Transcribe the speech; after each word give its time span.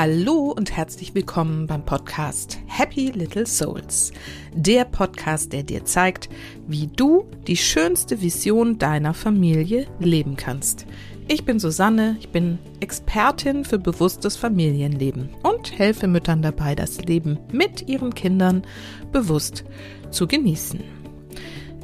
Hallo 0.00 0.54
und 0.56 0.76
herzlich 0.76 1.12
willkommen 1.16 1.66
beim 1.66 1.84
Podcast 1.84 2.60
Happy 2.68 3.10
Little 3.10 3.46
Souls. 3.46 4.12
Der 4.54 4.84
Podcast, 4.84 5.52
der 5.52 5.64
dir 5.64 5.84
zeigt, 5.86 6.28
wie 6.68 6.86
du 6.86 7.26
die 7.48 7.56
schönste 7.56 8.22
Vision 8.22 8.78
deiner 8.78 9.12
Familie 9.12 9.88
leben 9.98 10.36
kannst. 10.36 10.86
Ich 11.26 11.44
bin 11.44 11.58
Susanne, 11.58 12.16
ich 12.20 12.28
bin 12.28 12.60
Expertin 12.78 13.64
für 13.64 13.80
bewusstes 13.80 14.36
Familienleben 14.36 15.30
und 15.42 15.76
helfe 15.76 16.06
Müttern 16.06 16.42
dabei, 16.42 16.76
das 16.76 17.02
Leben 17.02 17.40
mit 17.50 17.88
ihren 17.88 18.14
Kindern 18.14 18.62
bewusst 19.10 19.64
zu 20.12 20.28
genießen. 20.28 20.78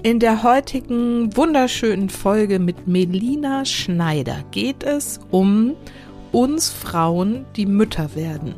In 0.05 0.20
der 0.20 0.45
heutigen 0.45 1.37
wunderschönen 1.37 2.10
Folge 2.10 2.60
mit 2.60 2.87
Melina 2.87 3.65
Schneider 3.65 4.45
geht 4.52 4.84
es 4.84 5.19
um 5.33 5.74
uns 6.34 6.70
Frauen, 6.70 7.47
die 7.56 7.66
Mütter 7.66 8.15
werden. 8.15 8.55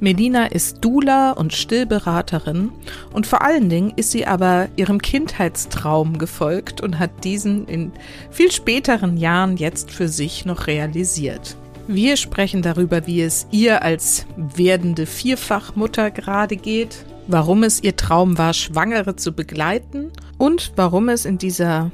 Melina 0.00 0.46
ist 0.46 0.78
Dula 0.80 1.30
und 1.30 1.52
Stillberaterin 1.52 2.72
und 3.12 3.26
vor 3.26 3.42
allen 3.42 3.68
Dingen 3.68 3.92
ist 3.94 4.10
sie 4.10 4.26
aber 4.26 4.68
ihrem 4.74 5.00
Kindheitstraum 5.00 6.18
gefolgt 6.18 6.80
und 6.80 6.98
hat 6.98 7.22
diesen 7.22 7.68
in 7.68 7.92
viel 8.30 8.50
späteren 8.50 9.16
Jahren 9.16 9.56
jetzt 9.56 9.92
für 9.92 10.08
sich 10.08 10.44
noch 10.44 10.66
realisiert. 10.66 11.56
Wir 11.86 12.16
sprechen 12.16 12.62
darüber, 12.62 13.06
wie 13.06 13.22
es 13.22 13.46
ihr 13.52 13.82
als 13.82 14.26
werdende 14.36 15.06
Vierfachmutter 15.06 16.10
gerade 16.10 16.56
geht, 16.56 17.04
warum 17.28 17.62
es 17.62 17.82
ihr 17.82 17.94
Traum 17.94 18.38
war, 18.38 18.54
Schwangere 18.54 19.14
zu 19.14 19.32
begleiten 19.32 20.10
und 20.38 20.72
warum 20.74 21.08
es 21.08 21.24
in 21.24 21.38
dieser 21.38 21.92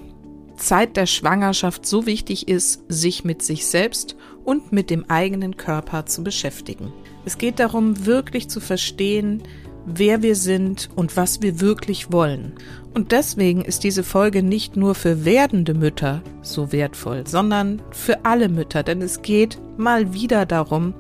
Zeit 0.57 0.97
der 0.97 1.07
Schwangerschaft 1.07 1.87
so 1.87 2.07
wichtig 2.07 2.49
ist, 2.49 2.83
sich 2.89 3.25
mit 3.25 3.43
sich 3.43 3.67
selbst 3.67 4.17
und 4.49 4.73
mit 4.73 4.89
dem 4.89 5.05
eigenen 5.11 5.59
Körper 5.59 6.07
zu 6.07 6.25
beschäftigen. 6.25 6.91
Es 7.27 7.37
geht 7.37 7.59
darum, 7.59 8.07
wirklich 8.07 8.49
zu 8.49 8.61
verstehen, 8.61 9.43
wer 9.85 10.23
wir 10.23 10.37
sind 10.37 10.89
und 10.97 11.19
was 11.19 11.43
wir 11.43 11.61
wirklich 11.61 12.13
wollen. 12.13 12.55
Und 12.95 13.13
deswegen 13.13 13.63
ist 13.63 13.85
diese 13.85 14.03
Folge 14.03 14.43
nicht 14.43 14.75
nur 14.75 14.95
für 14.95 15.27
werdende 15.27 15.75
Mütter 15.75 16.23
so 16.41 16.73
wertvoll, 16.73 17.27
sondern 17.27 17.83
für 17.91 18.25
alle 18.25 18.49
Mütter, 18.49 18.83
denn 18.83 19.03
es 19.03 19.21
geht 19.21 19.59
mal 19.77 20.15
wieder 20.15 20.47
darum, 20.47 20.95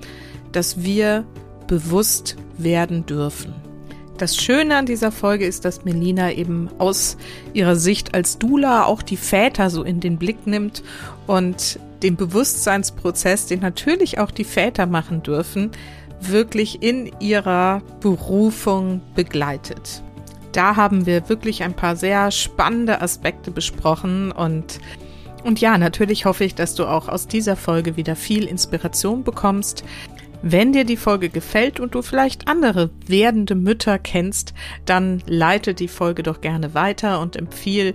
dass 0.53 0.83
wir 0.83 1.25
bewusst 1.69 2.37
werden 2.59 3.07
dürfen. 3.07 3.55
Das 4.19 4.37
Schöne 4.37 4.77
an 4.77 4.85
dieser 4.85 5.11
Folge 5.11 5.47
ist, 5.47 5.65
dass 5.65 5.87
Melina 5.87 6.33
eben 6.33 6.69
aus 6.77 7.17
ihrer 7.55 7.77
Sicht 7.77 8.15
als 8.15 8.37
Dula 8.37 8.85
auch 8.85 9.01
die 9.01 9.17
Väter 9.17 9.71
so 9.71 9.85
in 9.85 10.01
den 10.01 10.19
Blick 10.19 10.47
nimmt 10.47 10.83
und 11.27 11.79
den 12.03 12.17
Bewusstseinsprozess, 12.17 13.47
den 13.47 13.61
natürlich 13.61 14.19
auch 14.19 14.31
die 14.31 14.45
Väter 14.45 14.87
machen 14.87 15.23
dürfen, 15.23 15.71
wirklich 16.21 16.83
in 16.83 17.11
ihrer 17.21 17.83
Berufung 18.01 19.01
begleitet. 19.15 20.03
Da 20.53 20.77
haben 20.77 21.07
wir 21.07 21.29
wirklich 21.29 21.63
ein 21.63 21.75
paar 21.75 21.97
sehr 21.97 22.31
spannende 22.31 23.01
Aspekte 23.01 23.51
besprochen 23.51 24.33
und 24.33 24.81
und 25.45 25.61
ja, 25.61 25.79
natürlich 25.79 26.25
hoffe 26.25 26.45
ich, 26.45 26.57
dass 26.57 26.75
du 26.75 26.85
auch 26.85 27.09
aus 27.09 27.29
dieser 27.29 27.55
Folge 27.55 27.97
wieder 27.97 28.17
viel 28.17 28.45
Inspiration 28.45 29.23
bekommst. 29.23 29.85
Wenn 30.43 30.73
dir 30.73 30.85
die 30.85 30.97
Folge 30.97 31.31
gefällt 31.31 31.81
und 31.81 31.95
du 31.95 32.03
vielleicht 32.03 32.49
andere 32.49 32.91
werdende 33.07 33.55
Mütter 33.55 33.99
kennst, 33.99 34.53
dann 34.85 35.23
leite 35.27 35.75
die 35.75 35.89
Folge 35.89 36.23
doch 36.23 36.41
gerne 36.41 36.75
weiter 36.75 37.21
und 37.21 37.35
empfiehl 37.37 37.95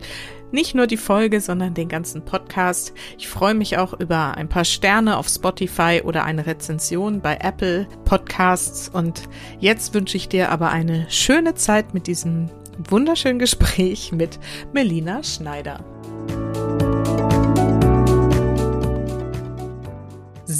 nicht 0.54 0.76
nur 0.76 0.88
die 0.88 0.98
Folge, 0.98 1.42
sondern 1.42 1.73
den 1.73 1.90
ganzen 1.90 2.23
Podcast. 2.23 2.94
Ich 3.18 3.28
freue 3.28 3.56
mich 3.56 3.78
auch 3.78 4.00
über 4.00 4.38
ein 4.38 4.48
paar 4.48 4.66
Sterne 4.66 5.18
auf 5.18 5.28
Spotify 5.28 6.02
oder 6.04 6.23
eine 6.23 6.46
Rezension 6.46 7.20
bei 7.22 7.38
Apple 7.42 7.88
Podcasts. 8.06 8.90
Und 8.90 9.24
jetzt 9.59 9.94
wünsche 9.94 10.18
ich 10.18 10.30
dir 10.30 10.50
aber 10.50 10.69
eine 10.69 11.08
schöne 11.09 11.56
Zeit 11.56 11.94
mit 11.94 12.08
diesem 12.08 12.50
wunderschönen 12.90 13.40
Gespräch 13.40 14.12
mit 14.12 14.40
Melina 14.74 15.24
Schneider. 15.24 15.84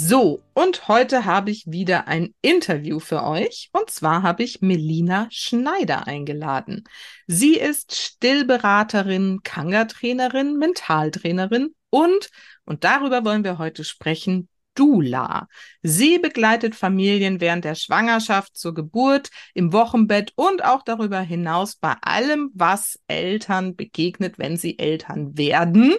So, 0.06 0.42
und 0.52 0.86
heute 0.88 1.24
habe 1.24 1.50
ich 1.50 1.64
wieder 1.66 2.06
ein 2.08 2.34
Interview 2.42 3.00
für 3.00 3.24
euch. 3.24 3.70
Und 3.72 3.88
zwar 3.88 4.22
habe 4.22 4.42
ich 4.42 4.60
Melina 4.60 5.28
Schneider 5.30 6.06
eingeladen. 6.06 6.84
Sie 7.26 7.54
ist 7.54 7.94
Stillberaterin, 7.94 9.40
Kanga-Trainerin, 9.44 10.58
Mentaltrainerin 10.58 11.74
und, 11.88 12.28
und 12.66 12.84
darüber 12.84 13.24
wollen 13.24 13.44
wir 13.44 13.56
heute 13.56 13.82
sprechen, 13.82 14.50
Dula. 14.74 15.48
Sie 15.82 16.18
begleitet 16.18 16.74
Familien 16.74 17.40
während 17.40 17.64
der 17.64 17.74
Schwangerschaft, 17.74 18.58
zur 18.58 18.74
Geburt, 18.74 19.30
im 19.54 19.72
Wochenbett 19.72 20.34
und 20.36 20.62
auch 20.66 20.82
darüber 20.82 21.20
hinaus 21.20 21.76
bei 21.76 21.94
allem, 22.02 22.50
was 22.52 22.98
Eltern 23.08 23.74
begegnet, 23.74 24.38
wenn 24.38 24.58
sie 24.58 24.78
Eltern 24.78 25.38
werden. 25.38 25.94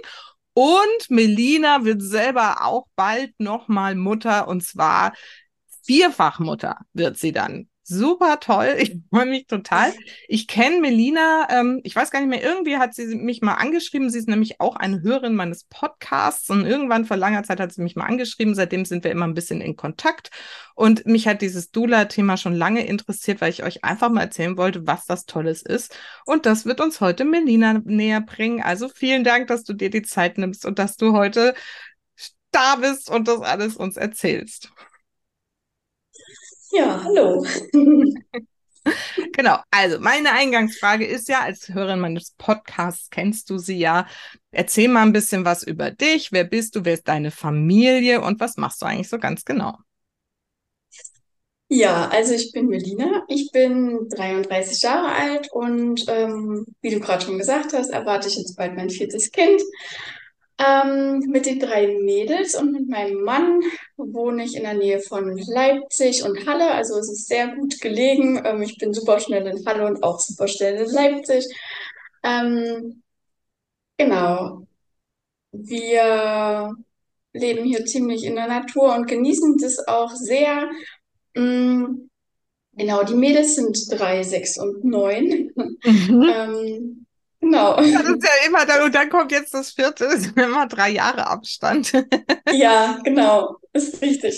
Und 0.57 1.09
Melina 1.09 1.83
wird 1.83 2.01
selber 2.01 2.65
auch 2.65 2.87
bald 2.95 3.37
nochmal 3.39 3.93
Mutter 3.95 4.47
und 4.47 4.63
zwar 4.63 5.13
Vierfachmutter 5.83 6.77
wird 6.93 7.17
sie 7.17 7.33
dann 7.33 7.67
super 7.87 8.39
toll. 8.39 8.75
Ich 8.77 8.97
freue 9.09 9.25
mich 9.25 9.47
total. 9.47 9.93
Ich 10.27 10.47
kenne 10.47 10.79
Melina, 10.81 11.47
ähm, 11.49 11.81
ich 11.83 11.95
weiß 11.95 12.11
gar 12.11 12.19
nicht 12.19 12.29
mehr, 12.29 12.43
irgendwie 12.43 12.77
hat 12.77 12.93
sie 12.93 13.15
mich 13.15 13.41
mal 13.41 13.53
angeschrieben. 13.53 14.09
Sie 14.09 14.19
ist 14.19 14.27
nämlich 14.27 14.59
auch 14.59 14.75
eine 14.75 15.01
Hörerin 15.01 15.35
meines 15.35 15.65
Podcasts 15.65 16.49
und 16.49 16.65
irgendwann 16.65 17.05
vor 17.05 17.17
langer 17.17 17.43
Zeit 17.43 17.59
hat 17.59 17.73
sie 17.73 17.81
mich 17.81 17.95
mal 17.95 18.05
angeschrieben. 18.05 18.55
Seitdem 18.55 18.85
sind 18.85 19.03
wir 19.03 19.11
immer 19.11 19.27
ein 19.27 19.33
bisschen 19.33 19.61
in 19.61 19.75
Kontakt. 19.75 20.31
Und 20.73 21.05
mich 21.05 21.27
hat 21.27 21.41
dieses 21.41 21.71
Dula-Thema 21.71 22.37
schon 22.37 22.53
lange 22.53 22.85
interessiert, 22.85 23.39
weil 23.41 23.51
ich 23.51 23.63
euch 23.63 23.83
einfach 23.83 24.09
mal 24.09 24.21
erzählen 24.21 24.57
wollte, 24.57 24.85
was 24.87 25.05
das 25.05 25.25
Tolles 25.25 25.61
ist. 25.61 25.95
Und 26.25 26.45
das 26.45 26.65
wird 26.65 26.81
uns 26.81 26.99
heute 27.01 27.23
Melina 27.23 27.81
näher 27.85 28.21
bringen. 28.21 28.61
Also 28.61 28.89
vielen 28.89 29.23
Dank, 29.23 29.47
dass 29.47 29.63
du 29.63 29.73
dir 29.73 29.89
die 29.89 30.01
Zeit 30.01 30.37
nimmst 30.37 30.65
und 30.65 30.79
dass 30.79 30.97
du 30.97 31.13
heute 31.13 31.53
da 32.51 32.77
bist 32.77 33.09
und 33.09 33.27
das 33.27 33.41
alles 33.41 33.75
uns 33.75 33.97
erzählst. 33.97 34.71
Ja, 36.75 37.01
hallo. 37.03 37.45
Genau, 39.33 39.57
also 39.71 39.99
meine 39.99 40.31
Eingangsfrage 40.31 41.05
ist 41.05 41.27
ja, 41.27 41.41
als 41.41 41.69
Hörerin 41.69 41.99
meines 41.99 42.31
Podcasts 42.37 43.09
kennst 43.09 43.49
du 43.49 43.57
sie 43.57 43.77
ja. 43.77 44.07
Erzähl 44.51 44.87
mal 44.89 45.01
ein 45.01 45.13
bisschen 45.13 45.43
was 45.45 45.63
über 45.63 45.91
dich. 45.91 46.31
Wer 46.31 46.43
bist 46.43 46.75
du? 46.75 46.85
Wer 46.85 46.93
ist 46.93 47.07
deine 47.07 47.31
Familie? 47.31 48.21
Und 48.21 48.39
was 48.39 48.57
machst 48.57 48.81
du 48.81 48.85
eigentlich 48.85 49.09
so 49.09 49.17
ganz 49.17 49.43
genau? 49.43 49.77
Ja, 51.67 52.09
also 52.09 52.33
ich 52.33 52.51
bin 52.51 52.67
Melina, 52.67 53.23
ich 53.27 53.51
bin 53.51 54.07
33 54.09 54.83
Jahre 54.83 55.11
alt 55.15 55.51
und 55.51 56.05
ähm, 56.07 56.65
wie 56.81 56.91
du 56.91 56.99
gerade 56.99 57.25
schon 57.25 57.39
gesagt 57.39 57.73
hast, 57.73 57.89
erwarte 57.89 58.27
ich 58.27 58.35
jetzt 58.37 58.55
bald 58.55 58.75
mein 58.75 58.91
viertes 58.91 59.31
Kind. 59.31 59.61
Ähm, 60.57 61.19
mit 61.27 61.45
den 61.45 61.59
drei 61.59 61.87
Mädels 61.87 62.55
und 62.55 62.71
mit 62.71 62.87
meinem 62.87 63.23
Mann 63.23 63.59
wohne 63.97 64.45
ich 64.45 64.55
in 64.55 64.63
der 64.63 64.73
Nähe 64.73 65.01
von 65.01 65.37
Leipzig 65.37 66.23
und 66.23 66.47
Halle. 66.47 66.71
Also 66.71 66.97
es 66.97 67.11
ist 67.11 67.27
sehr 67.27 67.53
gut 67.55 67.81
gelegen. 67.81 68.41
Ähm, 68.45 68.61
ich 68.61 68.77
bin 68.77 68.93
super 68.93 69.19
schnell 69.19 69.45
in 69.47 69.65
Halle 69.65 69.85
und 69.85 70.01
auch 70.03 70.19
super 70.19 70.47
schnell 70.47 70.75
in 70.75 70.89
Leipzig. 70.91 71.45
Ähm, 72.23 73.03
genau. 73.97 74.65
Wir 75.51 76.73
leben 77.33 77.65
hier 77.65 77.85
ziemlich 77.85 78.23
in 78.23 78.35
der 78.35 78.47
Natur 78.47 78.95
und 78.95 79.07
genießen 79.07 79.57
das 79.57 79.85
auch 79.87 80.11
sehr. 80.15 80.69
Mm, 81.35 82.07
genau, 82.73 83.03
die 83.03 83.15
Mädels 83.15 83.55
sind 83.55 83.77
drei, 83.91 84.23
sechs 84.23 84.57
und 84.57 84.85
neun. 84.85 85.51
Mhm. 85.83 87.04
Genau. 87.45 87.75
Das 87.77 88.03
ist 88.03 88.23
ja 88.23 88.47
immer 88.47 88.65
dann, 88.65 88.83
und 88.83 88.95
dann 88.95 89.09
kommt 89.09 89.31
jetzt 89.31 89.53
das 89.53 89.71
vierte, 89.71 90.05
das 90.11 90.15
ist 90.15 90.37
immer 90.37 90.67
drei 90.67 90.89
Jahre 90.89 91.27
Abstand. 91.27 91.93
ja, 92.51 92.99
genau, 93.03 93.57
ist 93.73 94.01
richtig. 94.01 94.37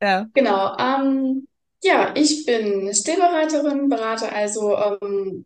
Ja. 0.00 0.26
Genau. 0.34 0.76
Ähm, 0.78 1.48
ja, 1.82 2.12
ich 2.14 2.46
bin 2.46 2.92
Stillberaterin, 2.94 3.88
berate 3.88 4.32
also 4.32 4.76
ähm, 4.76 5.44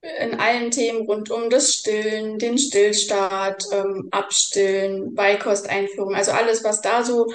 in 0.00 0.34
allen 0.38 0.70
Themen 0.70 1.06
rund 1.06 1.30
um 1.30 1.50
das 1.50 1.74
Stillen, 1.74 2.38
den 2.38 2.56
Stillstart, 2.56 3.64
ähm, 3.72 4.08
Abstillen, 4.10 5.14
Beikosteinführung, 5.14 6.14
also 6.14 6.32
alles, 6.32 6.64
was 6.64 6.80
da 6.80 7.02
so 7.04 7.26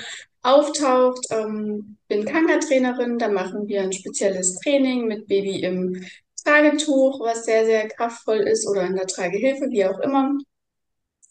auftaucht. 0.42 1.26
Ähm, 1.30 1.98
bin 2.08 2.26
Kanga-Trainerin, 2.26 3.20
da 3.20 3.28
machen 3.28 3.68
wir 3.68 3.82
ein 3.82 3.94
spezielles 3.94 4.56
Training 4.60 5.08
mit 5.08 5.28
Baby 5.28 5.62
im 5.62 6.04
Tragetuch, 6.44 7.20
was 7.20 7.46
sehr, 7.46 7.66
sehr 7.66 7.88
kraftvoll 7.88 8.40
ist 8.40 8.68
oder 8.68 8.86
in 8.86 8.96
der 8.96 9.08
Tragehilfe, 9.08 9.70
wie 9.70 9.86
auch 9.86 10.00
immer. 10.00 10.38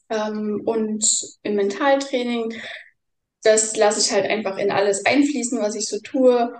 Ähm, 0.09 0.63
und 0.65 1.05
im 1.43 1.55
Mentaltraining, 1.55 2.55
das 3.43 3.77
lasse 3.77 4.01
ich 4.01 4.13
halt 4.13 4.27
einfach 4.31 4.59
in 4.59 4.71
alles 4.71 5.05
einfließen, 5.05 5.61
was 5.61 5.75
ich 5.75 5.87
so 5.87 5.99
tue. 6.01 6.53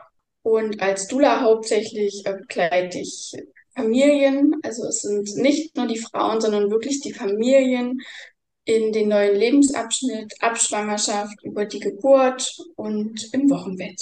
Und 0.43 0.83
als 0.83 1.07
Dula 1.07 1.41
hauptsächlich 1.43 2.23
äh, 2.27 2.35
begleite 2.35 2.99
ich 2.99 3.33
Familien. 3.75 4.55
Also 4.63 4.87
es 4.87 5.03
sind 5.03 5.37
nicht 5.37 5.77
nur 5.77 5.87
die 5.87 5.99
Frauen, 5.99 6.41
sondern 6.41 6.71
wirklich 6.71 7.01
die 7.01 7.13
Familien 7.13 8.01
in 8.65 8.93
den 8.93 9.09
neuen 9.09 9.37
Lebensabschnitt, 9.37 10.35
Abschwangerschaft, 10.41 11.43
über 11.43 11.65
die 11.65 11.81
Geburt 11.81 12.57
und 12.77 13.33
im 13.33 13.51
Wochenbett. 13.51 14.01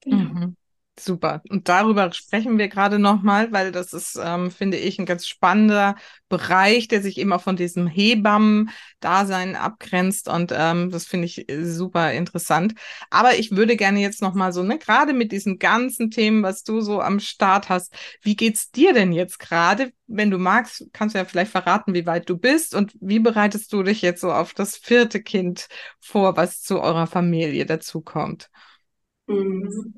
Genau. 0.00 0.16
Mhm. 0.16 0.56
Super. 1.02 1.40
Und 1.48 1.68
darüber 1.68 2.12
sprechen 2.12 2.58
wir 2.58 2.68
gerade 2.68 2.98
nochmal, 2.98 3.52
weil 3.52 3.72
das 3.72 3.94
ist, 3.94 4.18
ähm, 4.22 4.50
finde 4.50 4.76
ich, 4.76 4.98
ein 4.98 5.06
ganz 5.06 5.26
spannender 5.26 5.96
Bereich, 6.28 6.88
der 6.88 7.00
sich 7.00 7.16
eben 7.16 7.32
auch 7.32 7.40
von 7.40 7.56
diesem 7.56 7.86
Hebammen-Dasein 7.86 9.56
abgrenzt. 9.56 10.28
Und 10.28 10.52
ähm, 10.54 10.90
das 10.90 11.06
finde 11.06 11.24
ich 11.24 11.48
äh, 11.48 11.64
super 11.64 12.12
interessant. 12.12 12.74
Aber 13.08 13.38
ich 13.38 13.52
würde 13.52 13.76
gerne 13.76 14.00
jetzt 14.00 14.20
nochmal 14.20 14.52
so, 14.52 14.62
ne, 14.62 14.76
gerade 14.78 15.14
mit 15.14 15.32
diesen 15.32 15.58
ganzen 15.58 16.10
Themen, 16.10 16.42
was 16.42 16.64
du 16.64 16.82
so 16.82 17.00
am 17.00 17.18
Start 17.18 17.70
hast, 17.70 17.94
wie 18.20 18.36
geht's 18.36 18.70
dir 18.70 18.92
denn 18.92 19.12
jetzt 19.12 19.38
gerade? 19.38 19.92
Wenn 20.06 20.30
du 20.30 20.36
magst, 20.38 20.86
kannst 20.92 21.14
du 21.14 21.18
ja 21.18 21.24
vielleicht 21.24 21.52
verraten, 21.52 21.94
wie 21.94 22.04
weit 22.04 22.28
du 22.28 22.36
bist 22.36 22.74
und 22.74 22.92
wie 23.00 23.20
bereitest 23.20 23.72
du 23.72 23.82
dich 23.82 24.02
jetzt 24.02 24.20
so 24.20 24.32
auf 24.32 24.52
das 24.52 24.76
vierte 24.76 25.22
Kind 25.22 25.68
vor, 25.98 26.36
was 26.36 26.60
zu 26.62 26.80
eurer 26.80 27.06
Familie 27.06 27.64
dazukommt? 27.64 28.50
Mhm. 29.28 29.94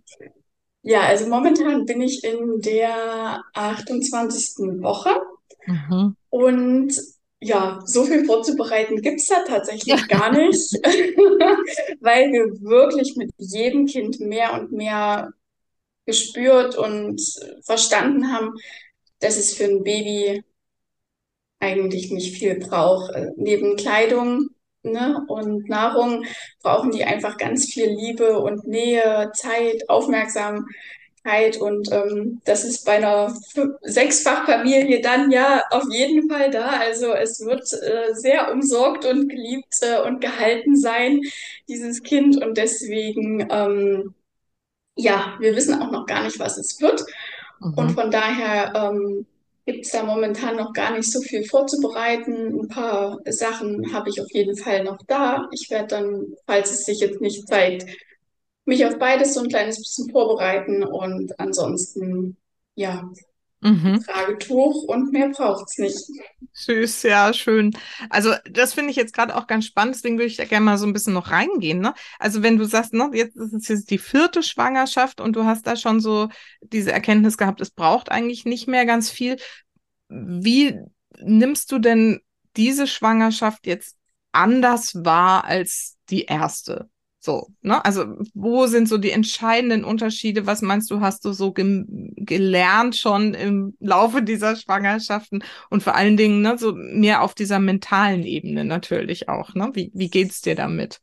Ja, 0.82 1.02
also 1.02 1.26
momentan 1.29 1.84
bin 1.87 2.00
ich 2.02 2.25
in 2.25 2.61
der 2.61 3.43
28. 3.55 4.82
Woche 4.82 5.11
Mhm. 5.67 6.17
und 6.31 6.93
ja, 7.40 7.81
so 7.84 8.05
viel 8.05 8.25
vorzubereiten 8.25 9.00
gibt's 9.02 9.26
da 9.26 9.44
tatsächlich 9.44 10.08
gar 10.08 10.32
nicht, 10.32 10.73
weil 12.00 12.32
wir 12.32 12.61
wirklich 12.62 13.17
mit 13.17 13.32
jedem 13.38 13.87
Kind 13.87 14.20
mehr 14.20 14.55
und 14.55 14.73
mehr 14.73 15.32
gespürt 16.06 16.76
und 16.76 17.20
verstanden 17.64 18.32
haben, 18.32 18.55
dass 19.20 19.38
es 19.38 19.55
für 19.55 19.64
ein 19.64 19.84
Baby 19.84 20.43
eigentlich 21.61 22.11
nicht 22.11 22.37
viel 22.37 22.58
braucht. 22.58 23.12
Äh, 23.14 23.31
neben 23.37 23.76
Kleidung 23.76 24.50
ne, 24.82 25.25
und 25.29 25.69
Nahrung 25.69 26.25
brauchen 26.62 26.90
die 26.90 27.05
einfach 27.05 27.37
ganz 27.37 27.67
viel 27.67 27.88
Liebe 27.88 28.38
und 28.38 28.67
Nähe, 28.67 29.31
Zeit, 29.34 29.88
Aufmerksamkeit. 29.88 31.56
Und 31.61 31.90
ähm, 31.93 32.40
das 32.44 32.64
ist 32.64 32.84
bei 32.84 32.96
einer 32.96 33.34
Sechsfachfamilie 33.82 35.00
dann 35.00 35.31
ja 35.31 35.62
auf 35.70 35.84
jeden 35.90 36.29
Fall 36.29 36.50
da. 36.50 36.69
Also 36.81 37.12
es 37.12 37.40
wird 37.44 37.73
äh, 37.73 38.14
sehr 38.14 38.52
umsorgt 38.52 39.05
und 39.05 39.29
geliebt 39.29 39.76
äh, 39.82 40.00
und 40.06 40.20
gehalten 40.20 40.76
sein, 40.76 41.20
dieses 41.69 42.02
Kind. 42.02 42.43
Und 42.43 42.56
deswegen, 42.58 43.49
ähm, 43.50 44.14
ja, 44.96 45.37
wir 45.40 45.56
wissen 45.56 45.81
auch 45.81 45.90
noch 45.90 46.06
gar 46.06 46.25
nicht, 46.25 46.38
was 46.38 46.58
es 46.58 46.81
wird. 46.81 47.05
Mhm. 47.61 47.75
Und 47.75 47.90
von 47.93 48.11
daher 48.11 48.73
ähm, 48.75 49.26
gibt 49.66 49.84
es 49.84 49.92
da 49.92 50.02
momentan 50.02 50.56
noch 50.56 50.72
gar 50.72 50.96
nicht 50.96 51.10
so 51.10 51.20
viel 51.20 51.44
vorzubereiten. 51.44 52.60
Ein 52.60 52.68
paar 52.68 53.20
Sachen 53.26 53.92
habe 53.92 54.10
ich 54.10 54.20
auf 54.20 54.30
jeden 54.32 54.56
Fall 54.56 54.84
noch 54.84 54.98
da. 55.06 55.48
Ich 55.52 55.70
werde 55.70 55.88
dann, 55.88 56.34
falls 56.46 56.70
es 56.72 56.84
sich 56.84 57.00
jetzt 57.00 57.20
nicht 57.20 57.46
zeigt, 57.48 57.86
mich 58.64 58.84
auf 58.86 58.98
beides 58.98 59.34
so 59.34 59.40
ein 59.40 59.48
kleines 59.48 59.78
bisschen 59.78 60.10
vorbereiten 60.10 60.84
und 60.84 61.38
ansonsten, 61.38 62.36
ja, 62.74 63.10
mhm. 63.62 64.04
Tragetuch 64.04 64.84
und 64.84 65.12
mehr 65.12 65.30
braucht 65.30 65.68
es 65.68 65.78
nicht. 65.78 65.98
Süß, 66.52 67.04
ja, 67.04 67.32
schön. 67.32 67.76
Also 68.10 68.34
das 68.50 68.74
finde 68.74 68.90
ich 68.90 68.96
jetzt 68.96 69.14
gerade 69.14 69.34
auch 69.36 69.46
ganz 69.46 69.66
spannend, 69.66 69.94
deswegen 69.94 70.18
würde 70.18 70.26
ich 70.26 70.36
da 70.36 70.44
gerne 70.44 70.64
mal 70.64 70.78
so 70.78 70.86
ein 70.86 70.92
bisschen 70.92 71.14
noch 71.14 71.30
reingehen. 71.30 71.80
Ne? 71.80 71.94
Also 72.18 72.42
wenn 72.42 72.58
du 72.58 72.64
sagst, 72.64 72.92
ne, 72.92 73.10
jetzt 73.14 73.36
ist 73.36 73.54
es 73.54 73.68
jetzt 73.68 73.90
die 73.90 73.98
vierte 73.98 74.42
Schwangerschaft 74.42 75.20
und 75.20 75.34
du 75.34 75.44
hast 75.44 75.66
da 75.66 75.76
schon 75.76 76.00
so 76.00 76.28
diese 76.60 76.92
Erkenntnis 76.92 77.38
gehabt, 77.38 77.60
es 77.60 77.70
braucht 77.70 78.10
eigentlich 78.10 78.44
nicht 78.44 78.68
mehr 78.68 78.84
ganz 78.84 79.10
viel. 79.10 79.36
Wie 80.08 80.78
nimmst 81.18 81.72
du 81.72 81.78
denn 81.78 82.20
diese 82.56 82.86
Schwangerschaft 82.86 83.66
jetzt 83.66 83.96
anders 84.32 84.94
wahr 84.94 85.44
als 85.44 85.96
die 86.10 86.24
erste? 86.24 86.88
So, 87.24 87.46
ne? 87.62 87.84
Also, 87.84 88.16
wo 88.34 88.66
sind 88.66 88.88
so 88.88 88.98
die 88.98 89.12
entscheidenden 89.12 89.84
Unterschiede? 89.84 90.44
Was 90.48 90.60
meinst 90.60 90.90
du, 90.90 91.00
hast 91.00 91.24
du 91.24 91.32
so 91.32 91.52
ge 91.52 91.84
gelernt 92.16 92.96
schon 92.96 93.34
im 93.34 93.76
Laufe 93.78 94.22
dieser 94.22 94.56
Schwangerschaften 94.56 95.44
und 95.70 95.84
vor 95.84 95.94
allen 95.94 96.16
Dingen, 96.16 96.42
ne, 96.42 96.58
so 96.58 96.72
mehr 96.74 97.22
auf 97.22 97.34
dieser 97.36 97.60
mentalen 97.60 98.24
Ebene 98.24 98.64
natürlich 98.64 99.28
auch, 99.28 99.54
ne? 99.54 99.70
Wie, 99.72 99.92
wie 99.94 100.10
geht's 100.10 100.40
dir 100.40 100.56
damit? 100.56 101.00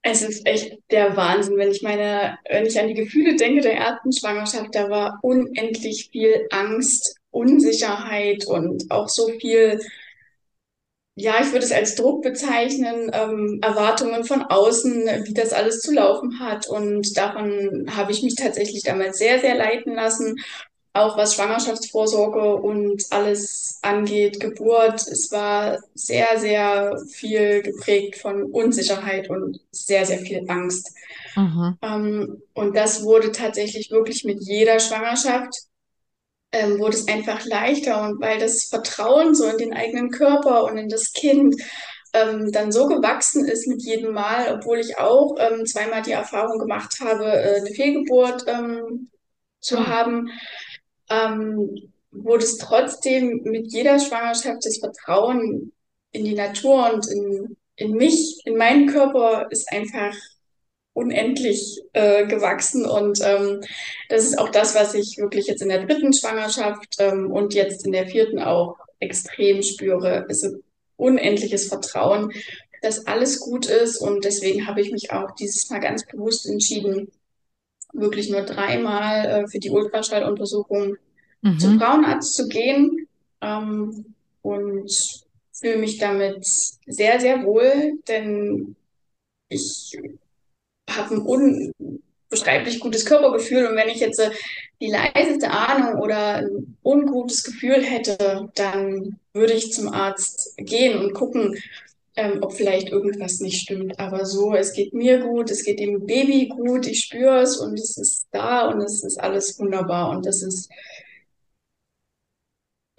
Es 0.00 0.22
ist 0.22 0.46
echt 0.46 0.78
der 0.90 1.14
Wahnsinn, 1.18 1.58
wenn 1.58 1.70
ich 1.70 1.82
meine, 1.82 2.38
wenn 2.48 2.64
ich 2.64 2.80
an 2.80 2.88
die 2.88 2.94
Gefühle 2.94 3.36
denke 3.36 3.60
der 3.60 3.76
ersten 3.76 4.10
Schwangerschaft, 4.10 4.74
da 4.74 4.88
war 4.88 5.18
unendlich 5.20 6.08
viel 6.10 6.46
Angst, 6.50 7.16
Unsicherheit 7.30 8.46
und 8.46 8.90
auch 8.90 9.10
so 9.10 9.28
viel 9.38 9.80
ja, 11.16 11.34
ich 11.40 11.52
würde 11.52 11.64
es 11.64 11.72
als 11.72 11.94
Druck 11.94 12.22
bezeichnen, 12.22 13.10
ähm, 13.12 13.60
Erwartungen 13.62 14.24
von 14.24 14.42
außen, 14.42 15.06
wie 15.24 15.34
das 15.34 15.52
alles 15.52 15.80
zu 15.80 15.92
laufen 15.92 16.40
hat. 16.40 16.66
Und 16.68 17.16
davon 17.16 17.86
habe 17.94 18.10
ich 18.10 18.22
mich 18.22 18.34
tatsächlich 18.34 18.82
damals 18.82 19.18
sehr, 19.18 19.38
sehr 19.38 19.54
leiten 19.54 19.94
lassen. 19.94 20.36
Auch 20.92 21.16
was 21.16 21.34
Schwangerschaftsvorsorge 21.34 22.56
und 22.56 23.04
alles 23.10 23.78
angeht, 23.82 24.40
Geburt. 24.40 25.06
Es 25.06 25.30
war 25.30 25.78
sehr, 25.94 26.38
sehr 26.38 27.00
viel 27.12 27.62
geprägt 27.62 28.16
von 28.16 28.44
Unsicherheit 28.44 29.30
und 29.30 29.60
sehr, 29.70 30.06
sehr 30.06 30.18
viel 30.18 30.44
Angst. 30.48 30.92
Mhm. 31.36 31.78
Ähm, 31.82 32.42
und 32.54 32.76
das 32.76 33.04
wurde 33.04 33.30
tatsächlich 33.30 33.90
wirklich 33.90 34.24
mit 34.24 34.40
jeder 34.40 34.80
Schwangerschaft 34.80 35.52
ähm, 36.54 36.78
wurde 36.78 36.96
es 36.96 37.08
einfach 37.08 37.44
leichter 37.44 38.00
und 38.02 38.20
weil 38.20 38.38
das 38.38 38.64
Vertrauen 38.64 39.34
so 39.34 39.44
in 39.46 39.58
den 39.58 39.74
eigenen 39.74 40.10
Körper 40.10 40.64
und 40.64 40.78
in 40.78 40.88
das 40.88 41.12
Kind 41.12 41.56
ähm, 42.12 42.52
dann 42.52 42.70
so 42.70 42.86
gewachsen 42.86 43.44
ist 43.44 43.66
mit 43.66 43.82
jedem 43.82 44.14
Mal, 44.14 44.54
obwohl 44.54 44.78
ich 44.78 44.96
auch 44.98 45.34
ähm, 45.38 45.66
zweimal 45.66 46.02
die 46.02 46.12
Erfahrung 46.12 46.60
gemacht 46.60 47.00
habe, 47.00 47.24
äh, 47.24 47.56
eine 47.56 47.70
Fehlgeburt 47.70 48.44
ähm, 48.46 49.10
zu 49.60 49.80
mhm. 49.80 49.86
haben, 49.88 50.30
ähm, 51.10 51.92
wurde 52.12 52.44
es 52.44 52.56
trotzdem 52.58 53.42
mit 53.42 53.72
jeder 53.72 53.98
Schwangerschaft 53.98 54.64
das 54.64 54.78
Vertrauen 54.78 55.72
in 56.12 56.24
die 56.24 56.34
Natur 56.34 56.92
und 56.94 57.10
in, 57.10 57.56
in 57.74 57.92
mich, 57.96 58.40
in 58.44 58.56
meinen 58.56 58.86
Körper 58.86 59.48
ist 59.50 59.72
einfach 59.72 60.14
unendlich 60.94 61.82
äh, 61.92 62.26
gewachsen. 62.26 62.86
Und 62.86 63.20
ähm, 63.22 63.60
das 64.08 64.24
ist 64.24 64.38
auch 64.38 64.48
das, 64.48 64.74
was 64.74 64.94
ich 64.94 65.18
wirklich 65.18 65.46
jetzt 65.46 65.60
in 65.60 65.68
der 65.68 65.84
dritten 65.84 66.12
Schwangerschaft 66.12 66.96
ähm, 66.98 67.30
und 67.30 67.52
jetzt 67.52 67.84
in 67.84 67.92
der 67.92 68.06
vierten 68.06 68.38
auch 68.38 68.78
extrem 69.00 69.62
spüre. 69.62 70.24
Es 70.28 70.42
ist 70.42 70.56
unendliches 70.96 71.68
Vertrauen, 71.68 72.32
dass 72.80 73.06
alles 73.06 73.40
gut 73.40 73.66
ist. 73.66 73.98
Und 73.98 74.24
deswegen 74.24 74.66
habe 74.66 74.80
ich 74.80 74.92
mich 74.92 75.12
auch 75.12 75.32
dieses 75.32 75.68
Mal 75.68 75.80
ganz 75.80 76.06
bewusst 76.06 76.48
entschieden, 76.48 77.10
wirklich 77.92 78.30
nur 78.30 78.42
dreimal 78.42 79.26
äh, 79.26 79.48
für 79.48 79.58
die 79.58 79.70
Ultraschalluntersuchung 79.70 80.96
mhm. 81.42 81.58
zum 81.58 81.78
Frauenarzt 81.78 82.34
zu 82.34 82.48
gehen. 82.48 83.08
Ähm, 83.42 84.14
und 84.42 85.24
fühle 85.52 85.78
mich 85.78 85.98
damit 85.98 86.44
sehr, 86.86 87.18
sehr 87.20 87.44
wohl, 87.44 87.98
denn 88.06 88.76
ich 89.48 89.98
habe 90.90 91.14
ein 91.14 91.72
unbeschreiblich 92.30 92.80
gutes 92.80 93.06
Körpergefühl 93.06 93.66
und 93.66 93.76
wenn 93.76 93.88
ich 93.88 94.00
jetzt 94.00 94.18
äh, 94.18 94.30
die 94.80 94.90
leiseste 94.90 95.50
Ahnung 95.50 96.00
oder 96.00 96.36
ein 96.36 96.76
ungutes 96.82 97.44
Gefühl 97.44 97.82
hätte, 97.82 98.48
dann 98.54 99.18
würde 99.32 99.52
ich 99.52 99.72
zum 99.72 99.88
Arzt 99.88 100.54
gehen 100.56 100.98
und 100.98 101.14
gucken, 101.14 101.56
ähm, 102.16 102.38
ob 102.42 102.52
vielleicht 102.52 102.90
irgendwas 102.90 103.40
nicht 103.40 103.60
stimmt. 103.60 103.98
Aber 103.98 104.24
so, 104.24 104.54
es 104.54 104.72
geht 104.72 104.94
mir 104.94 105.20
gut, 105.20 105.50
es 105.50 105.64
geht 105.64 105.80
dem 105.80 106.06
Baby 106.06 106.48
gut, 106.48 106.86
ich 106.86 107.00
spüre 107.00 107.40
es 107.40 107.56
und 107.56 107.78
es 107.78 107.96
ist 107.96 108.28
da 108.30 108.68
und 108.68 108.80
es 108.80 109.02
ist 109.02 109.18
alles 109.18 109.58
wunderbar 109.58 110.10
und 110.10 110.26
das 110.26 110.42
ist 110.42 110.70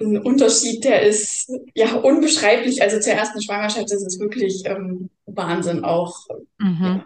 ein 0.01 0.17
Unterschied, 0.17 0.83
der 0.83 1.03
ist 1.03 1.49
ja 1.73 1.95
unbeschreiblich. 1.95 2.81
Also 2.81 2.99
zur 2.99 3.13
ersten 3.13 3.41
Schwangerschaft 3.41 3.91
ist 3.91 4.05
es 4.05 4.19
wirklich 4.19 4.63
ähm, 4.65 5.09
Wahnsinn 5.25 5.85
auch. 5.85 6.27
Mhm. 6.57 6.83
Ja. 6.83 7.05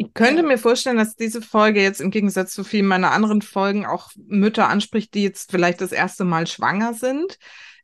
Ich 0.00 0.14
könnte 0.14 0.42
mir 0.42 0.56
vorstellen, 0.56 0.96
dass 0.96 1.14
diese 1.14 1.42
Folge 1.42 1.82
jetzt 1.82 2.00
im 2.00 2.10
Gegensatz 2.10 2.54
zu 2.54 2.64
vielen 2.64 2.86
meiner 2.86 3.10
anderen 3.10 3.42
Folgen 3.42 3.84
auch 3.84 4.10
Mütter 4.16 4.66
anspricht, 4.66 5.12
die 5.12 5.24
jetzt 5.24 5.50
vielleicht 5.50 5.82
das 5.82 5.92
erste 5.92 6.24
Mal 6.24 6.46
schwanger 6.46 6.94
sind. 6.94 7.38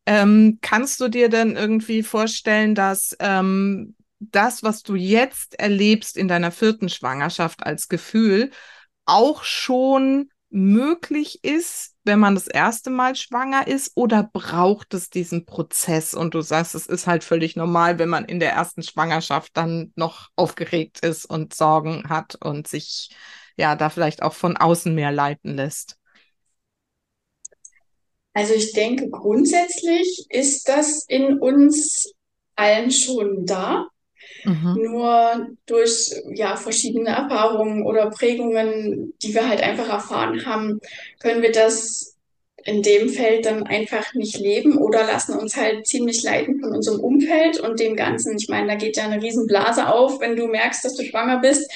Ähm, 0.06 0.56
kannst 0.62 0.98
du 1.02 1.08
dir 1.08 1.28
denn 1.28 1.56
irgendwie 1.56 2.02
vorstellen, 2.02 2.74
dass 2.74 3.14
ähm, 3.20 3.96
das, 4.18 4.62
was 4.62 4.82
du 4.82 4.94
jetzt 4.94 5.60
erlebst 5.60 6.16
in 6.16 6.26
deiner 6.26 6.52
vierten 6.52 6.88
Schwangerschaft 6.88 7.66
als 7.66 7.86
Gefühl, 7.86 8.50
auch 9.04 9.44
schon 9.44 10.30
möglich 10.48 11.44
ist, 11.44 11.95
wenn 12.06 12.20
man 12.20 12.34
das 12.34 12.46
erste 12.46 12.90
Mal 12.90 13.16
schwanger 13.16 13.66
ist, 13.66 13.92
oder 13.96 14.22
braucht 14.32 14.94
es 14.94 15.10
diesen 15.10 15.44
Prozess? 15.46 16.14
Und 16.14 16.34
du 16.34 16.40
sagst, 16.40 16.74
es 16.74 16.86
ist 16.86 17.06
halt 17.06 17.24
völlig 17.24 17.56
normal, 17.56 17.98
wenn 17.98 18.08
man 18.08 18.24
in 18.24 18.40
der 18.40 18.52
ersten 18.52 18.82
Schwangerschaft 18.82 19.56
dann 19.56 19.92
noch 19.96 20.28
aufgeregt 20.36 21.00
ist 21.00 21.26
und 21.26 21.54
Sorgen 21.54 22.08
hat 22.08 22.36
und 22.36 22.68
sich 22.68 23.10
ja 23.56 23.76
da 23.76 23.90
vielleicht 23.90 24.22
auch 24.22 24.34
von 24.34 24.56
außen 24.56 24.94
mehr 24.94 25.12
leiten 25.12 25.56
lässt. 25.56 25.98
Also 28.34 28.54
ich 28.54 28.72
denke, 28.72 29.08
grundsätzlich 29.10 30.26
ist 30.28 30.68
das 30.68 31.04
in 31.08 31.38
uns 31.38 32.12
allen 32.54 32.90
schon 32.90 33.46
da. 33.46 33.88
Mhm. 34.44 34.74
Nur 34.82 35.48
durch 35.66 36.14
ja, 36.34 36.56
verschiedene 36.56 37.10
Erfahrungen 37.10 37.84
oder 37.84 38.10
Prägungen, 38.10 39.12
die 39.22 39.34
wir 39.34 39.48
halt 39.48 39.62
einfach 39.62 39.88
erfahren 39.88 40.46
haben, 40.46 40.80
können 41.18 41.42
wir 41.42 41.52
das 41.52 42.16
in 42.64 42.82
dem 42.82 43.08
Feld 43.08 43.46
dann 43.46 43.62
einfach 43.62 44.12
nicht 44.14 44.38
leben 44.38 44.76
oder 44.76 45.06
lassen 45.06 45.38
uns 45.38 45.56
halt 45.56 45.86
ziemlich 45.86 46.22
leiten 46.24 46.60
von 46.60 46.74
unserem 46.74 47.00
Umfeld 47.00 47.60
und 47.60 47.78
dem 47.78 47.94
Ganzen. 47.94 48.36
Ich 48.36 48.48
meine, 48.48 48.66
da 48.66 48.74
geht 48.74 48.96
ja 48.96 49.04
eine 49.04 49.22
Riesenblase 49.22 49.88
auf, 49.88 50.20
wenn 50.20 50.34
du 50.34 50.48
merkst, 50.48 50.84
dass 50.84 50.96
du 50.96 51.04
schwanger 51.04 51.38
bist. 51.38 51.70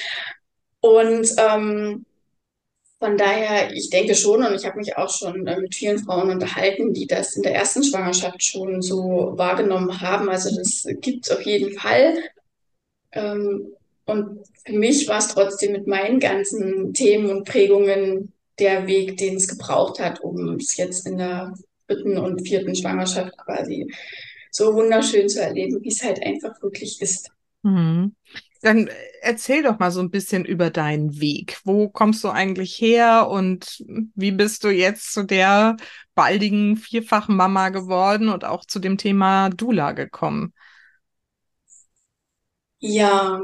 Und 0.81 1.29
ähm, 1.37 2.05
von 3.01 3.17
daher, 3.17 3.73
ich 3.73 3.89
denke 3.89 4.13
schon, 4.13 4.45
und 4.45 4.53
ich 4.53 4.63
habe 4.63 4.77
mich 4.77 4.95
auch 4.95 5.09
schon 5.09 5.47
äh, 5.47 5.59
mit 5.59 5.73
vielen 5.73 5.97
Frauen 5.97 6.29
unterhalten, 6.29 6.93
die 6.93 7.07
das 7.07 7.35
in 7.35 7.41
der 7.41 7.55
ersten 7.55 7.83
Schwangerschaft 7.83 8.43
schon 8.43 8.83
so 8.83 9.33
wahrgenommen 9.37 10.01
haben. 10.01 10.29
Also 10.29 10.55
das 10.55 10.85
gibt 11.01 11.25
es 11.25 11.31
auf 11.31 11.41
jeden 11.41 11.73
Fall. 11.73 12.13
Ähm, 13.11 13.73
und 14.05 14.41
für 14.63 14.73
mich 14.73 15.07
war 15.07 15.17
es 15.17 15.29
trotzdem 15.29 15.71
mit 15.71 15.87
meinen 15.87 16.19
ganzen 16.19 16.93
Themen 16.93 17.31
und 17.31 17.47
Prägungen 17.47 18.33
der 18.59 18.85
Weg, 18.85 19.17
den 19.17 19.37
es 19.37 19.47
gebraucht 19.47 19.99
hat, 19.99 20.19
um 20.19 20.57
es 20.57 20.77
jetzt 20.77 21.07
in 21.07 21.17
der 21.17 21.55
dritten 21.87 22.19
und 22.19 22.47
vierten 22.47 22.75
Schwangerschaft 22.75 23.35
quasi 23.39 23.91
so 24.51 24.75
wunderschön 24.75 25.27
zu 25.27 25.41
erleben, 25.41 25.81
wie 25.81 25.89
es 25.89 26.03
halt 26.03 26.21
einfach 26.21 26.61
wirklich 26.61 27.01
ist. 27.01 27.31
Mhm. 27.63 28.13
Dann 28.61 28.89
erzähl 29.21 29.63
doch 29.63 29.79
mal 29.79 29.91
so 29.91 30.01
ein 30.01 30.11
bisschen 30.11 30.45
über 30.45 30.69
deinen 30.69 31.19
Weg. 31.19 31.59
Wo 31.63 31.89
kommst 31.89 32.23
du 32.23 32.29
eigentlich 32.29 32.79
her 32.79 33.27
und 33.29 33.83
wie 34.15 34.31
bist 34.31 34.63
du 34.63 34.69
jetzt 34.69 35.13
zu 35.13 35.23
der 35.23 35.77
baldigen 36.15 36.77
vierfachen 36.77 37.35
Mama 37.35 37.69
geworden 37.69 38.29
und 38.29 38.45
auch 38.45 38.65
zu 38.65 38.79
dem 38.79 38.97
Thema 38.97 39.49
Dula 39.49 39.93
gekommen? 39.93 40.53
Ja, 42.79 43.41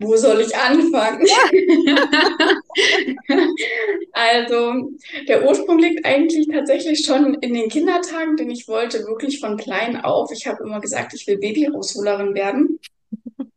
wo 0.00 0.16
soll 0.16 0.40
ich 0.40 0.54
anfangen? 0.56 1.26
also, 4.12 4.90
der 5.28 5.46
Ursprung 5.46 5.78
liegt 5.78 6.04
eigentlich 6.04 6.48
tatsächlich 6.48 7.04
schon 7.06 7.34
in 7.34 7.54
den 7.54 7.68
Kindertagen, 7.68 8.36
denn 8.36 8.50
ich 8.50 8.66
wollte 8.68 8.98
wirklich 9.06 9.40
von 9.40 9.56
klein 9.56 10.00
auf, 10.00 10.30
ich 10.32 10.46
habe 10.46 10.64
immer 10.64 10.80
gesagt, 10.80 11.14
ich 11.14 11.26
will 11.26 11.38
Babyrausholerin 11.38 12.34
werden. 12.34 12.78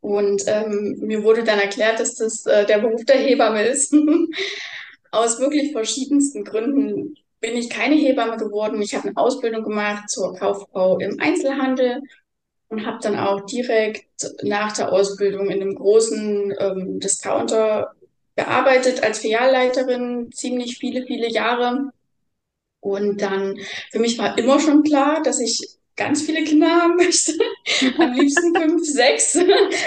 Und 0.02 0.44
ähm, 0.48 0.98
mir 1.00 1.24
wurde 1.24 1.44
dann 1.44 1.60
erklärt, 1.60 2.00
dass 2.00 2.16
das 2.16 2.46
äh, 2.46 2.66
der 2.66 2.80
Beruf 2.80 3.04
der 3.06 3.18
Hebamme 3.18 3.66
ist. 3.66 3.94
Aus 5.12 5.40
wirklich 5.40 5.72
verschiedensten 5.72 6.44
Gründen 6.44 7.16
bin 7.40 7.56
ich 7.56 7.70
keine 7.70 7.96
Hebamme 7.96 8.38
geworden. 8.38 8.82
Ich 8.82 8.96
habe 8.96 9.08
eine 9.08 9.18
Ausbildung 9.18 9.64
gemacht 9.64 10.10
zur 10.10 10.36
Kauffrau 10.36 10.98
im 11.00 11.20
Einzelhandel 11.20 12.02
und 12.70 12.86
habe 12.86 13.00
dann 13.02 13.18
auch 13.18 13.42
direkt 13.46 14.06
nach 14.42 14.74
der 14.74 14.92
Ausbildung 14.92 15.50
in 15.50 15.62
einem 15.62 15.76
großen 15.76 16.54
ähm, 16.60 17.00
Discounter 17.00 17.94
gearbeitet 18.36 19.04
als 19.04 19.20
Filialleiterin, 19.20 20.32
ziemlich 20.32 20.78
viele, 20.78 21.06
viele 21.06 21.30
Jahre. 21.30 21.92
Und 22.80 23.22
dann, 23.22 23.58
für 23.92 24.00
mich 24.00 24.18
war 24.20 24.38
immer 24.38 24.60
schon 24.60 24.84
klar, 24.84 25.22
dass 25.24 25.40
ich 25.40 25.77
ganz 25.98 26.22
viele 26.22 26.44
Kinder 26.44 26.70
haben 26.70 26.96
möchte. 26.96 27.34
Am 27.98 28.14
liebsten 28.14 28.56
fünf, 28.56 28.86
sechs. 28.86 29.36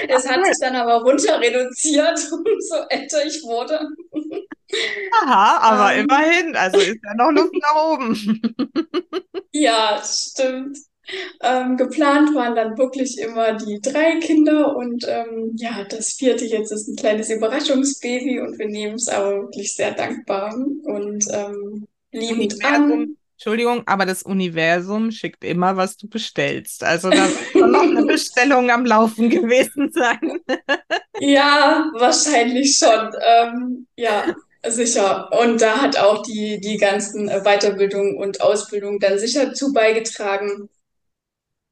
Es 0.08 0.28
hat 0.28 0.44
sich 0.44 0.58
dann 0.60 0.76
aber 0.76 1.02
runter 1.02 1.40
reduziert, 1.40 2.18
umso 2.32 2.76
älter 2.90 3.24
ich 3.24 3.42
wurde. 3.42 3.80
Aha, 5.22 5.58
aber 5.58 5.94
ähm. 5.94 6.04
immerhin, 6.04 6.56
also 6.56 6.78
ist 6.78 6.98
ja 7.02 7.14
noch 7.14 7.30
Luft 7.30 7.54
nach 7.62 7.92
oben. 7.92 8.42
ja, 9.52 10.02
stimmt. 10.04 10.76
Ähm, 11.42 11.76
geplant 11.76 12.36
waren 12.36 12.54
dann 12.54 12.78
wirklich 12.78 13.18
immer 13.18 13.54
die 13.54 13.80
drei 13.80 14.20
Kinder 14.20 14.76
und 14.76 15.04
ähm, 15.08 15.52
ja, 15.56 15.82
das 15.88 16.12
vierte 16.12 16.44
jetzt 16.44 16.70
ist 16.70 16.86
ein 16.86 16.94
kleines 16.94 17.30
Überraschungsbaby 17.30 18.38
und 18.40 18.56
wir 18.60 18.68
nehmen 18.68 18.94
es 18.94 19.08
aber 19.08 19.42
wirklich 19.42 19.74
sehr 19.74 19.90
dankbar 19.90 20.54
und 20.54 21.24
ähm, 21.32 21.88
liebend 22.12 22.64
an. 22.64 23.16
Entschuldigung, 23.40 23.85
aber 23.87 24.04
das 24.04 24.23
Universum 24.23 25.11
schickt 25.11 25.44
immer, 25.44 25.78
was 25.78 25.97
du 25.97 26.06
bestellst. 26.06 26.85
Also 26.85 27.09
da 27.09 27.26
soll 27.54 27.70
noch 27.70 27.80
eine 27.85 28.04
Bestellung 28.04 28.70
am 28.70 28.85
Laufen 28.85 29.30
gewesen 29.30 29.90
sein. 29.94 30.40
ja, 31.20 31.90
wahrscheinlich 31.94 32.76
schon. 32.76 33.14
Ähm, 33.26 33.87
ja, 33.97 34.35
sicher. 34.68 35.30
Und 35.32 35.62
da 35.62 35.78
hat 35.80 35.97
auch 35.97 36.20
die, 36.20 36.61
die 36.61 36.76
ganzen 36.76 37.28
Weiterbildung 37.28 38.18
und 38.18 38.42
Ausbildung 38.42 39.00
dann 39.00 39.18
sicher 39.18 39.54
zu 39.54 39.73
beigetragen 39.73 40.68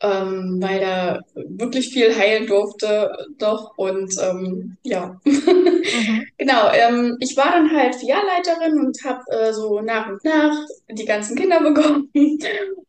ähm, 0.00 0.58
weil 0.60 0.80
er 0.80 1.24
wirklich 1.34 1.88
viel 1.88 2.14
heilen 2.16 2.46
durfte 2.46 3.10
doch 3.38 3.76
und 3.76 4.14
ähm, 4.22 4.76
ja. 4.82 5.20
Mhm. 5.24 6.24
genau 6.38 6.70
ähm, 6.72 7.16
ich 7.20 7.36
war 7.36 7.50
dann 7.52 7.74
halt 7.74 7.96
Filialleiterin 7.96 8.78
und 8.78 8.96
habe 9.04 9.22
äh, 9.30 9.52
so 9.52 9.80
nach 9.80 10.08
und 10.08 10.24
nach 10.24 10.54
die 10.90 11.04
ganzen 11.04 11.36
Kinder 11.36 11.60
bekommen. 11.62 12.10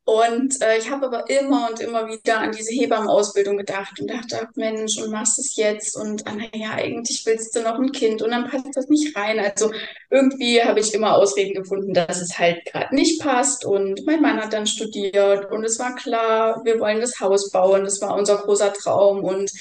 Und 0.05 0.59
äh, 0.63 0.79
ich 0.79 0.89
habe 0.89 1.05
aber 1.05 1.29
immer 1.29 1.69
und 1.69 1.79
immer 1.81 2.07
wieder 2.07 2.39
an 2.39 2.51
diese 2.51 2.73
Hebammenausbildung 2.73 3.57
gedacht 3.57 3.99
und 3.99 4.09
dachte 4.09 4.39
ach 4.41 4.55
Mensch 4.55 4.97
und 4.97 5.11
machst 5.11 5.37
es 5.37 5.55
jetzt? 5.55 5.95
Und 5.95 6.25
ah, 6.25 6.33
naja 6.33 6.71
eigentlich 6.73 7.23
willst 7.27 7.55
du 7.55 7.61
noch 7.61 7.77
ein 7.77 7.91
Kind 7.91 8.23
und 8.23 8.31
dann 8.31 8.49
passt 8.49 8.75
das 8.75 8.87
nicht 8.87 9.15
rein. 9.15 9.39
Also 9.39 9.71
irgendwie 10.09 10.63
habe 10.63 10.79
ich 10.79 10.93
immer 10.95 11.15
Ausreden 11.15 11.53
gefunden 11.53 11.93
dass 11.93 12.21
es 12.21 12.39
halt 12.39 12.65
gerade 12.65 12.95
nicht 12.95 13.21
passt. 13.21 13.65
Und 13.65 14.03
mein 14.05 14.21
Mann 14.21 14.41
hat 14.41 14.53
dann 14.53 14.65
studiert 14.65 15.51
und 15.51 15.63
es 15.63 15.77
war 15.77 15.95
klar 15.95 16.59
wir 16.63 16.79
wollen 16.79 16.98
das 16.99 17.19
Haus 17.19 17.51
bauen. 17.51 17.83
Das 17.83 18.01
war 18.01 18.15
unser 18.15 18.37
großer 18.37 18.73
Traum. 18.73 19.23
Und 19.23 19.51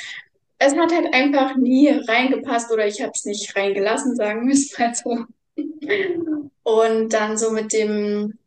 es 0.59 0.75
hat 0.75 0.93
halt 0.93 1.15
einfach 1.15 1.57
nie 1.57 1.89
reingepasst 1.89 2.71
oder 2.73 2.87
ich 2.87 3.01
habe 3.01 3.13
es 3.15 3.25
nicht 3.25 3.55
reingelassen, 3.57 4.17
sagen 4.17 4.47
wir 4.47 4.55
es 4.55 4.79
mal 4.79 4.95
so. 4.95 5.25
Und 6.65 7.13
dann 7.13 7.39
so 7.39 7.51
mit 7.51 7.73
dem, 7.73 8.39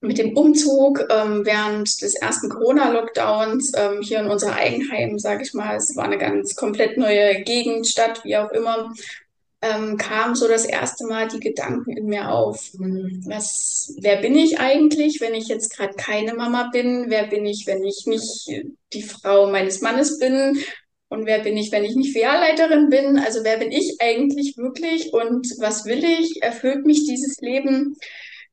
mit 0.00 0.18
dem 0.18 0.36
Umzug 0.36 1.00
ähm, 1.10 1.44
während 1.44 2.00
des 2.02 2.14
ersten 2.14 2.48
Corona-Lockdowns 2.50 3.72
ähm, 3.76 4.02
hier 4.02 4.20
in 4.20 4.28
unser 4.28 4.54
Eigenheim, 4.54 5.18
sage 5.18 5.42
ich 5.42 5.54
mal, 5.54 5.76
es 5.76 5.96
war 5.96 6.04
eine 6.04 6.18
ganz 6.18 6.54
komplett 6.54 6.98
neue 6.98 7.42
Gegend, 7.42 7.86
Stadt, 7.86 8.22
wie 8.24 8.36
auch 8.36 8.50
immer, 8.50 8.92
ähm, 9.64 9.96
kam 9.96 10.34
so 10.34 10.46
das 10.46 10.66
erste 10.66 11.06
Mal 11.06 11.28
die 11.28 11.40
Gedanken 11.40 11.96
in 11.96 12.06
mir 12.06 12.30
auf, 12.30 12.70
was, 12.74 13.94
wer 13.98 14.16
bin 14.16 14.36
ich 14.36 14.60
eigentlich, 14.60 15.20
wenn 15.20 15.34
ich 15.34 15.48
jetzt 15.48 15.74
gerade 15.74 15.94
keine 15.94 16.34
Mama 16.34 16.68
bin? 16.70 17.06
Wer 17.08 17.28
bin 17.28 17.46
ich, 17.46 17.66
wenn 17.66 17.82
ich 17.82 18.04
nicht 18.06 18.50
die 18.92 19.02
Frau 19.02 19.50
meines 19.50 19.80
Mannes 19.80 20.18
bin? 20.18 20.58
Und 21.08 21.26
wer 21.26 21.40
bin 21.40 21.56
ich, 21.56 21.72
wenn 21.72 21.84
ich 21.84 21.94
nicht 21.94 22.12
Filialleiterin 22.12 22.90
bin? 22.90 23.18
Also 23.18 23.44
wer 23.44 23.58
bin 23.58 23.72
ich 23.72 23.96
eigentlich 24.00 24.58
wirklich 24.58 25.12
und 25.14 25.46
was 25.58 25.86
will 25.86 26.04
ich? 26.04 26.42
Erfüllt 26.42 26.84
mich 26.84 27.06
dieses 27.06 27.40
Leben? 27.40 27.96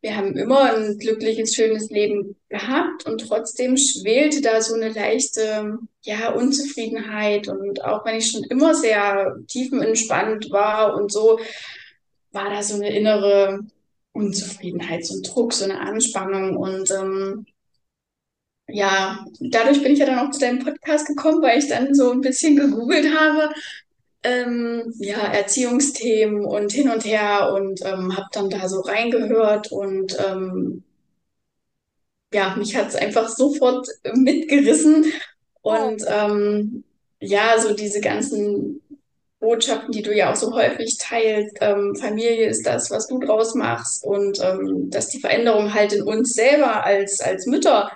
Wir 0.02 0.18
haben 0.18 0.36
immer 0.36 0.74
ein 0.74 0.98
glückliches, 0.98 1.54
schönes 1.54 1.90
Leben 1.92 2.36
gehabt 2.50 3.06
und 3.06 3.20
trotzdem 3.20 3.78
schwelte 3.78 4.42
da 4.42 4.60
so 4.62 4.74
eine 4.74 4.90
leichte, 4.90 5.78
ja, 6.02 6.32
Unzufriedenheit. 6.32 7.48
Und 7.48 7.86
auch 7.86 8.04
wenn 8.04 8.16
ich 8.16 8.32
schon 8.32 8.44
immer 8.46 8.74
sehr 8.74 9.38
tiefenentspannt 9.48 10.50
war 10.50 10.96
und 10.96 11.12
so, 11.12 11.40
war 12.32 12.50
da 12.50 12.64
so 12.64 12.76
eine 12.76 12.96
innere 12.96 13.60
Unzufriedenheit, 14.14 15.06
so 15.06 15.18
ein 15.18 15.22
Druck, 15.22 15.54
so 15.54 15.66
eine 15.66 15.80
Anspannung. 15.80 16.58
Und 16.58 16.90
ähm, 16.90 17.46
ja, 18.68 19.24
dadurch 19.40 19.84
bin 19.84 19.94
ich 19.94 20.00
ja 20.00 20.08
dann 20.08 20.20
auch 20.28 20.32
zu 20.32 20.40
deinem 20.40 20.60
Podcast 20.66 21.06
gekommen, 21.06 21.44
weil 21.44 21.60
ich 21.60 21.68
dann 21.68 21.94
so 21.94 22.12
ein 22.12 22.22
bisschen 22.22 22.56
gegoogelt 22.56 23.14
habe 23.16 23.54
ähm, 24.24 24.94
ja, 25.00 25.18
Erziehungsthemen 25.18 26.46
und 26.46 26.72
hin 26.72 26.90
und 26.90 27.06
her 27.06 27.52
und 27.54 27.82
ähm, 27.86 28.16
habe 28.16 28.28
dann 28.32 28.50
da 28.50 28.70
so 28.70 28.82
reingehört 28.82 29.72
und 29.72 30.18
ähm, 30.20 30.84
ja, 32.34 32.56
mich 32.56 32.76
hat 32.76 32.90
es 32.90 32.96
einfach 32.96 33.30
sofort 33.30 33.88
mitgerissen. 34.14 35.12
Und 35.62 36.04
ähm, 36.08 36.84
ja, 37.20 37.60
so 37.60 37.74
diese 37.76 38.02
ganzen 38.02 38.82
Botschaften, 39.40 39.92
die 39.92 40.02
du 40.02 40.16
ja 40.16 40.32
auch 40.32 40.36
so 40.36 40.54
häufig 40.54 40.98
teilst, 40.98 41.58
ähm, 41.62 41.96
Familie 41.96 42.48
ist 42.48 42.66
das, 42.66 42.90
was 42.92 43.08
du 43.08 43.20
draus 43.20 43.56
machst 43.56 44.04
und 44.06 44.40
ähm, 44.44 44.90
dass 44.90 45.10
die 45.10 45.20
Veränderung 45.20 45.74
halt 45.74 45.94
in 45.94 46.04
uns 46.04 46.34
selber 46.34 46.84
als, 46.86 47.20
als 47.22 47.46
Mütter 47.48 47.92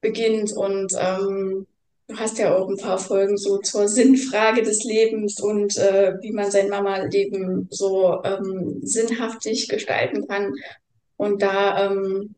beginnt 0.00 0.52
und 0.52 0.92
ähm, 0.98 1.66
Du 2.12 2.18
hast 2.18 2.36
ja 2.36 2.54
auch 2.54 2.68
ein 2.68 2.76
paar 2.76 2.98
Folgen 2.98 3.38
so 3.38 3.56
zur 3.58 3.88
Sinnfrage 3.88 4.62
des 4.62 4.84
Lebens 4.84 5.40
und 5.40 5.78
äh, 5.78 6.12
wie 6.20 6.32
man 6.32 6.50
sein 6.50 6.68
Mama-Leben 6.68 7.68
so 7.70 8.22
ähm, 8.22 8.80
sinnhaftig 8.82 9.66
gestalten 9.66 10.28
kann. 10.28 10.52
Und 11.16 11.40
da 11.40 11.86
ähm, 11.86 12.34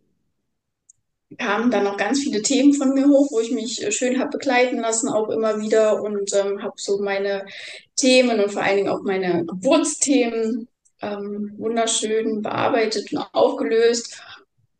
kamen 1.38 1.72
dann 1.72 1.82
noch 1.82 1.96
ganz 1.96 2.20
viele 2.20 2.40
Themen 2.42 2.72
von 2.72 2.94
mir 2.94 3.08
hoch, 3.08 3.32
wo 3.32 3.40
ich 3.40 3.50
mich 3.50 3.84
schön 3.90 4.20
habe 4.20 4.38
begleiten 4.38 4.78
lassen, 4.78 5.08
auch 5.08 5.28
immer 5.30 5.60
wieder 5.60 6.00
und 6.00 6.32
ähm, 6.34 6.62
habe 6.62 6.74
so 6.76 6.98
meine 6.98 7.44
Themen 7.96 8.38
und 8.40 8.52
vor 8.52 8.62
allen 8.62 8.76
Dingen 8.76 8.90
auch 8.90 9.02
meine 9.02 9.44
Geburtsthemen 9.44 10.68
ähm, 11.02 11.52
wunderschön 11.56 12.42
bearbeitet 12.42 13.12
und 13.12 13.26
aufgelöst. 13.32 14.22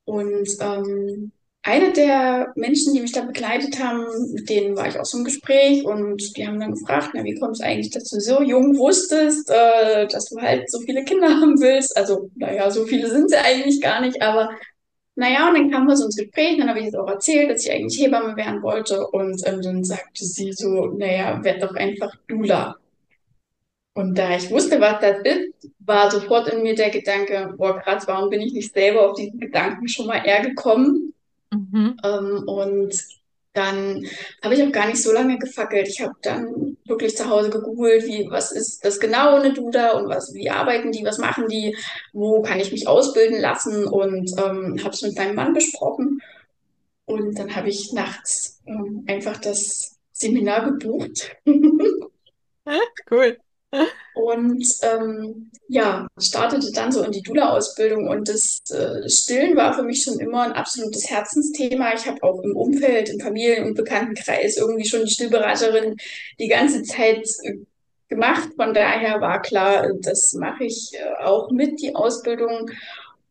Und 0.05 0.49
ähm, 0.61 1.33
eine 1.65 1.93
der 1.93 2.53
Menschen, 2.57 2.93
die 2.93 3.01
mich 3.01 3.13
da 3.13 3.23
begleitet 3.23 3.83
haben, 3.83 4.05
mit 4.33 4.51
denen 4.51 4.77
war 4.77 4.87
ich 4.87 5.01
auch 5.01 5.05
so 5.07 5.17
im 5.17 5.25
Gespräch 5.25 5.83
und 5.85 6.37
die 6.37 6.47
haben 6.47 6.61
dann 6.61 6.75
gefragt, 6.75 7.11
na, 7.15 7.25
wie 7.25 7.35
kommt 7.37 7.55
es 7.55 7.63
eigentlich, 7.63 7.91
dass 7.91 8.11
du 8.11 8.21
so 8.21 8.43
jung 8.43 8.77
wusstest, 8.77 9.51
äh, 9.51 10.07
dass 10.07 10.27
du 10.27 10.41
halt 10.41 10.71
so 10.71 10.81
viele 10.81 11.05
Kinder 11.05 11.29
haben 11.41 11.59
willst? 11.61 11.97
Also, 11.97 12.31
naja, 12.37 12.71
so 12.71 12.85
viele 12.85 13.09
sind 13.09 13.31
sie 13.31 13.39
eigentlich 13.39 13.81
gar 13.81 14.03
nicht, 14.03 14.21
aber 14.21 14.51
naja, 15.17 15.49
und 15.49 15.55
dann 15.55 15.71
kam 15.71 15.87
wir 15.87 15.97
so 15.97 16.05
ins 16.05 16.17
Gespräch, 16.17 16.59
dann 16.59 16.69
habe 16.69 16.81
ich 16.81 16.89
es 16.89 16.95
auch 16.95 17.09
erzählt, 17.09 17.51
dass 17.51 17.65
ich 17.65 17.73
eigentlich 17.73 17.99
Hebamme 17.99 18.37
werden 18.37 18.63
wollte 18.63 19.07
und 19.07 19.41
ähm, 19.47 19.63
dann 19.63 19.85
sagte 19.85 20.25
sie 20.25 20.53
so, 20.53 20.87
naja, 20.99 21.43
werd 21.43 21.63
doch 21.63 21.75
einfach 21.75 22.13
Dula. 22.29 22.77
Und 23.95 24.19
da 24.19 24.37
ich 24.37 24.51
wusste, 24.51 24.81
was 24.81 25.01
das 25.01 25.19
ist, 25.25 25.71
war 25.79 26.11
sofort 26.11 26.49
in 26.49 26.63
mir 26.63 26.75
der 26.75 26.91
Gedanke, 26.91 27.55
boah, 27.57 27.79
krass, 27.79 28.07
warum 28.07 28.29
bin 28.29 28.43
ich 28.43 28.53
nicht 28.53 28.75
selber 28.75 29.09
auf 29.09 29.17
diesen 29.17 29.41
Gedanken 29.41 29.89
schon 29.89 30.09
mal 30.09 30.27
eher 30.27 30.43
gekommen? 30.43 31.14
Mhm. 31.55 31.97
Ähm, 32.03 32.43
und 32.47 32.95
dann 33.53 34.05
habe 34.43 34.55
ich 34.55 34.63
auch 34.63 34.73
gar 34.73 34.89
nicht 34.89 35.03
so 35.03 35.13
lange 35.13 35.39
gefackelt. 35.39 35.89
Ich 35.89 36.01
habe 36.01 36.15
dann 36.23 36.77
wirklich 36.87 37.17
zu 37.17 37.29
Hause 37.31 37.51
gegoogelt, 37.51 38.05
wie, 38.05 38.29
was 38.29 38.51
ist 38.51 38.85
das 38.85 38.99
genau 38.99 39.37
eine 39.37 39.53
Duda 39.53 39.93
und 39.93 40.09
was, 40.09 40.35
wie 40.35 40.51
arbeiten 40.51 40.91
die, 40.91 41.05
was 41.05 41.19
machen 41.19 41.47
die, 41.49 41.77
wo 42.13 42.43
kann 42.43 42.59
ich 42.59 42.73
mich 42.73 42.89
ausbilden 42.89 43.41
lassen 43.41 43.85
und 43.87 44.31
ähm, 44.39 44.81
habe 44.83 44.91
es 44.91 45.03
mit 45.03 45.17
meinem 45.17 45.37
Mann 45.37 45.55
besprochen. 45.55 46.21
Und 47.07 47.39
dann 47.39 47.55
habe 47.55 47.69
ich 47.69 47.93
nachts 47.93 48.61
ähm, 48.67 49.05
einfach 49.07 49.37
das 49.37 49.99
Seminar 50.11 50.73
gebucht. 50.73 51.37
cool. 53.11 53.39
Und 54.15 54.65
ähm, 54.83 55.51
ja, 55.69 56.07
startete 56.19 56.71
dann 56.73 56.93
so 56.93 57.03
in 57.03 57.11
die 57.11 57.23
Dula-Ausbildung 57.23 58.09
und 58.09 58.29
das 58.29 58.63
äh, 58.71 59.09
Stillen 59.09 59.57
war 59.57 59.75
für 59.75 59.83
mich 59.83 60.03
schon 60.03 60.21
immer 60.21 60.43
ein 60.43 60.53
absolutes 60.53 61.11
Herzensthema. 61.11 61.95
Ich 61.95 62.07
habe 62.07 62.23
auch 62.23 62.41
im 62.43 62.57
Umfeld, 62.57 63.09
im 63.09 63.21
Familien- 63.21 63.67
und 63.67 63.75
Bekanntenkreis 63.75 64.57
irgendwie 64.57 64.89
schon 64.89 65.05
die 65.05 65.11
Stillberaterin 65.11 65.97
die 66.39 66.49
ganze 66.49 66.83
Zeit 66.83 67.27
äh, 67.43 67.57
gemacht. 68.09 68.51
Von 68.57 68.75
daher 68.75 69.21
war 69.21 69.43
klar, 69.43 69.89
das 70.01 70.35
mache 70.35 70.65
ich 70.65 70.93
äh, 70.95 71.25
auch 71.25 71.51
mit, 71.51 71.81
die 71.81 71.95
Ausbildung. 71.95 72.71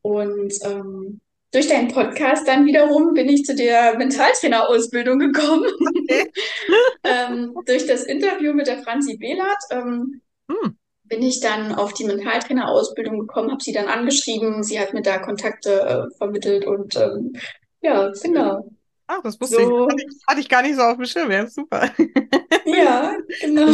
Und 0.02 0.54
ähm, 0.64 1.22
durch 1.54 1.68
deinen 1.68 1.88
Podcast 1.90 2.48
dann 2.48 2.66
wiederum 2.66 3.14
bin 3.14 3.30
ich 3.30 3.46
zu 3.46 3.56
der 3.56 3.96
Mentaltrainer-Ausbildung 3.98 5.20
gekommen. 5.20 5.72
Okay. 6.04 6.32
ähm, 7.04 7.56
durch 7.66 7.86
das 7.86 8.04
Interview 8.04 8.54
mit 8.54 8.68
der 8.68 8.82
Franzi 8.82 9.18
Behlert. 9.18 9.64
Ähm, 9.70 10.22
hm. 10.50 10.78
bin 11.04 11.22
ich 11.22 11.40
dann 11.40 11.74
auf 11.74 11.94
die 11.94 12.06
Mentaltrainer-Ausbildung 12.06 13.20
gekommen, 13.20 13.52
habe 13.52 13.64
sie 13.64 13.74
dann 13.74 13.88
angeschrieben. 13.88 14.64
Sie 14.64 14.80
hat 14.80 14.94
mir 14.94 15.02
da 15.02 15.20
Kontakte 15.20 15.82
äh, 15.82 16.18
vermittelt 16.18 16.66
und 16.66 16.96
ähm, 16.96 17.34
ja, 17.82 18.12
genau. 18.22 18.70
Ach, 19.08 19.22
das 19.24 19.40
wusste 19.40 19.58
so. 19.58 19.88
ich. 19.88 19.92
Hatte, 19.92 20.04
ich. 20.08 20.28
hatte 20.28 20.40
ich 20.40 20.50
gar 20.50 20.62
nicht 20.62 20.76
so 20.76 20.82
auf 20.82 20.98
dem 20.98 21.06
Schirm. 21.06 21.32
Ja, 21.32 21.48
super. 21.48 21.90
Ja, 22.66 23.14
genau. 23.42 23.68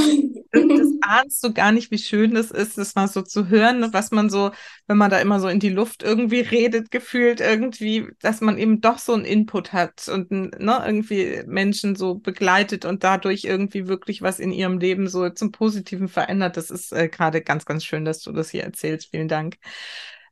Das, 0.52 0.64
das, 0.68 0.88
ahnst 1.02 1.44
du 1.44 1.54
gar 1.54 1.72
nicht, 1.72 1.92
wie 1.92 1.98
schön 1.98 2.34
das 2.34 2.52
ist, 2.52 2.78
das 2.78 2.96
mal 2.96 3.08
so 3.08 3.22
zu 3.22 3.50
hören, 3.50 3.94
was 3.94 4.12
man 4.12 4.30
so, 4.30 4.52
wenn 4.88 4.98
man 4.98 5.12
da 5.12 5.20
immer 5.20 5.40
so 5.40 5.48
in 5.48 5.60
die 5.60 5.70
Luft 5.70 6.04
irgendwie 6.04 6.40
redet, 6.40 6.92
gefühlt 6.92 7.40
irgendwie, 7.40 8.08
dass 8.22 8.42
man 8.42 8.58
eben 8.58 8.82
doch 8.82 8.98
so 8.98 9.14
einen 9.14 9.26
Input 9.26 9.74
hat 9.74 10.08
und 10.08 10.32
ne, 10.32 10.84
irgendwie 10.86 11.44
Menschen 11.46 11.96
so 11.96 12.16
begleitet 12.16 12.86
und 12.86 13.04
dadurch 13.04 13.44
irgendwie 13.44 13.88
wirklich 13.88 14.22
was 14.22 14.40
in 14.40 14.52
ihrem 14.52 14.80
Leben 14.80 15.08
so 15.08 15.30
zum 15.30 15.52
Positiven 15.52 16.08
verändert. 16.08 16.58
Das 16.58 16.72
ist 16.72 16.92
äh, 16.92 17.10
gerade 17.10 17.42
ganz, 17.42 17.66
ganz 17.66 17.86
schön, 17.86 18.06
dass 18.06 18.22
du 18.22 18.32
das 18.32 18.50
hier 18.50 18.64
erzählst. 18.64 19.10
Vielen 19.12 19.28
Dank. 19.28 19.58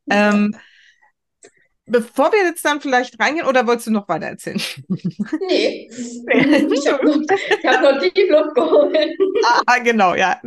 Ja. 0.05 0.49
Bevor 1.89 2.34
wir 2.34 2.44
jetzt 2.44 2.65
dann 2.65 2.82
vielleicht 2.82 3.17
reingehen, 3.20 3.48
oder 3.48 3.65
wolltest 3.65 3.88
du 3.88 3.91
noch 3.91 4.10
weiter 4.10 4.27
erzählen? 4.27 4.62
Nee. 5.48 5.89
Ich 6.77 6.88
habe 6.91 7.06
noch, 7.06 7.22
hab 7.65 7.82
noch 7.82 8.01
die 8.01 8.22
Luft 8.29 8.56
geholt. 8.56 9.10
Ah, 9.65 9.79
genau, 9.79 10.13
ja. 10.15 10.39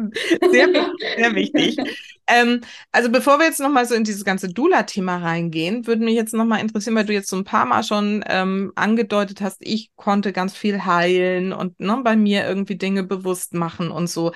Sehr 0.51 0.69
wichtig. 0.69 1.09
Sehr 1.17 1.35
wichtig. 1.35 1.77
Ähm, 2.27 2.61
also 2.93 3.11
bevor 3.11 3.39
wir 3.39 3.47
jetzt 3.47 3.61
nochmal 3.61 3.87
so 3.87 3.95
in 3.95 4.05
dieses 4.05 4.25
ganze 4.25 4.49
Dula-Thema 4.49 5.17
reingehen, 5.17 5.87
würde 5.87 6.05
mich 6.05 6.15
jetzt 6.15 6.35
nochmal 6.35 6.61
interessieren, 6.61 6.95
weil 6.95 7.07
du 7.07 7.13
jetzt 7.13 7.29
so 7.29 7.37
ein 7.37 7.45
paar 7.45 7.67
Mal 7.67 7.83
schon 7.83 8.23
ähm, 8.29 8.73
angedeutet 8.77 9.41
hast, 9.41 9.59
ich 9.61 9.91
konnte 9.97 10.33
ganz 10.33 10.57
viel 10.57 10.85
heilen 10.85 11.53
und 11.53 11.81
ne, 11.81 12.01
bei 12.05 12.17
mir 12.17 12.47
irgendwie 12.47 12.77
Dinge 12.77 13.03
bewusst 13.03 13.55
machen 13.55 13.91
und 13.91 14.09
so 14.09 14.33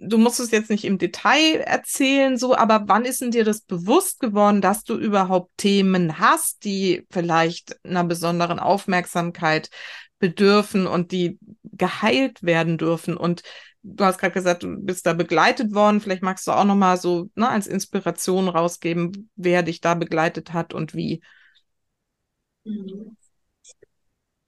du 0.00 0.18
musst 0.18 0.40
es 0.40 0.50
jetzt 0.50 0.70
nicht 0.70 0.84
im 0.84 0.98
Detail 0.98 1.60
erzählen, 1.60 2.36
so, 2.36 2.56
aber 2.56 2.84
wann 2.86 3.04
ist 3.04 3.20
denn 3.20 3.30
dir 3.30 3.44
das 3.44 3.60
bewusst 3.60 4.20
geworden, 4.20 4.60
dass 4.60 4.84
du 4.84 4.96
überhaupt 4.96 5.50
Themen 5.56 6.18
hast, 6.18 6.45
die 6.54 7.06
vielleicht 7.10 7.76
einer 7.84 8.04
besonderen 8.04 8.58
Aufmerksamkeit 8.58 9.70
bedürfen 10.18 10.86
und 10.86 11.12
die 11.12 11.38
geheilt 11.64 12.42
werden 12.42 12.78
dürfen? 12.78 13.16
Und 13.16 13.42
du 13.82 14.04
hast 14.04 14.18
gerade 14.18 14.34
gesagt, 14.34 14.62
du 14.62 14.76
bist 14.78 15.06
da 15.06 15.12
begleitet 15.12 15.74
worden. 15.74 16.00
Vielleicht 16.00 16.22
magst 16.22 16.46
du 16.46 16.52
auch 16.52 16.64
noch 16.64 16.74
mal 16.74 16.96
so 16.96 17.30
ne, 17.34 17.48
als 17.48 17.66
Inspiration 17.66 18.48
rausgeben, 18.48 19.30
wer 19.36 19.62
dich 19.62 19.80
da 19.80 19.94
begleitet 19.94 20.52
hat 20.52 20.74
und 20.74 20.94
wie. 20.94 21.20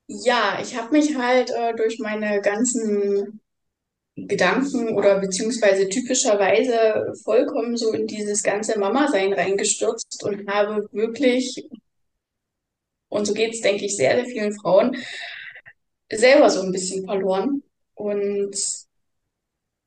Ja, 0.06 0.58
ich 0.62 0.76
habe 0.76 0.90
mich 0.92 1.16
halt 1.16 1.50
äh, 1.50 1.74
durch 1.76 1.98
meine 1.98 2.40
ganzen 2.40 3.40
Gedanken 4.16 4.96
oder 4.96 5.20
beziehungsweise 5.20 5.88
typischerweise 5.88 7.12
vollkommen 7.24 7.76
so 7.76 7.92
in 7.92 8.06
dieses 8.06 8.42
ganze 8.42 8.78
Mama-Sein 8.78 9.32
reingestürzt 9.32 10.24
und 10.24 10.48
habe 10.48 10.88
wirklich, 10.92 11.68
und 13.08 13.26
so 13.26 13.34
geht 13.34 13.54
es, 13.54 13.60
denke 13.60 13.84
ich, 13.84 13.96
sehr, 13.96 14.16
sehr 14.16 14.26
vielen 14.26 14.52
Frauen, 14.52 14.96
selber 16.10 16.50
so 16.50 16.62
ein 16.62 16.72
bisschen 16.72 17.04
verloren. 17.04 17.62
Und 17.94 18.56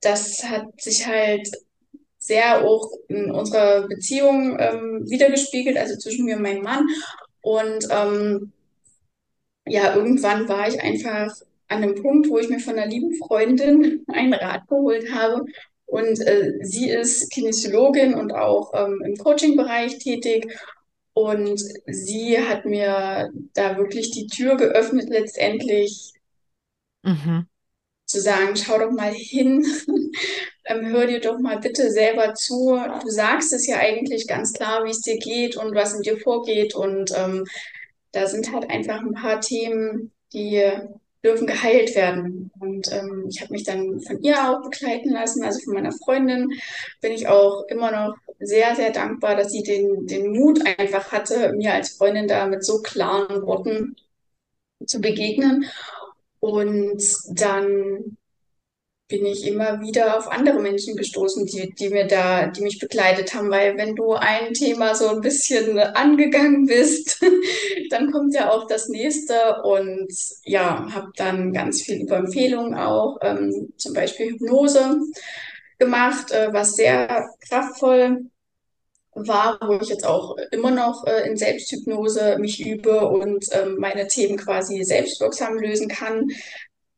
das 0.01 0.43
hat 0.43 0.81
sich 0.81 1.07
halt 1.07 1.47
sehr 2.17 2.63
auch 2.65 2.91
in 3.07 3.31
unserer 3.31 3.88
Beziehung 3.88 4.57
ähm, 4.60 5.10
wiedergespiegelt, 5.10 5.77
also 5.77 5.97
zwischen 5.97 6.25
mir 6.25 6.36
und 6.36 6.43
meinem 6.43 6.63
Mann. 6.63 6.88
Und 7.41 7.88
ähm, 7.89 8.51
ja, 9.65 9.95
irgendwann 9.95 10.47
war 10.47 10.67
ich 10.67 10.79
einfach 10.81 11.34
an 11.67 11.84
einem 11.84 11.95
Punkt, 11.95 12.29
wo 12.29 12.38
ich 12.38 12.49
mir 12.49 12.60
von 12.60 12.77
einer 12.77 12.88
lieben 12.88 13.15
Freundin 13.15 14.05
einen 14.13 14.34
Rat 14.34 14.67
geholt 14.67 15.12
habe. 15.13 15.45
Und 15.86 16.19
äh, 16.21 16.53
sie 16.62 16.89
ist 16.89 17.31
Kinesiologin 17.31 18.13
und 18.13 18.31
auch 18.34 18.71
ähm, 18.73 19.01
im 19.05 19.15
Coaching-Bereich 19.15 19.97
tätig. 19.99 20.47
Und 21.13 21.62
sie 21.88 22.39
hat 22.39 22.65
mir 22.65 23.32
da 23.54 23.78
wirklich 23.78 24.12
die 24.12 24.28
Tür 24.28 24.56
geöffnet, 24.56 25.10
letztendlich 25.10 26.13
mhm. 27.04 27.47
zu 28.06 28.21
sagen, 28.21 28.56
schau 28.56 28.80
doch 28.80 28.91
mal 28.91 29.12
hin, 29.12 29.65
ähm, 30.65 30.86
hör 30.86 31.08
dir 31.08 31.19
doch 31.19 31.39
mal 31.39 31.60
bitte 31.60 31.91
selber 31.91 32.34
zu. 32.34 32.80
Du 33.02 33.10
sagst 33.10 33.52
es 33.52 33.67
ja 33.67 33.78
eigentlich 33.78 34.28
ganz 34.28 34.54
klar, 34.54 34.86
wie 34.86 34.91
es 34.91 35.02
dir 35.02 35.17
geht 35.17 35.58
und 35.58 35.76
was 35.76 35.93
in 35.93 36.02
dir 36.02 36.17
vorgeht. 36.17 36.76
Und 36.76 37.12
ähm, 37.15 37.45
da 38.13 38.28
sind 38.28 38.52
halt 38.54 38.69
einfach 38.69 39.02
ein 39.02 39.13
paar 39.13 39.41
Themen, 39.41 40.12
die 40.34 40.63
dürfen 41.24 41.45
geheilt 41.45 41.95
werden. 41.95 42.52
Und 42.60 42.91
ähm, 42.91 43.26
ich 43.30 43.41
habe 43.41 43.54
mich 43.54 43.63
dann 43.63 44.00
von 44.02 44.21
ihr 44.24 44.50
auch 44.50 44.63
begleiten 44.63 45.10
lassen, 45.10 45.43
also 45.43 45.60
von 45.60 45.74
meiner 45.74 45.91
Freundin. 45.91 46.50
Bin 47.02 47.12
ich 47.12 47.28
auch 47.28 47.63
immer 47.67 47.91
noch 47.91 48.15
sehr, 48.41 48.75
sehr 48.75 48.91
dankbar, 48.91 49.36
dass 49.36 49.51
sie 49.51 49.63
den, 49.63 50.08
den 50.08 50.32
Mut 50.32 50.60
einfach 50.77 51.12
hatte, 51.12 51.54
mir 51.54 51.73
als 51.73 51.91
Freundin 51.91 52.27
da 52.27 52.47
mit 52.47 52.65
so 52.65 52.82
klaren 52.82 53.43
Worten 53.43 53.95
zu 54.86 54.99
begegnen. 54.99 55.65
Und 56.39 57.01
dann 57.30 58.17
bin 59.12 59.25
ich 59.25 59.45
immer 59.45 59.82
wieder 59.82 60.17
auf 60.17 60.32
andere 60.32 60.60
Menschen 60.60 60.95
gestoßen, 60.95 61.45
die, 61.45 61.75
die 61.75 61.89
mir 61.89 62.08
da, 62.08 62.47
die 62.47 62.62
mich 62.62 62.80
begleitet 62.80 63.36
haben, 63.36 63.51
weil 63.51 63.77
wenn 63.77 63.95
du 63.95 64.13
ein 64.13 64.54
Thema 64.54 64.95
so 64.95 65.10
ein 65.10 65.19
bisschen 65.19 65.77
angegangen 65.77 66.65
bist, 66.65 67.21
dann 67.89 68.12
kommt 68.12 68.34
ja 68.34 68.49
auch 68.49 68.67
das 68.67 68.88
nächste 68.88 69.62
und 69.63 70.12
ja, 70.45 70.88
habe 70.93 71.12
dann 71.17 71.51
ganz 71.51 71.82
viel 71.82 72.01
über 72.01 72.15
Empfehlungen 72.15 72.73
auch, 72.73 73.17
ähm, 73.21 73.73
zum 73.77 73.93
Beispiel 73.93 74.32
Hypnose 74.32 75.01
gemacht, 75.77 76.32
äh, 76.32 76.54
was 76.54 76.75
sehr 76.75 77.30
kraftvoll 77.47 78.31
war, 79.13 79.60
wo 79.62 79.74
ich 79.82 79.89
jetzt 79.89 80.06
auch 80.06 80.38
immer 80.52 80.71
noch 80.71 81.06
äh, 81.06 81.28
in 81.28 81.38
Selbsthypnose 81.38 82.38
mich 82.39 82.65
übe 82.65 83.08
und 83.08 83.45
ähm, 83.52 83.78
meine 83.78 84.08
Themen 84.08 84.38
quasi 84.38 84.84
selbstwirksam 84.84 85.58
lösen 85.58 85.88
kann 85.88 86.28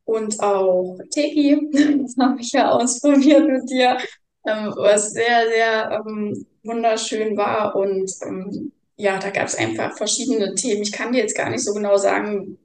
und 0.04 0.40
auch 0.40 0.98
Teki. 1.10 1.70
Das 2.02 2.16
habe 2.18 2.40
ich 2.40 2.52
ja 2.52 2.70
ausprobiert 2.70 3.46
mit 3.48 3.70
dir, 3.70 3.98
ähm, 4.46 4.72
was 4.76 5.10
sehr, 5.10 5.48
sehr 5.48 6.04
ähm, 6.06 6.46
wunderschön 6.62 7.36
war. 7.36 7.74
Und 7.74 8.10
ähm, 8.22 8.72
ja, 8.96 9.18
da 9.18 9.30
gab 9.30 9.48
es 9.48 9.56
einfach 9.56 9.96
verschiedene 9.96 10.54
Themen. 10.54 10.82
Ich 10.82 10.92
kann 10.92 11.12
dir 11.12 11.20
jetzt 11.20 11.36
gar 11.36 11.50
nicht 11.50 11.64
so 11.64 11.72
genau 11.72 11.96
sagen, 11.96 12.58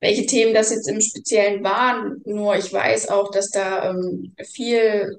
welche 0.00 0.26
Themen 0.26 0.52
das 0.52 0.70
jetzt 0.70 0.88
im 0.88 1.00
Speziellen 1.00 1.62
waren. 1.64 2.20
Nur 2.24 2.56
ich 2.56 2.72
weiß 2.72 3.08
auch, 3.08 3.30
dass 3.30 3.50
da 3.50 3.90
ähm, 3.90 4.34
viel 4.44 5.18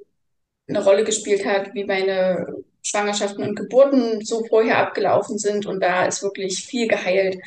eine 0.67 0.83
Rolle 0.83 1.03
gespielt 1.03 1.45
hat, 1.45 1.73
wie 1.73 1.85
meine 1.85 2.63
Schwangerschaften 2.83 3.43
und 3.43 3.55
Geburten 3.55 4.23
so 4.23 4.45
vorher 4.45 4.77
abgelaufen 4.77 5.37
sind. 5.37 5.65
Und 5.65 5.81
da 5.81 6.05
ist 6.05 6.21
wirklich 6.21 6.63
viel 6.65 6.87
geheilt. 6.87 7.37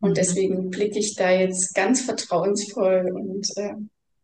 Und 0.00 0.10
mhm. 0.10 0.14
deswegen 0.14 0.70
blicke 0.70 0.98
ich 0.98 1.14
da 1.14 1.30
jetzt 1.30 1.74
ganz 1.74 2.00
vertrauensvoll 2.00 3.10
und 3.14 3.56
äh, 3.56 3.74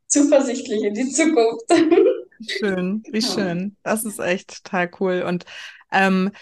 zuversichtlich 0.07 0.83
in 0.83 0.95
die 0.95 1.11
Zukunft. 1.11 1.71
Schön, 2.49 3.03
wie 3.11 3.21
genau. 3.21 3.35
schön. 3.35 3.77
Das 3.83 4.05
ist 4.05 4.19
echt 4.19 4.65
total 4.65 4.91
cool. 5.01 5.23
Und 5.27 5.45
ähm, 5.93 6.33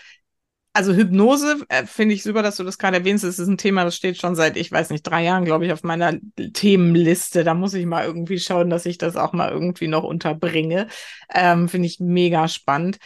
also 0.77 0.93
Hypnose 0.93 1.65
äh, 1.69 1.87
finde 1.87 2.17
ich 2.17 2.25
super, 2.25 2.43
dass 2.43 2.57
du 2.57 2.65
das 2.65 2.79
gerade 2.79 2.97
erwähnst. 2.97 3.23
Es 3.23 3.39
ist 3.39 3.47
ein 3.47 3.59
Thema, 3.59 3.85
das 3.85 3.95
steht 3.95 4.21
schon 4.21 4.35
seit, 4.35 4.57
ich 4.57 4.73
weiß 4.73 4.91
nicht, 4.91 5.03
drei 5.03 5.23
Jahren, 5.23 5.45
glaube 5.45 5.67
ich, 5.67 5.73
auf 5.73 5.85
meiner 5.85 6.19
Themenliste. 6.53 7.45
Da 7.45 7.55
muss 7.55 7.75
ich 7.75 7.87
mal 7.87 8.05
irgendwie 8.05 8.41
schauen, 8.41 8.71
dass 8.71 8.85
ich 8.85 8.99
das 8.99 9.17
auch 9.17 9.33
mal 9.33 9.53
irgendwie 9.53 9.87
noch 9.87 10.03
unterbringe. 10.03 10.89
Ähm, 11.33 11.69
finde 11.69 11.87
ich 11.87 12.01
mega 12.01 12.49
spannend. 12.49 12.99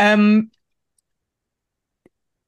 Ähm, 0.00 0.50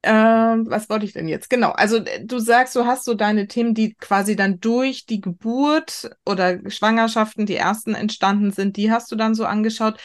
ähm, 0.05 0.65
was 0.69 0.89
wollte 0.89 1.05
ich 1.05 1.13
denn 1.13 1.29
jetzt? 1.29 1.49
Genau, 1.49 1.71
also 1.71 1.97
äh, 1.97 2.25
du 2.25 2.39
sagst, 2.39 2.75
du 2.75 2.85
hast 2.85 3.05
so 3.05 3.13
deine 3.13 3.47
Themen, 3.47 3.73
die 3.73 3.93
quasi 3.95 4.35
dann 4.35 4.59
durch 4.59 5.05
die 5.05 5.21
Geburt 5.21 6.09
oder 6.25 6.59
Schwangerschaften, 6.69 7.45
die 7.45 7.55
ersten 7.55 7.95
entstanden 7.95 8.51
sind, 8.51 8.75
die 8.75 8.91
hast 8.91 9.11
du 9.11 9.15
dann 9.15 9.33
so 9.33 9.45
angeschaut. 9.45 9.97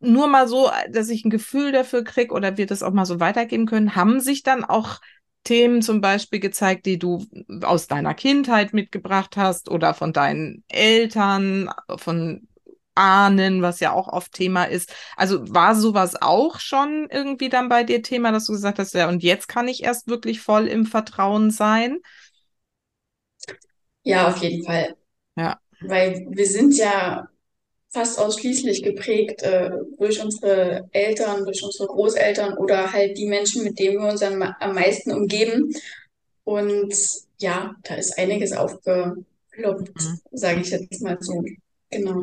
Nur 0.00 0.26
mal 0.26 0.48
so, 0.48 0.70
dass 0.90 1.10
ich 1.10 1.24
ein 1.24 1.30
Gefühl 1.30 1.70
dafür 1.72 2.02
kriege 2.02 2.32
oder 2.34 2.56
wir 2.56 2.66
das 2.66 2.82
auch 2.82 2.92
mal 2.92 3.04
so 3.04 3.20
weitergeben 3.20 3.66
können, 3.66 3.94
haben 3.94 4.20
sich 4.20 4.42
dann 4.42 4.64
auch 4.64 5.00
Themen 5.44 5.82
zum 5.82 6.00
Beispiel 6.00 6.40
gezeigt, 6.40 6.86
die 6.86 6.98
du 6.98 7.26
aus 7.62 7.88
deiner 7.88 8.14
Kindheit 8.14 8.72
mitgebracht 8.72 9.36
hast 9.36 9.68
oder 9.70 9.92
von 9.92 10.12
deinen 10.12 10.64
Eltern, 10.68 11.68
von 11.96 12.48
ahnen, 12.94 13.62
was 13.62 13.80
ja 13.80 13.92
auch 13.92 14.08
oft 14.08 14.32
Thema 14.32 14.64
ist. 14.64 14.94
Also 15.16 15.42
war 15.52 15.74
sowas 15.74 16.20
auch 16.20 16.60
schon 16.60 17.08
irgendwie 17.10 17.48
dann 17.48 17.68
bei 17.68 17.84
dir 17.84 18.02
Thema, 18.02 18.32
dass 18.32 18.46
du 18.46 18.52
gesagt 18.52 18.78
hast, 18.78 18.94
ja, 18.94 19.08
und 19.08 19.22
jetzt 19.22 19.48
kann 19.48 19.68
ich 19.68 19.82
erst 19.82 20.08
wirklich 20.08 20.40
voll 20.40 20.66
im 20.66 20.86
Vertrauen 20.86 21.50
sein? 21.50 21.98
Ja, 24.02 24.28
auf 24.28 24.36
jeden 24.38 24.64
Fall. 24.64 24.96
Ja. 25.36 25.58
Weil 25.80 26.26
wir 26.30 26.46
sind 26.46 26.76
ja 26.76 27.28
fast 27.90 28.18
ausschließlich 28.18 28.82
geprägt 28.82 29.42
äh, 29.42 29.70
durch 29.98 30.22
unsere 30.22 30.88
Eltern, 30.92 31.44
durch 31.44 31.62
unsere 31.62 31.88
Großeltern 31.88 32.56
oder 32.56 32.92
halt 32.92 33.18
die 33.18 33.26
Menschen, 33.26 33.64
mit 33.64 33.78
denen 33.78 33.98
wir 34.00 34.10
uns 34.10 34.22
am, 34.22 34.42
am 34.42 34.74
meisten 34.74 35.12
umgeben. 35.12 35.74
Und 36.44 36.94
ja, 37.38 37.74
da 37.82 37.94
ist 37.94 38.18
einiges 38.18 38.52
aufgeploppt, 38.52 39.94
mhm. 39.94 40.20
sage 40.32 40.60
ich 40.60 40.70
jetzt 40.70 41.02
mal 41.02 41.18
so. 41.20 41.44
Genau. 41.90 42.22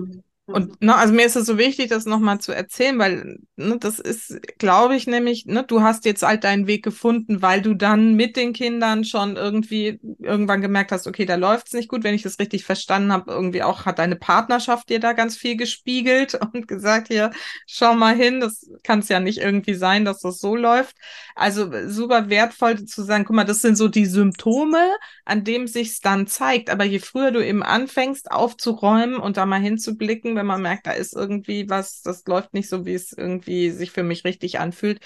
Und 0.51 0.81
ne, 0.81 0.95
also 0.95 1.13
mir 1.13 1.25
ist 1.25 1.35
es 1.35 1.45
so 1.45 1.59
wichtig, 1.59 1.89
das 1.89 2.05
nochmal 2.05 2.39
zu 2.39 2.51
erzählen, 2.51 2.97
weil 2.97 3.38
ne, 3.55 3.77
das 3.79 3.99
ist, 3.99 4.39
glaube 4.57 4.95
ich, 4.95 5.05
nämlich, 5.05 5.45
ne, 5.45 5.63
du 5.63 5.81
hast 5.83 6.05
jetzt 6.05 6.23
halt 6.23 6.43
deinen 6.43 6.65
Weg 6.65 6.83
gefunden, 6.83 7.43
weil 7.43 7.62
du 7.62 7.75
dann 7.75 8.15
mit 8.15 8.35
den 8.35 8.53
Kindern 8.53 9.03
schon 9.03 9.35
irgendwie 9.35 9.99
irgendwann 10.19 10.62
gemerkt 10.62 10.91
hast, 10.91 11.05
okay, 11.05 11.25
da 11.25 11.35
läuft's 11.35 11.73
nicht 11.73 11.88
gut, 11.88 12.03
wenn 12.03 12.15
ich 12.15 12.23
das 12.23 12.39
richtig 12.39 12.65
verstanden 12.65 13.12
habe. 13.13 13.31
Irgendwie 13.31 13.62
auch 13.62 13.85
hat 13.85 13.99
deine 13.99 14.15
Partnerschaft 14.15 14.89
dir 14.89 14.99
da 14.99 15.13
ganz 15.13 15.38
viel 15.38 15.55
gespiegelt 15.55 16.33
und 16.53 16.67
gesagt, 16.67 17.09
hier, 17.09 17.29
schau 17.67 17.93
mal 17.93 18.15
hin, 18.15 18.39
das 18.39 18.67
kann 18.83 18.99
es 18.99 19.09
ja 19.09 19.19
nicht 19.19 19.38
irgendwie 19.38 19.75
sein, 19.75 20.03
dass 20.03 20.19
das 20.21 20.39
so 20.39 20.55
läuft. 20.55 20.95
Also 21.39 21.71
super 21.88 22.30
wertvoll 22.30 22.84
zu 22.84 23.02
sagen, 23.04 23.23
guck 23.23 23.36
mal, 23.36 23.45
das 23.45 23.62
sind 23.62 23.78
so 23.78 23.88
die 23.88 24.06
Symptome, 24.06 24.91
an 25.23 25.45
dem 25.45 25.67
sich's 25.67 26.02
dann 26.02 26.28
zeigt. 26.28 26.69
Aber 26.69 26.84
je 26.84 26.99
früher 26.99 27.32
du 27.32 27.45
eben 27.45 27.63
anfängst 27.63 28.30
aufzuräumen 28.30 29.15
und 29.17 29.38
da 29.38 29.45
mal 29.45 29.62
hinzublicken, 29.62 30.36
wenn 30.36 30.45
man 30.45 30.62
merkt, 30.62 30.86
da 30.86 30.91
ist 30.91 31.15
irgendwie 31.15 31.69
was, 31.69 32.02
das 32.02 32.25
läuft 32.28 32.54
nicht 32.54 32.67
so, 32.67 32.86
wie 32.86 32.93
es 32.93 33.13
irgendwie 33.13 33.71
sich 33.71 33.91
für 33.91 34.04
mich 34.04 34.25
richtig 34.25 34.60
anfühlt. 34.60 34.99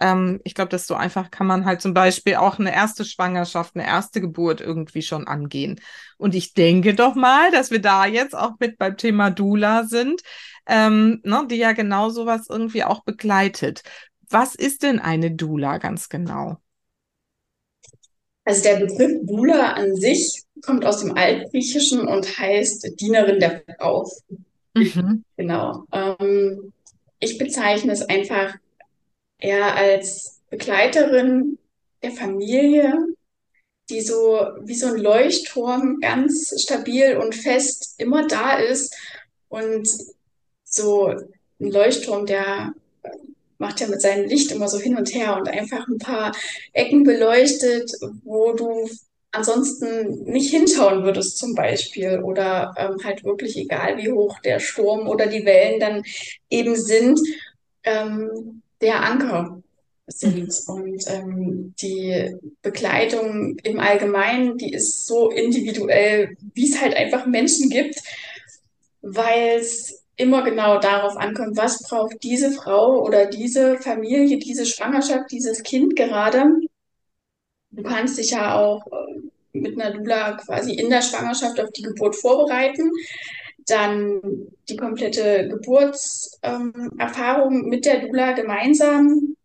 Ähm, 0.00 0.40
ich 0.44 0.54
glaube, 0.54 0.70
desto 0.70 0.94
einfach 0.94 1.30
kann 1.30 1.46
man 1.46 1.66
halt 1.66 1.82
zum 1.82 1.92
Beispiel 1.92 2.36
auch 2.36 2.58
eine 2.58 2.74
erste 2.74 3.04
Schwangerschaft, 3.04 3.76
eine 3.76 3.86
erste 3.86 4.22
Geburt 4.22 4.62
irgendwie 4.62 5.02
schon 5.02 5.26
angehen. 5.28 5.80
Und 6.16 6.34
ich 6.34 6.54
denke 6.54 6.94
doch 6.94 7.14
mal, 7.14 7.50
dass 7.50 7.70
wir 7.70 7.80
da 7.80 8.06
jetzt 8.06 8.34
auch 8.34 8.52
mit 8.58 8.78
beim 8.78 8.96
Thema 8.96 9.30
Dula 9.30 9.84
sind, 9.84 10.22
ähm, 10.66 11.20
ne, 11.24 11.46
die 11.50 11.56
ja 11.56 11.72
genau 11.72 12.08
sowas 12.08 12.46
irgendwie 12.48 12.84
auch 12.84 13.04
begleitet. 13.04 13.82
Was 14.34 14.56
ist 14.56 14.82
denn 14.82 14.98
eine 14.98 15.30
Dula 15.30 15.78
ganz 15.78 16.08
genau? 16.08 16.56
Also 18.44 18.64
der 18.64 18.80
Begriff 18.80 19.20
Dula 19.22 19.74
an 19.74 19.94
sich 19.94 20.42
kommt 20.60 20.84
aus 20.84 21.02
dem 21.02 21.16
Altgriechischen 21.16 22.08
und 22.08 22.36
heißt 22.36 23.00
Dienerin 23.00 23.38
der 23.38 23.62
Frau. 23.78 24.10
Mhm. 24.74 25.24
Genau. 25.36 25.84
Ähm, 25.92 26.72
ich 27.20 27.38
bezeichne 27.38 27.92
es 27.92 28.02
einfach 28.02 28.56
eher 29.38 29.76
als 29.76 30.40
Begleiterin 30.50 31.56
der 32.02 32.10
Familie, 32.10 32.92
die 33.88 34.00
so 34.00 34.48
wie 34.62 34.74
so 34.74 34.88
ein 34.88 34.96
Leuchtturm 34.96 36.00
ganz 36.00 36.60
stabil 36.60 37.18
und 37.18 37.36
fest 37.36 37.94
immer 37.98 38.26
da 38.26 38.56
ist 38.56 38.96
und 39.48 39.88
so 40.64 41.06
ein 41.06 41.70
Leuchtturm, 41.70 42.26
der 42.26 42.74
macht 43.64 43.80
ja 43.80 43.86
mit 43.86 44.02
seinem 44.02 44.28
Licht 44.28 44.52
immer 44.52 44.68
so 44.68 44.78
hin 44.78 44.96
und 44.96 45.14
her 45.14 45.36
und 45.36 45.48
einfach 45.48 45.88
ein 45.88 45.98
paar 45.98 46.32
Ecken 46.74 47.02
beleuchtet, 47.02 47.90
wo 48.22 48.52
du 48.52 48.88
ansonsten 49.32 50.24
nicht 50.24 50.50
hinschauen 50.50 51.02
würdest 51.02 51.38
zum 51.38 51.54
Beispiel 51.54 52.20
oder 52.22 52.74
ähm, 52.76 52.98
halt 53.02 53.24
wirklich 53.24 53.56
egal 53.56 53.96
wie 53.96 54.12
hoch 54.12 54.38
der 54.40 54.60
Sturm 54.60 55.08
oder 55.08 55.26
die 55.26 55.44
Wellen 55.46 55.80
dann 55.80 56.02
eben 56.50 56.76
sind, 56.76 57.18
ähm, 57.84 58.62
der 58.82 59.02
Anker 59.02 59.62
sind. 60.06 60.52
Und 60.66 61.02
ähm, 61.06 61.74
die 61.80 62.36
Begleitung 62.60 63.56
im 63.62 63.80
Allgemeinen, 63.80 64.58
die 64.58 64.72
ist 64.72 65.06
so 65.06 65.30
individuell, 65.30 66.36
wie 66.52 66.70
es 66.70 66.80
halt 66.80 66.94
einfach 66.94 67.26
Menschen 67.26 67.70
gibt, 67.70 67.96
weil 69.00 69.58
es 69.58 70.03
immer 70.16 70.42
genau 70.42 70.78
darauf 70.78 71.16
ankommt, 71.16 71.56
was 71.56 71.82
braucht 71.82 72.22
diese 72.22 72.52
Frau 72.52 73.02
oder 73.02 73.26
diese 73.26 73.78
Familie, 73.78 74.38
diese 74.38 74.66
Schwangerschaft, 74.66 75.32
dieses 75.32 75.62
Kind 75.62 75.96
gerade 75.96 76.60
Du 77.74 77.82
kannst 77.82 78.18
dich 78.18 78.30
ja 78.30 78.60
auch 78.60 78.86
äh, 78.86 79.20
mit 79.52 79.80
einer 79.80 79.96
Dula 79.96 80.36
quasi 80.36 80.74
in 80.74 80.90
der 80.90 81.02
Schwangerschaft 81.02 81.60
auf 81.60 81.72
die 81.72 81.82
Geburt 81.82 82.14
vorbereiten. 82.14 82.92
Dann 83.66 84.20
die 84.68 84.76
komplette 84.76 85.48
Geburtserfahrung 85.48 87.64
ähm, 87.64 87.68
mit 87.68 87.84
der 87.84 88.00
Dula 88.00 88.32
gemeinsam 88.32 89.36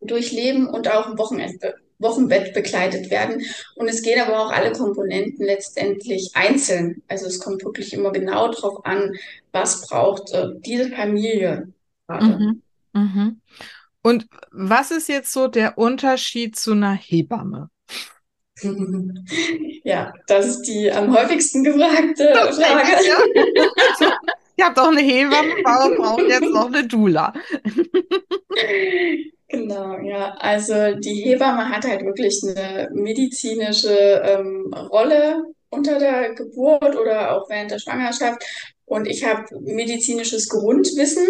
durchleben 0.00 0.68
und 0.68 0.90
auch 0.90 1.08
im 1.08 1.18
Wochenende, 1.18 1.76
Wochenbett 1.98 2.54
begleitet 2.54 3.10
werden. 3.10 3.42
Und 3.74 3.88
es 3.88 4.02
gehen 4.02 4.20
aber 4.20 4.38
auch 4.40 4.50
alle 4.50 4.72
Komponenten 4.72 5.44
letztendlich 5.44 6.30
einzeln. 6.34 7.02
Also 7.08 7.26
es 7.26 7.40
kommt 7.40 7.64
wirklich 7.64 7.92
immer 7.92 8.12
genau 8.12 8.48
darauf 8.52 8.84
an, 8.84 9.14
was 9.52 9.86
braucht 9.86 10.32
äh, 10.32 10.48
diese 10.64 10.90
Familie. 10.90 11.68
Mhm. 12.08 12.62
Mhm. 12.92 13.40
Und 14.02 14.26
was 14.52 14.90
ist 14.90 15.08
jetzt 15.08 15.32
so 15.32 15.48
der 15.48 15.78
Unterschied 15.78 16.56
zu 16.56 16.72
einer 16.72 16.94
Hebamme? 16.94 17.70
Ja, 19.84 20.12
das 20.26 20.46
ist 20.46 20.62
die 20.62 20.90
am 20.90 21.16
häufigsten 21.16 21.62
gefragte 21.62 22.28
das 22.34 22.56
Frage. 22.58 22.88
Ich, 23.00 23.06
ja. 23.06 24.18
ich 24.56 24.64
habe 24.64 24.74
doch 24.74 24.88
eine 24.88 25.00
Hebamme, 25.00 25.54
warum 25.62 25.96
brauche 25.96 26.22
ich 26.22 26.28
jetzt 26.28 26.50
noch 26.50 26.66
eine 26.66 26.84
Dula? 26.88 27.32
Genau, 29.48 29.98
ja. 30.00 30.34
Also 30.38 30.96
die 30.96 31.22
Hebamme 31.24 31.68
hat 31.68 31.84
halt 31.84 32.04
wirklich 32.04 32.42
eine 32.42 32.90
medizinische 32.92 33.90
ähm, 34.24 34.72
Rolle 34.74 35.44
unter 35.70 35.98
der 35.98 36.34
Geburt 36.34 36.96
oder 36.96 37.32
auch 37.36 37.48
während 37.48 37.70
der 37.70 37.78
Schwangerschaft. 37.78 38.42
Und 38.86 39.06
ich 39.06 39.24
habe 39.24 39.44
medizinisches 39.60 40.48
Grundwissen 40.48 41.26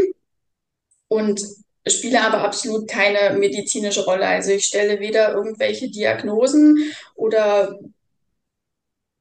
und 1.09 1.41
spiele 1.87 2.21
aber 2.23 2.43
absolut 2.45 2.89
keine 2.89 3.39
medizinische 3.39 4.05
Rolle. 4.05 4.27
Also 4.27 4.53
ich 4.53 4.67
stelle 4.67 4.99
weder 5.01 5.33
irgendwelche 5.35 5.91
Diagnosen 5.91 6.93
oder 7.15 7.79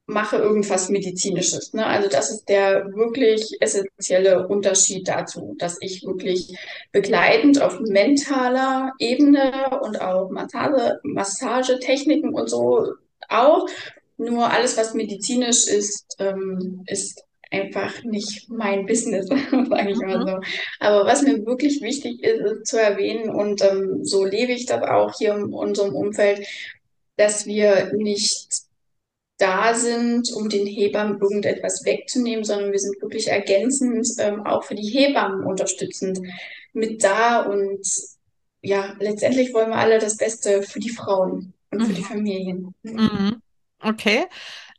mache 0.07 0.37
irgendwas 0.37 0.89
Medizinisches. 0.89 1.73
Ne? 1.73 1.85
Also 1.85 2.09
das 2.09 2.29
ist 2.29 2.47
der 2.47 2.85
wirklich 2.93 3.57
essentielle 3.59 4.47
Unterschied 4.47 5.07
dazu, 5.07 5.55
dass 5.57 5.77
ich 5.81 6.05
wirklich 6.05 6.55
begleitend 6.91 7.61
auf 7.61 7.79
mentaler 7.79 8.93
Ebene 8.99 9.79
und 9.81 9.99
auch 9.99 10.29
Massage, 10.29 10.99
Massagetechniken 11.03 12.33
und 12.33 12.49
so 12.49 12.93
auch. 13.29 13.67
Nur 14.17 14.49
alles, 14.49 14.77
was 14.77 14.93
medizinisch 14.93 15.67
ist, 15.67 16.15
ähm, 16.19 16.83
ist 16.87 17.23
einfach 17.51 18.03
nicht 18.03 18.49
mein 18.49 18.85
Business, 18.85 19.27
sage 19.51 19.91
ich 19.91 19.97
mal 19.97 20.19
mhm. 20.19 20.27
so. 20.27 20.39
Aber 20.79 21.05
was 21.05 21.21
mir 21.23 21.45
wirklich 21.45 21.81
wichtig 21.81 22.23
ist, 22.23 22.41
ist 22.41 22.67
zu 22.67 22.79
erwähnen, 22.79 23.29
und 23.29 23.61
ähm, 23.63 24.03
so 24.03 24.23
lebe 24.25 24.51
ich 24.51 24.65
das 24.65 24.83
auch 24.83 25.13
hier 25.17 25.35
in 25.35 25.53
unserem 25.53 25.95
Umfeld, 25.95 26.45
dass 27.17 27.45
wir 27.45 27.93
nicht 27.95 28.64
da 29.37 29.73
sind, 29.73 30.31
um 30.33 30.49
den 30.49 30.65
Hebammen 30.65 31.19
irgendetwas 31.19 31.83
wegzunehmen, 31.85 32.45
sondern 32.45 32.71
wir 32.71 32.79
sind 32.79 33.01
wirklich 33.01 33.27
ergänzend, 33.27 34.07
ähm, 34.19 34.45
auch 34.45 34.63
für 34.63 34.75
die 34.75 34.87
Hebammen 34.87 35.45
unterstützend 35.45 36.19
mit 36.73 37.03
da. 37.03 37.41
Und 37.41 37.85
ja, 38.61 38.95
letztendlich 38.99 39.53
wollen 39.53 39.71
wir 39.71 39.77
alle 39.77 39.99
das 39.99 40.17
Beste 40.17 40.63
für 40.63 40.79
die 40.79 40.89
Frauen 40.89 41.53
und 41.71 41.79
mhm. 41.79 41.85
für 41.85 41.93
die 41.93 42.01
mhm. 42.01 42.05
Familien. 42.05 42.75
Mhm. 42.83 43.41
Okay. 43.81 44.25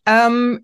Ähm, 0.07 0.63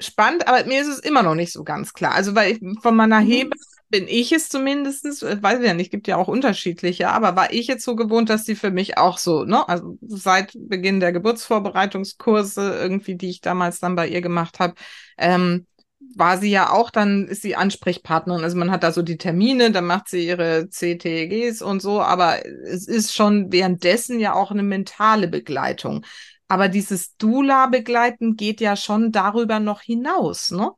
spannend, 0.00 0.48
aber 0.48 0.64
mir 0.64 0.80
ist 0.80 0.88
es 0.88 0.98
immer 0.98 1.22
noch 1.22 1.34
nicht 1.34 1.52
so 1.52 1.62
ganz 1.62 1.92
klar. 1.92 2.14
Also, 2.14 2.34
weil 2.34 2.52
ich, 2.52 2.60
von 2.82 2.96
meiner 2.96 3.20
mhm. 3.20 3.26
Hebamme 3.26 3.73
bin 3.94 4.08
ich 4.08 4.32
es 4.32 4.48
zumindest, 4.48 5.22
äh, 5.22 5.40
weiß 5.40 5.60
ich 5.60 5.66
ja 5.66 5.72
nicht, 5.72 5.92
gibt 5.92 6.08
ja 6.08 6.16
auch 6.16 6.26
unterschiedliche, 6.26 7.10
aber 7.10 7.36
war 7.36 7.52
ich 7.52 7.68
jetzt 7.68 7.84
so 7.84 7.94
gewohnt, 7.94 8.28
dass 8.28 8.42
die 8.42 8.56
für 8.56 8.72
mich 8.72 8.98
auch 8.98 9.18
so, 9.18 9.44
ne, 9.44 9.68
also 9.68 9.96
seit 10.00 10.52
Beginn 10.56 10.98
der 10.98 11.12
Geburtsvorbereitungskurse 11.12 12.76
irgendwie, 12.76 13.14
die 13.14 13.30
ich 13.30 13.40
damals 13.40 13.78
dann 13.78 13.94
bei 13.94 14.08
ihr 14.08 14.20
gemacht 14.20 14.58
habe, 14.58 14.74
ähm, 15.16 15.68
war 16.16 16.38
sie 16.38 16.50
ja 16.50 16.70
auch 16.70 16.90
dann, 16.90 17.28
ist 17.28 17.42
sie 17.42 17.54
Ansprechpartnerin. 17.54 18.42
Also 18.42 18.56
man 18.56 18.72
hat 18.72 18.82
da 18.82 18.90
so 18.90 19.02
die 19.02 19.16
Termine, 19.16 19.70
dann 19.70 19.86
macht 19.86 20.08
sie 20.08 20.26
ihre 20.26 20.68
CTGs 20.68 21.62
und 21.62 21.80
so, 21.80 22.02
aber 22.02 22.44
es 22.64 22.88
ist 22.88 23.14
schon 23.14 23.52
währenddessen 23.52 24.18
ja 24.18 24.34
auch 24.34 24.50
eine 24.50 24.64
mentale 24.64 25.28
Begleitung. 25.28 26.04
Aber 26.48 26.66
dieses 26.68 27.16
Dula-Begleiten 27.16 28.34
geht 28.34 28.60
ja 28.60 28.74
schon 28.74 29.12
darüber 29.12 29.60
noch 29.60 29.82
hinaus, 29.82 30.50
ne? 30.50 30.72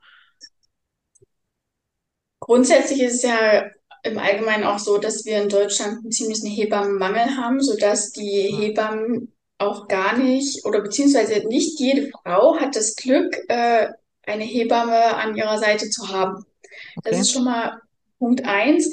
Grundsätzlich 2.46 3.02
ist 3.02 3.14
es 3.14 3.22
ja 3.22 3.64
im 4.04 4.18
Allgemeinen 4.18 4.62
auch 4.62 4.78
so, 4.78 4.98
dass 4.98 5.24
wir 5.24 5.42
in 5.42 5.48
Deutschland 5.48 5.98
einen 5.98 6.12
ziemlichen 6.12 6.46
Hebammenmangel 6.46 7.36
haben, 7.36 7.60
sodass 7.60 8.12
die 8.12 8.54
Hebammen 8.56 9.32
auch 9.58 9.88
gar 9.88 10.16
nicht 10.16 10.64
oder 10.64 10.80
beziehungsweise 10.80 11.44
nicht 11.48 11.80
jede 11.80 12.08
Frau 12.10 12.56
hat 12.60 12.76
das 12.76 12.94
Glück, 12.94 13.36
äh, 13.48 13.88
eine 14.22 14.44
Hebamme 14.44 15.16
an 15.16 15.36
ihrer 15.36 15.58
Seite 15.58 15.90
zu 15.90 16.08
haben. 16.08 16.44
Okay. 16.98 17.10
Das 17.10 17.18
ist 17.18 17.32
schon 17.32 17.46
mal 17.46 17.80
Punkt 18.20 18.44
eins. 18.44 18.92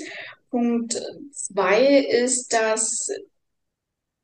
Punkt 0.49 0.99
zwei 1.31 1.99
ist, 1.99 2.53
dass 2.53 3.07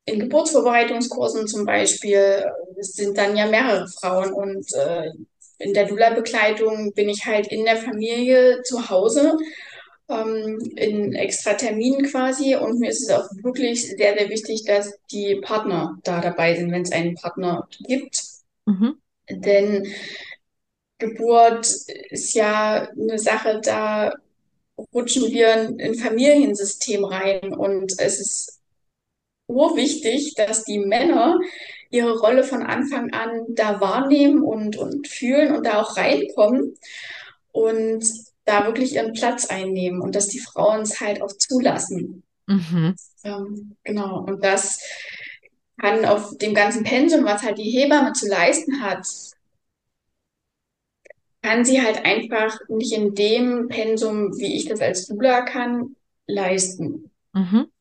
in 0.06 0.22
Geburtsvorbereitungskursen 0.22 1.48
zum 1.48 1.68
Beispiel 1.68 2.46
sind 2.80 3.16
dann 3.16 3.38
ja 3.38 3.46
mehrere 3.46 3.88
Frauen 3.88 4.34
und 4.34 4.74
äh, 4.74 5.12
in 5.60 5.74
der 5.74 5.86
Dula-Begleitung 5.86 6.94
bin 6.94 7.10
ich 7.10 7.26
halt 7.26 7.48
in 7.48 7.66
der 7.66 7.78
Familie 7.78 8.64
zu 8.64 8.90
Hause 8.90 9.38
ähm, 10.10 10.60
in 10.76 11.14
extra 11.14 11.54
Terminen 11.54 12.06
quasi 12.10 12.56
und 12.56 12.80
mir 12.80 12.90
ist 12.90 13.04
es 13.04 13.12
auch 13.12 13.30
wirklich 13.44 13.88
sehr, 13.88 14.18
sehr 14.18 14.30
wichtig, 14.30 14.64
dass 14.66 14.98
die 15.12 15.36
Partner 15.36 15.98
da 16.04 16.22
dabei 16.22 16.56
sind, 16.56 16.72
wenn 16.72 16.82
es 16.82 16.92
einen 16.92 17.16
Partner 17.16 17.68
gibt. 17.86 18.24
Mhm. 18.66 18.96
Denn 19.30 19.88
Geburt 20.98 21.68
ist 22.10 22.34
ja 22.34 22.90
eine 22.90 23.20
Sache, 23.20 23.62
da 23.64 24.14
rutschen 24.94 25.32
wir 25.32 25.54
in 25.54 25.82
ein 25.82 25.96
Familiensystem 25.96 27.04
rein 27.04 27.54
und 27.54 27.94
es 28.00 28.20
ist 28.20 28.60
urwichtig, 29.48 30.36
dass 30.36 30.64
die 30.64 30.80
Männer 30.80 31.40
ihre 31.90 32.18
Rolle 32.20 32.44
von 32.44 32.64
Anfang 32.64 33.12
an 33.14 33.46
da 33.50 33.82
wahrnehmen 33.82 34.44
und, 34.44 34.78
und 34.78 35.08
fühlen 35.08 35.56
und 35.56 35.66
da 35.66 35.82
auch 35.82 35.98
reinkommen 35.98 36.78
und 37.52 38.04
da 38.46 38.66
wirklich 38.66 38.96
ihren 38.96 39.14
Platz 39.14 39.46
einnehmen 39.46 40.02
und 40.02 40.16
dass 40.16 40.28
die 40.28 40.40
Frauen 40.40 40.82
es 40.82 41.00
halt 41.00 41.22
auch 41.22 41.32
zulassen. 41.32 42.24
Mhm. 42.48 42.96
Ähm, 43.24 43.76
genau. 43.84 44.24
Und 44.24 44.44
das 44.44 44.82
kann 45.80 46.06
auf 46.06 46.38
dem 46.38 46.54
ganzen 46.54 46.84
Pensum, 46.84 47.26
was 47.26 47.44
halt 47.44 47.58
die 47.58 47.70
Hebamme 47.70 48.14
zu 48.14 48.28
leisten 48.28 48.82
hat, 48.82 49.06
kann 51.42 51.64
sie 51.64 51.82
halt 51.82 52.06
einfach 52.06 52.60
nicht 52.68 52.92
in 52.92 53.16
dem 53.16 53.68
Pensum, 53.70 54.38
wie 54.38 54.58
ich 54.58 54.66
das 54.66 54.82
als 54.82 55.08
Dula 55.08 55.42
kann, 55.42 55.96
leisten. 56.28 57.12
Mhm. 57.34 57.72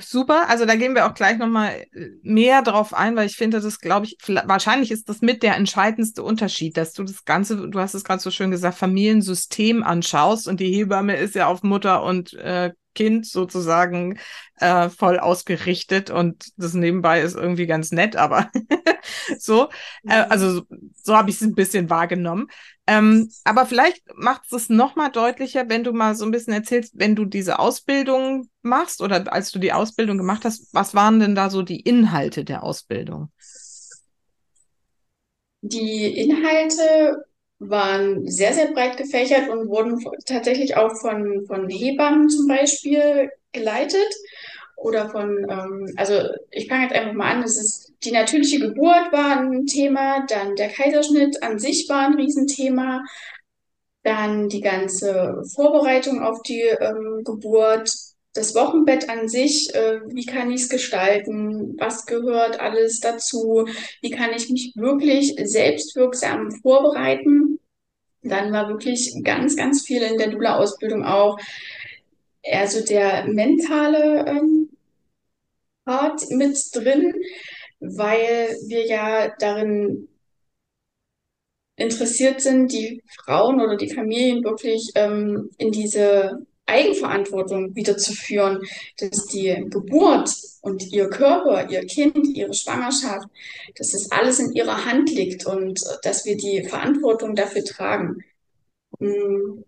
Super, 0.00 0.48
also 0.48 0.66
da 0.66 0.76
gehen 0.76 0.94
wir 0.94 1.06
auch 1.06 1.14
gleich 1.14 1.38
nochmal 1.38 1.84
äh, 1.92 2.08
mehr 2.22 2.62
drauf 2.62 2.94
ein, 2.94 3.16
weil 3.16 3.26
ich 3.26 3.36
finde, 3.36 3.60
das 3.60 3.78
glaube 3.78 4.06
ich, 4.06 4.16
wahrscheinlich 4.26 4.90
ist 4.90 5.08
das 5.08 5.20
mit 5.20 5.42
der 5.42 5.56
entscheidendste 5.56 6.22
Unterschied, 6.22 6.76
dass 6.76 6.92
du 6.92 7.04
das 7.04 7.24
Ganze, 7.24 7.68
du 7.68 7.78
hast 7.78 7.94
es 7.94 8.04
gerade 8.04 8.20
so 8.20 8.30
schön 8.30 8.50
gesagt, 8.50 8.78
Familiensystem 8.78 9.82
anschaust 9.82 10.48
und 10.48 10.60
die 10.60 10.72
Hebamme 10.72 11.16
ist 11.16 11.34
ja 11.34 11.46
auf 11.46 11.62
Mutter 11.62 12.02
und 12.02 12.34
äh, 12.34 12.72
Kind 12.96 13.26
sozusagen 13.26 14.18
äh, 14.56 14.88
voll 14.88 15.18
ausgerichtet 15.18 16.10
und 16.10 16.46
das 16.56 16.72
nebenbei 16.72 17.20
ist 17.20 17.36
irgendwie 17.36 17.66
ganz 17.66 17.92
nett, 17.92 18.16
aber 18.16 18.50
so, 19.38 19.68
äh, 20.08 20.24
also 20.28 20.62
so 20.94 21.16
habe 21.16 21.30
ich 21.30 21.36
es 21.36 21.42
ein 21.42 21.54
bisschen 21.54 21.90
wahrgenommen. 21.90 22.48
Ähm, 22.88 23.30
aber 23.44 23.66
vielleicht 23.66 24.02
macht 24.14 24.52
es 24.52 24.68
noch 24.68 24.94
mal 24.94 25.08
deutlicher, 25.08 25.68
wenn 25.68 25.82
du 25.82 25.92
mal 25.92 26.14
so 26.14 26.24
ein 26.24 26.30
bisschen 26.30 26.52
erzählst, 26.52 26.92
wenn 26.96 27.16
du 27.16 27.24
diese 27.24 27.58
Ausbildung 27.58 28.48
machst 28.62 29.00
oder 29.00 29.32
als 29.32 29.50
du 29.50 29.58
die 29.58 29.72
Ausbildung 29.72 30.18
gemacht 30.18 30.44
hast, 30.44 30.72
was 30.72 30.94
waren 30.94 31.18
denn 31.18 31.34
da 31.34 31.50
so 31.50 31.62
die 31.62 31.80
Inhalte 31.80 32.44
der 32.44 32.62
Ausbildung? 32.62 33.30
Die 35.62 36.16
Inhalte 36.16 37.24
waren 37.58 38.28
sehr, 38.28 38.52
sehr 38.52 38.72
breit 38.72 38.96
gefächert 38.98 39.48
und 39.48 39.68
wurden 39.68 40.04
tatsächlich 40.26 40.76
auch 40.76 40.94
von, 41.00 41.44
von 41.46 41.68
Hebammen 41.68 42.28
zum 42.28 42.46
Beispiel 42.46 43.30
geleitet 43.52 44.14
oder 44.76 45.08
von, 45.08 45.46
ähm, 45.50 45.92
also 45.96 46.20
ich 46.50 46.68
fange 46.68 46.84
jetzt 46.84 46.94
einfach 46.94 47.14
mal 47.14 47.32
an, 47.32 47.42
es 47.42 47.58
ist 47.58 47.94
die 48.04 48.12
natürliche 48.12 48.60
Geburt 48.60 49.10
war 49.10 49.40
ein 49.40 49.66
Thema, 49.66 50.24
dann 50.28 50.54
der 50.54 50.68
Kaiserschnitt 50.68 51.42
an 51.42 51.58
sich 51.58 51.88
war 51.88 52.06
ein 52.06 52.14
Riesenthema, 52.14 53.02
dann 54.02 54.48
die 54.48 54.60
ganze 54.60 55.42
Vorbereitung 55.54 56.22
auf 56.22 56.42
die 56.42 56.60
ähm, 56.60 57.22
Geburt, 57.24 57.90
das 58.34 58.54
Wochenbett 58.54 59.08
an 59.08 59.28
sich, 59.28 59.74
äh, 59.74 60.00
wie 60.06 60.26
kann 60.26 60.50
ich 60.50 60.62
es 60.62 60.68
gestalten, 60.68 61.74
was 61.78 62.06
gehört 62.06 62.60
alles 62.60 63.00
dazu, 63.00 63.66
wie 64.02 64.10
kann 64.10 64.30
ich 64.36 64.50
mich 64.50 64.72
wirklich 64.76 65.34
selbstwirksam 65.42 66.52
vorbereiten. 66.62 67.58
Dann 68.22 68.52
war 68.52 68.68
wirklich 68.68 69.12
ganz, 69.24 69.56
ganz 69.56 69.84
viel 69.84 70.02
in 70.02 70.18
der 70.18 70.28
Dula-Ausbildung 70.28 71.04
auch 71.04 71.38
eher 72.42 72.68
so 72.68 72.84
der 72.84 73.26
mentale 73.26 74.26
ähm, 74.26 74.65
Part 75.86 76.30
mit 76.30 76.58
drin, 76.74 77.14
weil 77.80 78.56
wir 78.66 78.86
ja 78.86 79.32
darin 79.38 80.08
interessiert 81.76 82.40
sind, 82.40 82.72
die 82.72 83.02
Frauen 83.24 83.60
oder 83.60 83.76
die 83.76 83.94
Familien 83.94 84.42
wirklich 84.42 84.90
ähm, 84.96 85.50
in 85.58 85.70
diese 85.70 86.44
Eigenverantwortung 86.66 87.76
wiederzuführen, 87.76 88.60
dass 88.98 89.26
die 89.26 89.54
Geburt 89.70 90.34
und 90.62 90.92
ihr 90.92 91.08
Körper, 91.08 91.70
ihr 91.70 91.86
Kind, 91.86 92.26
ihre 92.34 92.54
Schwangerschaft, 92.54 93.28
dass 93.76 93.92
das 93.92 94.10
alles 94.10 94.40
in 94.40 94.52
ihrer 94.52 94.84
Hand 94.84 95.10
liegt 95.10 95.46
und 95.46 95.80
äh, 95.82 95.96
dass 96.02 96.24
wir 96.24 96.36
die 96.36 96.64
Verantwortung 96.64 97.36
dafür 97.36 97.64
tragen. 97.64 98.24
Mm 98.98 99.62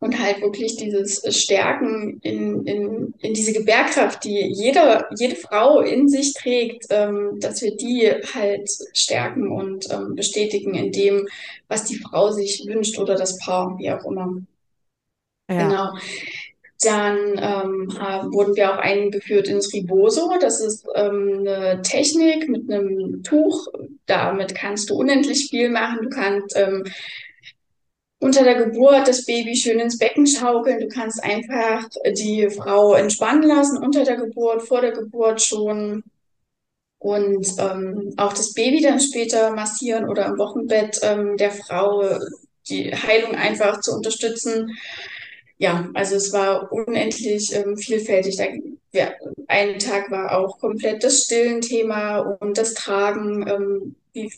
und 0.00 0.18
halt 0.18 0.40
wirklich 0.40 0.76
dieses 0.76 1.22
Stärken 1.36 2.20
in, 2.22 2.64
in, 2.66 3.14
in 3.18 3.34
diese 3.34 3.52
Gebärkraft, 3.52 4.22
die 4.24 4.46
jeder, 4.46 5.08
jede 5.16 5.34
Frau 5.34 5.80
in 5.80 6.08
sich 6.08 6.34
trägt, 6.34 6.86
ähm, 6.90 7.38
dass 7.40 7.62
wir 7.62 7.76
die 7.76 8.08
halt 8.34 8.70
stärken 8.92 9.50
und 9.50 9.90
ähm, 9.92 10.14
bestätigen 10.14 10.74
in 10.74 10.92
dem, 10.92 11.26
was 11.66 11.84
die 11.84 11.98
Frau 11.98 12.30
sich 12.30 12.64
wünscht 12.66 12.98
oder 12.98 13.16
das 13.16 13.38
Paar, 13.38 13.76
wie 13.78 13.90
auch 13.90 14.04
immer. 14.04 14.40
Ja. 15.50 15.68
Genau. 15.68 15.92
Dann 16.80 17.16
ähm, 17.38 18.32
wurden 18.32 18.54
wir 18.54 18.72
auch 18.72 18.78
eingeführt 18.78 19.48
ins 19.48 19.72
Riboso. 19.72 20.36
Das 20.40 20.60
ist 20.60 20.86
ähm, 20.94 21.38
eine 21.40 21.82
Technik 21.82 22.48
mit 22.48 22.70
einem 22.70 23.24
Tuch. 23.24 23.66
Damit 24.06 24.54
kannst 24.54 24.88
du 24.90 24.94
unendlich 24.94 25.48
viel 25.50 25.70
machen. 25.70 25.98
Du 26.02 26.08
kannst 26.08 26.56
ähm, 26.56 26.84
unter 28.20 28.42
der 28.42 28.64
Geburt 28.64 29.06
das 29.06 29.24
Baby 29.24 29.54
schön 29.54 29.78
ins 29.78 29.98
Becken 29.98 30.26
schaukeln. 30.26 30.80
Du 30.80 30.88
kannst 30.88 31.22
einfach 31.22 31.88
die 32.16 32.48
Frau 32.50 32.94
entspannen 32.94 33.44
lassen 33.44 33.78
unter 33.78 34.04
der 34.04 34.16
Geburt, 34.16 34.62
vor 34.62 34.80
der 34.80 34.92
Geburt 34.92 35.40
schon. 35.40 36.02
Und 36.98 37.46
ähm, 37.58 38.12
auch 38.16 38.32
das 38.32 38.54
Baby 38.54 38.80
dann 38.82 38.98
später 38.98 39.52
massieren 39.52 40.08
oder 40.08 40.26
im 40.26 40.38
Wochenbett 40.38 40.98
ähm, 41.02 41.36
der 41.36 41.52
Frau 41.52 42.18
die 42.68 42.92
Heilung 42.92 43.36
einfach 43.36 43.80
zu 43.80 43.92
unterstützen. 43.92 44.76
Ja, 45.58 45.88
also 45.94 46.16
es 46.16 46.32
war 46.32 46.72
unendlich 46.72 47.54
ähm, 47.54 47.76
vielfältig. 47.76 48.36
Da, 48.36 48.46
ja, 48.92 49.12
ein 49.46 49.78
Tag 49.78 50.10
war 50.10 50.38
auch 50.38 50.58
komplett 50.58 51.04
das 51.04 51.24
Stillen-Thema 51.24 52.18
und 52.40 52.58
das 52.58 52.74
Tragen. 52.74 53.46
Ähm, 53.48 53.94
wie 54.12 54.32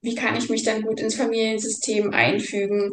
wie 0.00 0.14
kann 0.14 0.36
ich 0.36 0.48
mich 0.48 0.62
dann 0.62 0.82
gut 0.82 1.00
ins 1.00 1.16
Familiensystem 1.16 2.12
einfügen? 2.12 2.92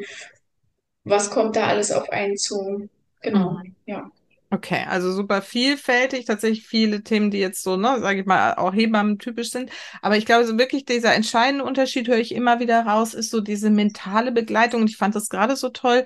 Was 1.04 1.30
kommt 1.30 1.56
da 1.56 1.68
alles 1.68 1.92
auf 1.92 2.10
einen 2.10 2.38
zu? 2.38 2.90
Genau, 3.22 3.52
mhm. 3.52 3.76
ja. 3.86 4.12
Okay, 4.52 4.86
also 4.88 5.12
super 5.12 5.42
vielfältig, 5.42 6.26
tatsächlich 6.26 6.66
viele 6.68 7.04
Themen, 7.04 7.32
die 7.32 7.40
jetzt 7.40 7.64
so, 7.64 7.78
ne, 7.78 8.00
sage 8.00 8.22
ich 8.22 8.26
mal, 8.26 8.54
auch 8.54 8.74
Hebammen 8.74 9.18
typisch 9.20 9.50
sind. 9.52 9.72
Aber 10.02 10.18
ich 10.18 10.26
glaube, 10.26 10.46
so 10.46 10.58
wirklich 10.58 10.86
dieser 10.86 11.14
entscheidende 11.14 11.66
Unterschied 11.66 12.08
höre 12.08 12.20
ich 12.20 12.34
immer 12.34 12.60
wieder 12.60 12.86
raus, 12.86 13.14
ist 13.14 13.32
so 13.32 13.42
diese 13.42 13.70
mentale 13.70 14.32
Begleitung. 14.32 14.82
Und 14.82 14.90
ich 14.90 14.98
fand 14.98 15.16
das 15.16 15.30
gerade 15.30 15.56
so 15.56 15.70
toll, 15.70 16.06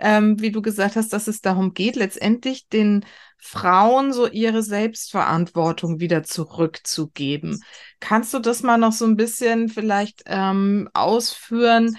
ähm, 0.00 0.40
wie 0.40 0.50
du 0.50 0.62
gesagt 0.62 0.96
hast, 0.96 1.12
dass 1.12 1.28
es 1.28 1.40
darum 1.40 1.74
geht, 1.74 1.96
letztendlich 1.96 2.68
den 2.68 3.04
Frauen 3.38 4.12
so 4.12 4.26
ihre 4.28 4.62
Selbstverantwortung 4.62 6.00
wieder 6.00 6.22
zurückzugeben. 6.22 7.62
Kannst 8.00 8.34
du 8.34 8.38
das 8.38 8.62
mal 8.62 8.78
noch 8.78 8.92
so 8.92 9.04
ein 9.06 9.16
bisschen 9.16 9.68
vielleicht 9.68 10.22
ähm, 10.26 10.88
ausführen? 10.92 11.96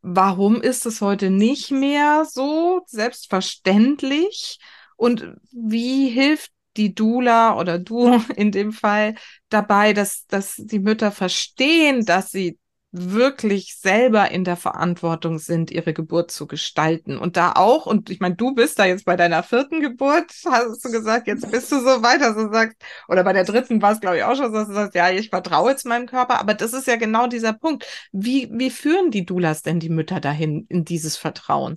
Warum 0.00 0.62
ist 0.62 0.86
es 0.86 1.00
heute 1.00 1.30
nicht 1.30 1.70
mehr 1.70 2.24
so 2.24 2.82
selbstverständlich? 2.86 4.58
Und 4.96 5.34
wie 5.50 6.08
hilft 6.08 6.52
die 6.76 6.94
Dula 6.94 7.58
oder 7.58 7.78
du 7.78 8.22
in 8.36 8.52
dem 8.52 8.72
Fall 8.72 9.14
dabei, 9.48 9.92
dass, 9.92 10.26
dass 10.26 10.56
die 10.56 10.78
Mütter 10.78 11.12
verstehen, 11.12 12.04
dass 12.04 12.30
sie 12.30 12.58
wirklich 12.90 13.76
selber 13.76 14.30
in 14.30 14.44
der 14.44 14.56
Verantwortung 14.56 15.38
sind, 15.38 15.70
ihre 15.70 15.92
Geburt 15.92 16.30
zu 16.30 16.46
gestalten. 16.46 17.18
Und 17.18 17.36
da 17.36 17.52
auch, 17.52 17.84
und 17.86 18.08
ich 18.08 18.20
meine, 18.20 18.36
du 18.36 18.54
bist 18.54 18.78
da 18.78 18.86
jetzt 18.86 19.04
bei 19.04 19.14
deiner 19.16 19.42
vierten 19.42 19.80
Geburt, 19.80 20.32
hast 20.46 20.84
du 20.84 20.90
gesagt, 20.90 21.26
jetzt 21.26 21.50
bist 21.50 21.70
du 21.70 21.80
so 21.80 22.02
weit, 22.02 22.22
dass 22.22 22.34
du 22.34 22.50
sagst, 22.50 22.76
oder 23.08 23.24
bei 23.24 23.34
der 23.34 23.44
dritten 23.44 23.82
war 23.82 23.92
es, 23.92 24.00
glaube 24.00 24.16
ich, 24.18 24.24
auch 24.24 24.36
schon, 24.36 24.52
dass 24.52 24.68
du 24.68 24.74
sagst, 24.74 24.94
ja, 24.94 25.10
ich 25.10 25.28
vertraue 25.30 25.70
jetzt 25.70 25.84
meinem 25.84 26.06
Körper. 26.06 26.40
Aber 26.40 26.54
das 26.54 26.72
ist 26.72 26.86
ja 26.86 26.96
genau 26.96 27.26
dieser 27.26 27.52
Punkt. 27.52 27.84
Wie, 28.12 28.48
wie 28.52 28.70
führen 28.70 29.10
die 29.10 29.26
Dulas 29.26 29.62
denn 29.62 29.80
die 29.80 29.90
Mütter 29.90 30.20
dahin, 30.20 30.66
in 30.68 30.84
dieses 30.84 31.16
Vertrauen? 31.16 31.76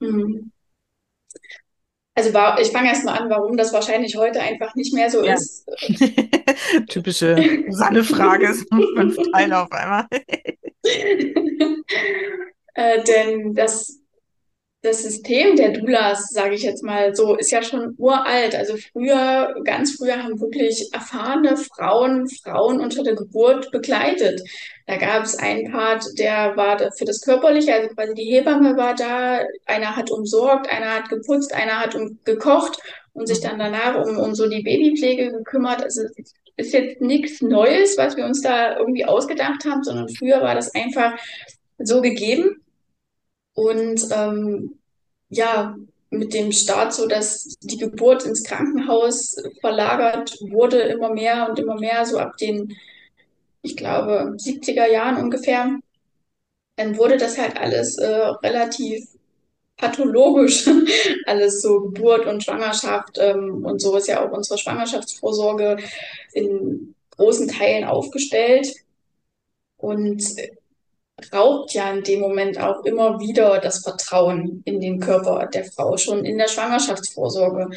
Mhm. 0.00 0.50
Also 2.16 2.30
ich 2.60 2.70
fange 2.70 2.88
erst 2.88 3.04
mal 3.04 3.18
an, 3.18 3.28
warum 3.28 3.56
das 3.56 3.72
wahrscheinlich 3.72 4.16
heute 4.16 4.40
einfach 4.40 4.74
nicht 4.76 4.94
mehr 4.94 5.10
so 5.10 5.24
ja. 5.24 5.34
ist. 5.34 5.66
Typische 6.88 7.64
Sanne-Frage, 7.68 8.54
fünf 8.94 9.16
Teile 9.32 9.58
auf 9.58 9.72
einmal. 9.72 10.06
äh, 12.74 13.02
denn 13.02 13.54
das 13.54 14.03
das 14.84 15.02
System 15.02 15.56
der 15.56 15.70
Doulas, 15.70 16.28
sage 16.28 16.54
ich 16.54 16.62
jetzt 16.62 16.84
mal 16.84 17.14
so, 17.14 17.36
ist 17.36 17.50
ja 17.50 17.62
schon 17.62 17.94
uralt. 17.96 18.54
Also 18.54 18.76
früher, 18.76 19.54
ganz 19.64 19.96
früher 19.96 20.22
haben 20.22 20.38
wirklich 20.38 20.90
erfahrene 20.92 21.56
Frauen 21.56 22.28
Frauen 22.28 22.80
unter 22.80 23.02
der 23.02 23.14
Geburt 23.14 23.70
begleitet. 23.70 24.42
Da 24.86 24.98
gab 24.98 25.24
es 25.24 25.36
einen 25.38 25.72
Part, 25.72 26.04
der 26.18 26.54
war 26.56 26.78
für 26.98 27.06
das 27.06 27.22
Körperliche, 27.22 27.72
also 27.72 27.88
quasi 27.94 28.12
die 28.12 28.30
Hebamme 28.30 28.76
war 28.76 28.94
da, 28.94 29.40
einer 29.64 29.96
hat 29.96 30.10
umsorgt, 30.10 30.70
einer 30.70 30.96
hat 30.96 31.08
geputzt, 31.08 31.54
einer 31.54 31.80
hat 31.80 31.94
um, 31.94 32.18
gekocht 32.24 32.78
und 33.14 33.26
sich 33.26 33.40
dann 33.40 33.58
danach 33.58 34.04
um, 34.04 34.18
um 34.18 34.34
so 34.34 34.46
die 34.46 34.62
Babypflege 34.62 35.32
gekümmert. 35.32 35.82
Also 35.82 36.02
es 36.02 36.34
ist 36.56 36.74
jetzt 36.74 37.00
nichts 37.00 37.40
Neues, 37.40 37.96
was 37.96 38.18
wir 38.18 38.26
uns 38.26 38.42
da 38.42 38.76
irgendwie 38.78 39.06
ausgedacht 39.06 39.64
haben, 39.64 39.82
sondern 39.82 40.10
früher 40.10 40.42
war 40.42 40.54
das 40.54 40.74
einfach 40.74 41.14
so 41.78 42.02
gegeben. 42.02 42.60
Und 43.54 44.08
ähm, 44.10 44.78
ja, 45.28 45.76
mit 46.10 46.34
dem 46.34 46.52
Start 46.52 46.92
so, 46.94 47.06
dass 47.06 47.56
die 47.60 47.78
Geburt 47.78 48.24
ins 48.24 48.44
Krankenhaus 48.44 49.36
verlagert 49.60 50.36
wurde, 50.40 50.80
immer 50.80 51.12
mehr 51.12 51.48
und 51.48 51.58
immer 51.58 51.78
mehr, 51.78 52.06
so 52.06 52.18
ab 52.18 52.36
den, 52.36 52.76
ich 53.62 53.76
glaube, 53.76 54.34
70er 54.36 54.90
Jahren 54.90 55.22
ungefähr, 55.22 55.78
dann 56.76 56.96
wurde 56.96 57.16
das 57.16 57.38
halt 57.38 57.56
alles 57.56 57.98
äh, 57.98 58.08
relativ 58.42 59.08
pathologisch, 59.76 60.68
alles 61.26 61.62
so 61.62 61.80
Geburt 61.80 62.26
und 62.26 62.42
Schwangerschaft 62.44 63.18
ähm, 63.18 63.64
und 63.64 63.80
so 63.80 63.96
ist 63.96 64.08
ja 64.08 64.24
auch 64.24 64.32
unsere 64.32 64.58
Schwangerschaftsvorsorge 64.58 65.78
in 66.32 66.94
großen 67.16 67.48
Teilen 67.48 67.84
aufgestellt. 67.84 68.74
Und 69.76 70.22
raubt 71.32 71.72
ja 71.74 71.90
in 71.92 72.02
dem 72.02 72.20
Moment 72.20 72.58
auch 72.60 72.84
immer 72.84 73.20
wieder 73.20 73.58
das 73.60 73.82
Vertrauen 73.82 74.62
in 74.64 74.80
den 74.80 75.00
Körper 75.00 75.46
der 75.46 75.64
Frau, 75.64 75.96
schon 75.96 76.24
in 76.24 76.38
der 76.38 76.48
Schwangerschaftsvorsorge. 76.48 77.70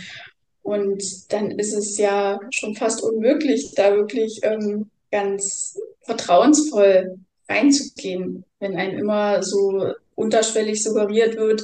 Und 0.62 1.04
dann 1.32 1.52
ist 1.52 1.74
es 1.74 1.98
ja 1.98 2.40
schon 2.52 2.76
fast 2.76 3.02
unmöglich, 3.02 3.74
da 3.76 3.96
wirklich 3.96 4.42
ähm, 4.44 4.90
ganz 5.12 5.80
vertrauensvoll 6.02 7.18
reinzugehen, 7.48 8.44
wenn 8.60 8.76
einem 8.76 9.00
immer 9.00 9.44
so 9.44 9.94
unterschwellig 10.16 10.84
suggeriert 10.84 11.38
wird, 11.38 11.64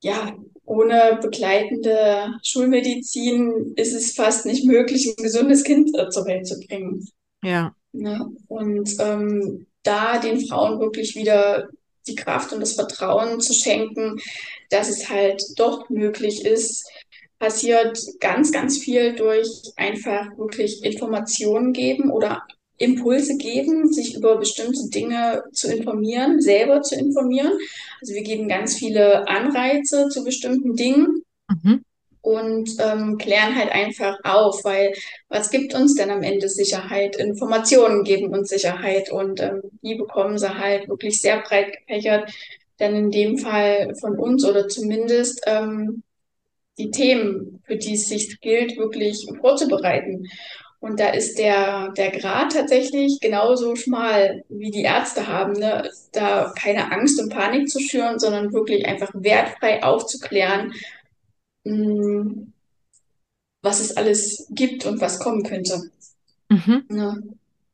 ja, 0.00 0.36
ohne 0.64 1.18
begleitende 1.22 2.28
Schulmedizin 2.42 3.72
ist 3.76 3.94
es 3.94 4.12
fast 4.12 4.46
nicht 4.46 4.64
möglich, 4.64 5.08
ein 5.08 5.22
gesundes 5.22 5.64
Kind 5.64 5.90
zur 6.10 6.26
Welt 6.26 6.46
zu 6.46 6.60
bringen. 6.60 7.08
Ja. 7.42 7.74
ja 7.92 8.18
ne? 8.18 8.30
und 8.48 8.90
ähm, 9.00 9.66
da 9.88 10.18
den 10.18 10.46
Frauen 10.46 10.80
wirklich 10.80 11.16
wieder 11.16 11.68
die 12.06 12.14
Kraft 12.14 12.52
und 12.52 12.60
das 12.60 12.74
Vertrauen 12.74 13.40
zu 13.40 13.54
schenken, 13.54 14.18
dass 14.70 14.88
es 14.88 15.08
halt 15.08 15.42
doch 15.56 15.88
möglich 15.88 16.44
ist, 16.44 16.88
passiert 17.38 17.98
ganz, 18.20 18.52
ganz 18.52 18.78
viel 18.78 19.14
durch 19.14 19.48
einfach 19.76 20.36
wirklich 20.36 20.84
Informationen 20.84 21.72
geben 21.72 22.10
oder 22.10 22.42
Impulse 22.76 23.36
geben, 23.36 23.92
sich 23.92 24.14
über 24.14 24.36
bestimmte 24.36 24.88
Dinge 24.88 25.44
zu 25.52 25.72
informieren, 25.72 26.40
selber 26.40 26.82
zu 26.82 26.94
informieren. 26.94 27.52
Also 28.00 28.14
wir 28.14 28.22
geben 28.22 28.48
ganz 28.48 28.76
viele 28.76 29.26
Anreize 29.28 30.08
zu 30.08 30.24
bestimmten 30.24 30.76
Dingen. 30.76 31.22
Mhm 31.48 31.84
und 32.20 32.70
ähm, 32.80 33.18
klären 33.18 33.56
halt 33.56 33.70
einfach 33.72 34.18
auf, 34.24 34.64
weil 34.64 34.92
was 35.28 35.50
gibt 35.50 35.74
uns 35.74 35.94
denn 35.94 36.10
am 36.10 36.22
Ende 36.22 36.48
Sicherheit? 36.48 37.16
Informationen 37.16 38.04
geben 38.04 38.32
uns 38.32 38.48
Sicherheit 38.48 39.10
und 39.10 39.40
ähm, 39.40 39.62
die 39.82 39.94
bekommen 39.94 40.38
sie 40.38 40.58
halt 40.58 40.88
wirklich 40.88 41.20
sehr 41.20 41.40
breit 41.40 41.76
gefächert, 41.78 42.30
denn 42.80 42.94
in 42.94 43.10
dem 43.10 43.38
Fall 43.38 43.94
von 44.00 44.18
uns 44.18 44.44
oder 44.44 44.68
zumindest 44.68 45.42
ähm, 45.46 46.02
die 46.78 46.90
Themen, 46.90 47.62
für 47.66 47.76
die 47.76 47.94
es 47.94 48.08
sich 48.08 48.40
gilt, 48.40 48.76
wirklich 48.76 49.26
vorzubereiten. 49.40 50.28
Und 50.80 51.00
da 51.00 51.08
ist 51.08 51.38
der, 51.38 51.90
der 51.96 52.12
Grad 52.12 52.52
tatsächlich 52.52 53.18
genauso 53.20 53.74
schmal, 53.74 54.44
wie 54.48 54.70
die 54.70 54.82
Ärzte 54.84 55.26
haben, 55.26 55.54
ne? 55.54 55.90
da 56.12 56.52
keine 56.56 56.92
Angst 56.92 57.20
und 57.20 57.30
Panik 57.30 57.68
zu 57.68 57.80
schüren, 57.80 58.20
sondern 58.20 58.52
wirklich 58.52 58.86
einfach 58.86 59.10
wertfrei 59.12 59.82
aufzuklären 59.82 60.72
Mm, 61.64 62.52
was 63.62 63.80
es 63.80 63.96
alles 63.96 64.46
gibt 64.50 64.86
und 64.86 65.00
was 65.00 65.18
kommen 65.18 65.42
könnte. 65.42 65.90
Mhm. 66.48 66.84
Ja, 66.90 67.16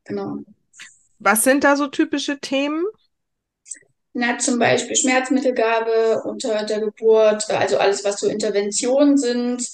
genau. 0.05 0.39
Was 1.19 1.45
sind 1.45 1.65
da 1.65 1.77
so 1.77 1.87
typische 1.87 2.39
Themen? 2.39 2.85
Na, 4.13 4.39
zum 4.39 4.59
Beispiel 4.59 4.95
Schmerzmittelgabe 4.95 6.23
unter 6.25 6.65
der 6.65 6.81
Geburt, 6.81 7.51
also 7.51 7.79
alles, 7.79 8.05
was 8.05 8.21
so 8.21 8.29
Interventionen 8.29 9.19
sind. 9.19 9.69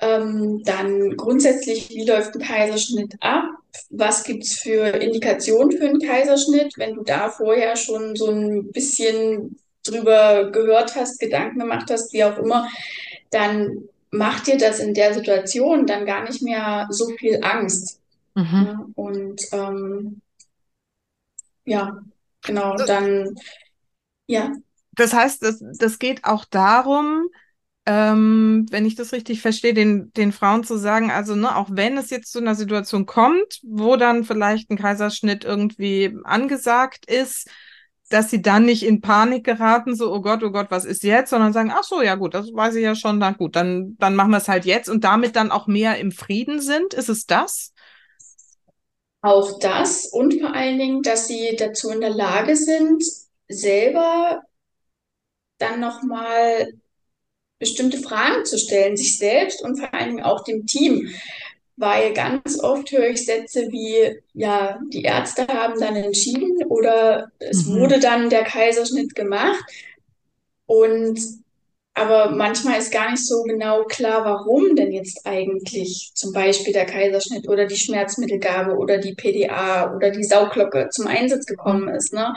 Ähm, 0.00 0.62
dann 0.64 1.14
grundsätzlich, 1.16 1.90
wie 1.90 2.06
läuft 2.06 2.34
ein 2.34 2.40
Kaiserschnitt 2.40 3.16
ab? 3.20 3.44
Was 3.90 4.24
gibt 4.24 4.44
es 4.44 4.58
für 4.58 4.86
Indikationen 4.86 5.76
für 5.76 5.86
einen 5.86 6.00
Kaiserschnitt? 6.00 6.72
Wenn 6.78 6.94
du 6.94 7.02
da 7.02 7.28
vorher 7.28 7.76
schon 7.76 8.16
so 8.16 8.30
ein 8.30 8.72
bisschen 8.72 9.58
drüber 9.84 10.50
gehört 10.50 10.96
hast, 10.96 11.20
Gedanken 11.20 11.58
gemacht 11.58 11.90
hast, 11.90 12.14
wie 12.14 12.24
auch 12.24 12.38
immer, 12.38 12.66
dann 13.30 13.88
macht 14.10 14.46
dir 14.46 14.58
das 14.58 14.80
in 14.80 14.94
der 14.94 15.14
Situation 15.14 15.86
dann 15.86 16.06
gar 16.06 16.24
nicht 16.24 16.42
mehr 16.42 16.88
so 16.90 17.08
viel 17.16 17.40
Angst. 17.42 18.00
Mhm. 18.34 18.66
Ja, 18.66 18.86
und 18.94 19.42
ähm, 19.52 20.20
ja, 21.64 22.02
genau, 22.42 22.76
dann 22.76 23.36
ja. 24.26 24.52
Das 24.92 25.12
heißt, 25.12 25.42
das, 25.42 25.62
das 25.78 25.98
geht 25.98 26.24
auch 26.24 26.44
darum, 26.44 27.28
ähm, 27.86 28.66
wenn 28.70 28.84
ich 28.84 28.94
das 28.94 29.12
richtig 29.12 29.40
verstehe, 29.40 29.74
den, 29.74 30.12
den 30.12 30.32
Frauen 30.32 30.64
zu 30.64 30.76
sagen, 30.76 31.10
also 31.10 31.34
ne, 31.34 31.56
auch 31.56 31.68
wenn 31.72 31.96
es 31.96 32.10
jetzt 32.10 32.32
zu 32.32 32.38
einer 32.38 32.54
Situation 32.54 33.06
kommt, 33.06 33.60
wo 33.62 33.96
dann 33.96 34.24
vielleicht 34.24 34.70
ein 34.70 34.76
Kaiserschnitt 34.76 35.44
irgendwie 35.44 36.16
angesagt 36.24 37.06
ist, 37.10 37.48
dass 38.10 38.28
sie 38.28 38.42
dann 38.42 38.64
nicht 38.64 38.82
in 38.82 39.00
Panik 39.00 39.44
geraten, 39.44 39.94
so, 39.94 40.12
oh 40.12 40.20
Gott, 40.20 40.42
oh 40.42 40.50
Gott, 40.50 40.66
was 40.70 40.84
ist 40.84 41.04
jetzt, 41.04 41.30
sondern 41.30 41.52
sagen, 41.52 41.72
ach 41.72 41.84
so, 41.84 42.02
ja 42.02 42.16
gut, 42.16 42.34
das 42.34 42.52
weiß 42.52 42.74
ich 42.74 42.82
ja 42.82 42.96
schon, 42.96 43.20
dann 43.20 43.36
gut, 43.36 43.54
dann, 43.54 43.96
dann 43.98 44.16
machen 44.16 44.32
wir 44.32 44.38
es 44.38 44.48
halt 44.48 44.64
jetzt 44.64 44.88
und 44.90 45.04
damit 45.04 45.36
dann 45.36 45.52
auch 45.52 45.68
mehr 45.68 45.96
im 45.98 46.10
Frieden 46.10 46.60
sind. 46.60 46.92
Ist 46.92 47.08
es 47.08 47.26
das? 47.26 47.72
Auch 49.22 49.60
das 49.60 50.06
und 50.06 50.40
vor 50.40 50.52
allen 50.52 50.78
Dingen, 50.78 51.02
dass 51.02 51.28
sie 51.28 51.54
dazu 51.56 51.90
in 51.90 52.00
der 52.00 52.10
Lage 52.10 52.56
sind, 52.56 53.04
selber 53.48 54.42
dann 55.58 55.78
nochmal 55.78 56.72
bestimmte 57.60 57.98
Fragen 57.98 58.44
zu 58.44 58.58
stellen, 58.58 58.96
sich 58.96 59.18
selbst 59.18 59.62
und 59.62 59.78
vor 59.78 59.94
allen 59.94 60.16
Dingen 60.16 60.24
auch 60.24 60.42
dem 60.42 60.66
Team 60.66 61.10
weil 61.80 62.12
ganz 62.12 62.62
oft 62.62 62.92
höre 62.92 63.08
ich 63.08 63.24
Sätze 63.24 63.68
wie, 63.70 64.20
ja, 64.34 64.78
die 64.92 65.02
Ärzte 65.02 65.46
haben 65.48 65.80
dann 65.80 65.96
entschieden 65.96 66.62
oder 66.68 67.32
es 67.38 67.64
mhm. 67.64 67.80
wurde 67.80 67.98
dann 67.98 68.28
der 68.28 68.44
Kaiserschnitt 68.44 69.14
gemacht. 69.14 69.64
Und 70.66 71.18
aber 71.94 72.30
manchmal 72.30 72.78
ist 72.78 72.92
gar 72.92 73.10
nicht 73.10 73.26
so 73.26 73.42
genau 73.44 73.84
klar, 73.84 74.24
warum 74.24 74.76
denn 74.76 74.92
jetzt 74.92 75.26
eigentlich 75.26 76.12
zum 76.14 76.32
Beispiel 76.32 76.72
der 76.74 76.86
Kaiserschnitt 76.86 77.48
oder 77.48 77.66
die 77.66 77.76
Schmerzmittelgabe 77.76 78.76
oder 78.76 78.98
die 78.98 79.14
PDA 79.14 79.94
oder 79.94 80.10
die 80.10 80.22
Sauglocke 80.22 80.90
zum 80.90 81.06
Einsatz 81.06 81.46
gekommen 81.46 81.84
mhm. 81.84 81.94
ist. 81.94 82.12
Ne? 82.12 82.34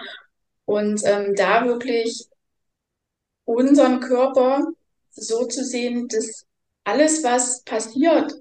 Und 0.66 1.02
ähm, 1.04 1.36
da 1.36 1.66
wirklich 1.66 2.28
unseren 3.44 4.00
Körper 4.00 4.68
so 5.12 5.46
zu 5.46 5.66
sehen, 5.66 6.08
dass 6.08 6.46
alles, 6.86 7.24
was 7.26 7.64
passiert, 7.64 8.34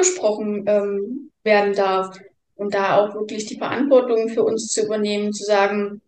abgesprochen 0.00 0.64
ähm, 0.66 1.30
werden 1.44 1.74
darf. 1.74 2.18
Und 2.54 2.74
da 2.74 2.98
auch 2.98 3.14
wirklich 3.14 3.46
die 3.46 3.56
Verantwortung 3.56 4.28
für 4.28 4.44
uns 4.44 4.68
zu 4.68 4.84
übernehmen, 4.84 5.32
zu 5.32 5.44
sagen 5.44 6.02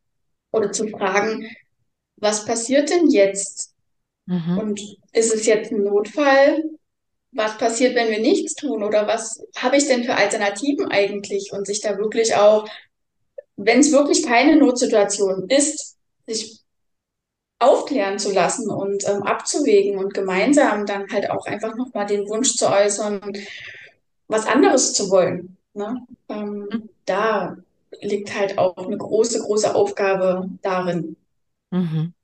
oder 0.51 0.71
zu 0.71 0.87
fragen, 0.89 1.49
was 2.17 2.45
passiert 2.45 2.91
denn 2.91 3.09
jetzt? 3.09 3.73
Mhm. 4.27 4.59
Und 4.59 4.81
ist 5.13 5.35
es 5.35 5.47
jetzt 5.47 5.73
ein 5.73 5.83
Notfall? 5.83 6.63
Was 7.33 7.57
passiert, 7.57 7.95
wenn 7.95 8.11
wir 8.11 8.21
nichts 8.21 8.55
tun? 8.55 8.83
Oder 8.83 9.07
was 9.07 9.43
habe 9.57 9.79
ich 9.79 9.87
denn 9.87 10.05
für 10.05 10.15
Alternativen 10.15 10.89
eigentlich? 10.89 11.53
Und 11.53 11.67
sich 11.67 11.81
da 11.81 11.97
wirklich 11.97 12.35
auch, 12.35 12.69
wenn 13.57 13.81
es 13.81 13.91
wirklich 13.91 14.23
keine 14.23 14.57
Notsituation 14.57 15.49
ist, 15.49 15.97
sich 16.27 16.61
aufklären 17.59 18.19
zu 18.19 18.31
lassen 18.31 18.69
und 18.69 19.09
ähm, 19.09 19.23
abzuwägen 19.23 19.97
und 19.97 20.13
gemeinsam 20.13 20.85
dann 20.85 21.11
halt 21.11 21.31
auch 21.31 21.47
einfach 21.47 21.77
nochmal 21.77 22.07
den 22.07 22.29
Wunsch 22.29 22.57
zu 22.57 22.69
äußern, 22.69 23.33
was 24.33 24.47
anderes 24.47 24.95
zu 24.95 25.11
wollen. 25.11 25.57
Ne? 25.75 26.07
Ähm, 26.29 26.69
mhm. 26.71 26.89
Da 27.05 27.57
liegt 28.01 28.35
halt 28.35 28.59
auch 28.59 28.77
eine 28.77 28.97
große, 28.97 29.41
große 29.41 29.75
Aufgabe 29.75 30.49
darin. 30.63 31.17
Mhm. 31.71 32.15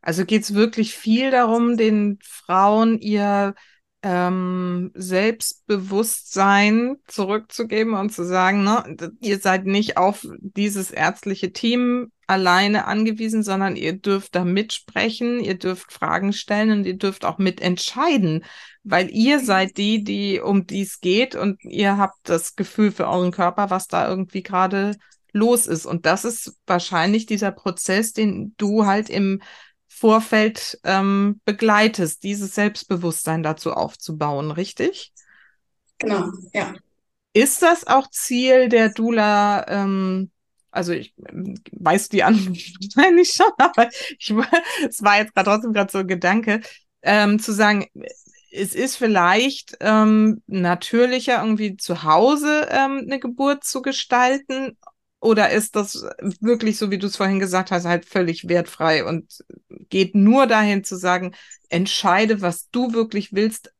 Also 0.00 0.24
geht 0.24 0.42
es 0.42 0.54
wirklich 0.54 0.94
viel 0.94 1.30
darum, 1.30 1.76
den 1.76 2.18
Frauen 2.22 2.98
ihr 2.98 3.54
ähm, 4.02 4.90
Selbstbewusstsein 4.94 6.96
zurückzugeben 7.08 7.94
und 7.94 8.10
zu 8.10 8.24
sagen, 8.24 8.62
ne, 8.62 8.96
ihr 9.20 9.40
seid 9.40 9.66
nicht 9.66 9.96
auf 9.96 10.24
dieses 10.38 10.92
ärztliche 10.92 11.52
Team 11.52 12.12
alleine 12.26 12.86
angewiesen, 12.86 13.42
sondern 13.42 13.76
ihr 13.76 13.94
dürft 13.94 14.34
da 14.34 14.44
mitsprechen, 14.44 15.40
ihr 15.40 15.58
dürft 15.58 15.92
Fragen 15.92 16.32
stellen 16.32 16.70
und 16.70 16.86
ihr 16.86 16.96
dürft 16.96 17.24
auch 17.24 17.38
mitentscheiden, 17.38 18.44
weil 18.88 19.10
ihr 19.10 19.40
seid 19.40 19.76
die, 19.78 20.04
die 20.04 20.40
um 20.40 20.64
die 20.66 20.82
es 20.82 21.00
geht 21.00 21.34
und 21.34 21.62
ihr 21.64 21.98
habt 21.98 22.16
das 22.22 22.54
Gefühl 22.54 22.92
für 22.92 23.08
euren 23.08 23.32
Körper, 23.32 23.68
was 23.68 23.88
da 23.88 24.08
irgendwie 24.08 24.44
gerade 24.44 24.96
los 25.32 25.66
ist. 25.66 25.86
Und 25.86 26.06
das 26.06 26.24
ist 26.24 26.56
wahrscheinlich 26.66 27.26
dieser 27.26 27.50
Prozess, 27.50 28.12
den 28.12 28.54
du 28.58 28.86
halt 28.86 29.10
im 29.10 29.42
Vorfeld 29.88 30.78
ähm, 30.84 31.40
begleitest, 31.44 32.22
dieses 32.22 32.54
Selbstbewusstsein 32.54 33.42
dazu 33.42 33.72
aufzubauen, 33.72 34.52
richtig? 34.52 35.12
Genau, 35.98 36.30
ja. 36.54 36.74
Ist 37.32 37.62
das 37.62 37.88
auch 37.88 38.08
Ziel 38.10 38.68
der 38.68 38.90
Dula? 38.90 39.66
Ähm, 39.68 40.30
also 40.70 40.92
ich 40.92 41.12
weiß 41.16 42.08
die 42.10 42.22
Antwort 42.22 42.56
wahrscheinlich 42.96 43.32
schon, 43.32 43.50
aber 43.58 43.88
ich, 44.16 44.30
es 44.88 45.02
war 45.02 45.18
jetzt 45.18 45.34
gerade 45.34 45.50
trotzdem 45.50 45.72
gerade 45.72 45.90
so 45.90 45.98
ein 45.98 46.06
Gedanke, 46.06 46.60
ähm, 47.02 47.40
zu 47.40 47.52
sagen, 47.52 47.86
es 48.50 48.74
ist 48.74 48.96
vielleicht 48.96 49.76
ähm, 49.80 50.42
natürlicher, 50.46 51.42
irgendwie 51.42 51.76
zu 51.76 52.02
Hause 52.02 52.68
ähm, 52.70 53.02
eine 53.04 53.18
Geburt 53.18 53.64
zu 53.64 53.82
gestalten 53.82 54.76
oder 55.20 55.50
ist 55.50 55.76
das 55.76 56.06
wirklich, 56.20 56.78
so 56.78 56.90
wie 56.90 56.98
du 56.98 57.06
es 57.06 57.16
vorhin 57.16 57.40
gesagt 57.40 57.70
hast, 57.70 57.84
halt 57.84 58.04
völlig 58.04 58.48
wertfrei 58.48 59.04
und 59.04 59.44
geht 59.88 60.14
nur 60.14 60.46
dahin 60.46 60.84
zu 60.84 60.96
sagen, 60.96 61.34
entscheide, 61.68 62.42
was 62.42 62.70
du 62.70 62.92
wirklich 62.92 63.32
willst, 63.32 63.72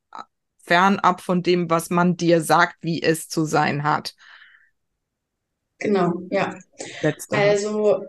fernab 0.63 1.21
von 1.21 1.43
dem, 1.43 1.69
was 1.69 1.89
man 1.89 2.17
dir 2.17 2.41
sagt, 2.41 2.77
wie 2.81 3.01
es 3.01 3.29
zu 3.29 3.45
sein 3.45 3.83
hat. 3.83 4.15
Genau, 5.79 6.21
ja. 6.29 6.57
Letzte. 7.01 7.37
Also 7.37 8.03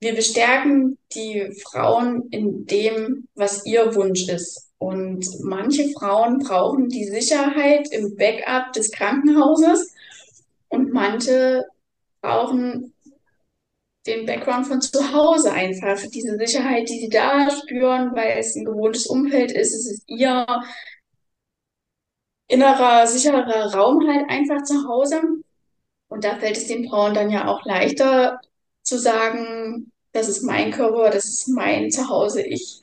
wir 0.00 0.14
bestärken 0.14 0.98
die 1.14 1.52
Frauen 1.62 2.28
in 2.30 2.66
dem, 2.66 3.28
was 3.34 3.66
ihr 3.66 3.94
Wunsch 3.94 4.28
ist. 4.28 4.69
Und 4.80 5.26
manche 5.42 5.90
Frauen 5.90 6.38
brauchen 6.38 6.88
die 6.88 7.04
Sicherheit 7.04 7.92
im 7.92 8.16
Backup 8.16 8.72
des 8.72 8.90
Krankenhauses 8.90 9.94
und 10.70 10.94
manche 10.94 11.66
brauchen 12.22 12.94
den 14.06 14.24
Background 14.24 14.66
von 14.66 14.80
zu 14.80 15.12
Hause 15.12 15.52
einfach, 15.52 16.00
diese 16.08 16.38
Sicherheit, 16.38 16.88
die 16.88 16.98
sie 16.98 17.10
da 17.10 17.50
spüren, 17.50 18.16
weil 18.16 18.38
es 18.38 18.56
ein 18.56 18.64
gewohntes 18.64 19.06
Umfeld 19.06 19.52
ist, 19.52 19.74
es 19.74 19.86
ist 19.86 20.04
ihr 20.06 20.46
innerer, 22.48 23.06
sicherer 23.06 23.74
Raum 23.74 24.08
halt 24.08 24.30
einfach 24.30 24.62
zu 24.62 24.88
Hause. 24.88 25.20
Und 26.08 26.24
da 26.24 26.38
fällt 26.38 26.56
es 26.56 26.68
den 26.68 26.88
Frauen 26.88 27.12
dann 27.12 27.28
ja 27.28 27.48
auch 27.48 27.66
leichter 27.66 28.40
zu 28.82 28.98
sagen, 28.98 29.92
das 30.12 30.26
ist 30.28 30.42
mein 30.42 30.70
Körper, 30.70 31.10
das 31.10 31.26
ist 31.26 31.48
mein 31.48 31.90
Zuhause, 31.90 32.40
ich 32.40 32.80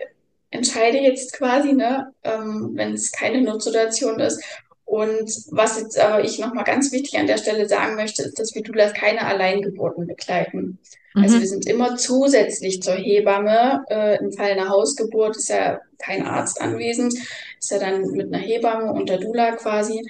entscheide 0.57 0.97
jetzt 0.97 1.33
quasi, 1.33 1.73
ne, 1.73 2.13
ähm, 2.23 2.71
wenn 2.73 2.93
es 2.93 3.11
keine 3.11 3.41
Notsituation 3.41 4.19
ist. 4.19 4.43
Und 4.85 5.29
was 5.51 5.79
jetzt 5.79 5.99
aber 5.99 6.23
ich 6.23 6.39
nochmal 6.39 6.63
ganz 6.63 6.93
wichtig 6.93 7.19
an 7.19 7.27
der 7.27 7.37
Stelle 7.37 7.67
sagen 7.67 7.95
möchte, 7.95 8.23
ist, 8.23 8.39
dass 8.39 8.55
wir 8.55 8.63
Doulas 8.63 8.93
keine 8.93 9.25
Alleingeburten 9.25 10.07
begleiten. 10.07 10.79
Also 11.13 11.19
mhm. 11.19 11.23
Also 11.23 11.39
wir 11.39 11.47
sind 11.47 11.67
immer 11.67 11.97
zusätzlich 11.97 12.81
zur 12.81 12.95
Hebamme. 12.95 13.83
Äh, 13.89 14.17
Im 14.19 14.31
Fall 14.31 14.51
einer 14.51 14.69
Hausgeburt 14.69 15.35
ist 15.35 15.49
ja 15.49 15.81
kein 15.99 16.25
Arzt 16.25 16.61
anwesend, 16.61 17.13
ist 17.59 17.71
ja 17.71 17.79
dann 17.79 18.01
mit 18.11 18.33
einer 18.33 18.41
Hebamme 18.41 18.93
und 18.93 19.09
der 19.09 19.17
Dula 19.17 19.55
quasi. 19.55 20.09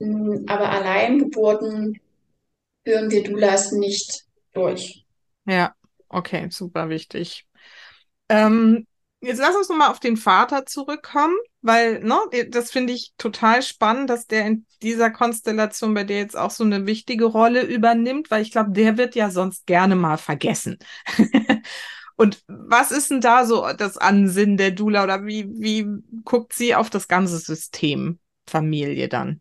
Mm, 0.00 0.44
aber 0.48 0.70
Alleingeburten 0.70 2.00
führen 2.84 3.10
wir 3.10 3.22
Doulas 3.22 3.72
nicht 3.72 4.24
durch. 4.54 5.04
Ja, 5.46 5.74
okay, 6.08 6.48
super 6.50 6.88
wichtig. 6.88 7.46
Ähm, 8.28 8.86
Jetzt 9.22 9.38
lass 9.38 9.54
uns 9.54 9.68
nochmal 9.68 9.90
auf 9.90 10.00
den 10.00 10.16
Vater 10.16 10.64
zurückkommen, 10.64 11.36
weil, 11.60 12.00
ne, 12.02 12.18
das 12.48 12.70
finde 12.70 12.94
ich 12.94 13.12
total 13.18 13.62
spannend, 13.62 14.08
dass 14.08 14.26
der 14.26 14.46
in 14.46 14.64
dieser 14.82 15.10
Konstellation 15.10 15.92
bei 15.92 16.04
dir 16.04 16.16
jetzt 16.16 16.36
auch 16.38 16.50
so 16.50 16.64
eine 16.64 16.86
wichtige 16.86 17.26
Rolle 17.26 17.62
übernimmt, 17.62 18.30
weil 18.30 18.40
ich 18.40 18.50
glaube, 18.50 18.70
der 18.72 18.96
wird 18.96 19.14
ja 19.14 19.30
sonst 19.30 19.66
gerne 19.66 19.94
mal 19.94 20.16
vergessen. 20.16 20.78
Und 22.16 22.42
was 22.48 22.92
ist 22.92 23.10
denn 23.10 23.20
da 23.20 23.46
so 23.46 23.66
das 23.76 23.96
Ansinnen 23.98 24.56
der 24.56 24.70
Dula 24.72 25.04
oder 25.04 25.24
wie, 25.26 25.48
wie 25.58 25.86
guckt 26.24 26.52
sie 26.54 26.74
auf 26.74 26.90
das 26.90 27.08
ganze 27.08 27.38
System 27.38 28.18
Familie 28.46 29.08
dann? 29.08 29.40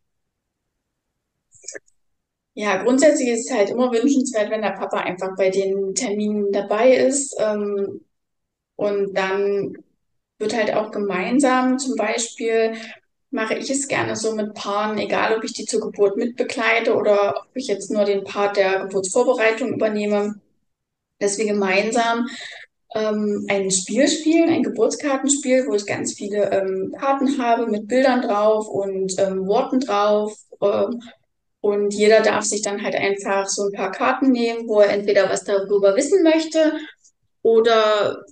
Ja, 2.53 2.83
grundsätzlich 2.83 3.29
ist 3.29 3.49
es 3.49 3.55
halt 3.57 3.69
immer 3.69 3.91
wünschenswert, 3.91 4.49
wenn 4.51 4.61
der 4.61 4.71
Papa 4.71 4.97
einfach 4.99 5.35
bei 5.37 5.49
den 5.49 5.95
Terminen 5.95 6.51
dabei 6.51 6.93
ist. 6.95 7.35
Ähm, 7.39 8.01
und 8.79 9.13
dann 9.13 9.77
wird 10.37 10.55
halt 10.55 10.73
auch 10.73 10.91
gemeinsam 10.91 11.77
zum 11.79 11.95
Beispiel 11.97 12.75
mache 13.29 13.55
ich 13.55 13.69
es 13.69 13.89
gerne 13.89 14.15
so 14.15 14.33
mit 14.33 14.53
Paaren, 14.53 14.97
egal 14.97 15.37
ob 15.37 15.43
ich 15.43 15.53
die 15.53 15.65
zur 15.65 15.81
Geburt 15.81 16.15
mitbegleite 16.15 16.95
oder 16.95 17.35
ob 17.41 17.49
ich 17.55 17.67
jetzt 17.67 17.91
nur 17.91 18.05
den 18.05 18.23
Part 18.23 18.55
der 18.55 18.85
Geburtsvorbereitung 18.85 19.73
übernehme, 19.73 20.39
dass 21.19 21.37
wir 21.37 21.45
gemeinsam 21.45 22.27
ähm, 22.95 23.45
ein 23.49 23.69
Spiel 23.69 24.07
spielen, 24.07 24.49
ein 24.49 24.63
Geburtskartenspiel, 24.63 25.67
wo 25.67 25.75
ich 25.75 25.85
ganz 25.85 26.13
viele 26.13 26.49
ähm, 26.51 26.95
Karten 26.97 27.37
habe 27.37 27.67
mit 27.67 27.87
Bildern 27.89 28.21
drauf 28.21 28.67
und 28.67 29.19
ähm, 29.19 29.45
Worten 29.45 29.81
drauf. 29.81 30.33
Äh, 30.61 30.85
und 31.61 31.93
jeder 31.93 32.21
darf 32.21 32.45
sich 32.45 32.61
dann 32.61 32.81
halt 32.81 32.95
einfach 32.95 33.47
so 33.49 33.65
ein 33.65 33.73
paar 33.73 33.91
Karten 33.91 34.31
nehmen, 34.31 34.69
wo 34.69 34.79
er 34.79 34.91
entweder 34.91 35.29
was 35.29 35.43
darüber 35.43 35.97
wissen 35.97 36.23
möchte 36.23 36.71
oder 37.41 38.23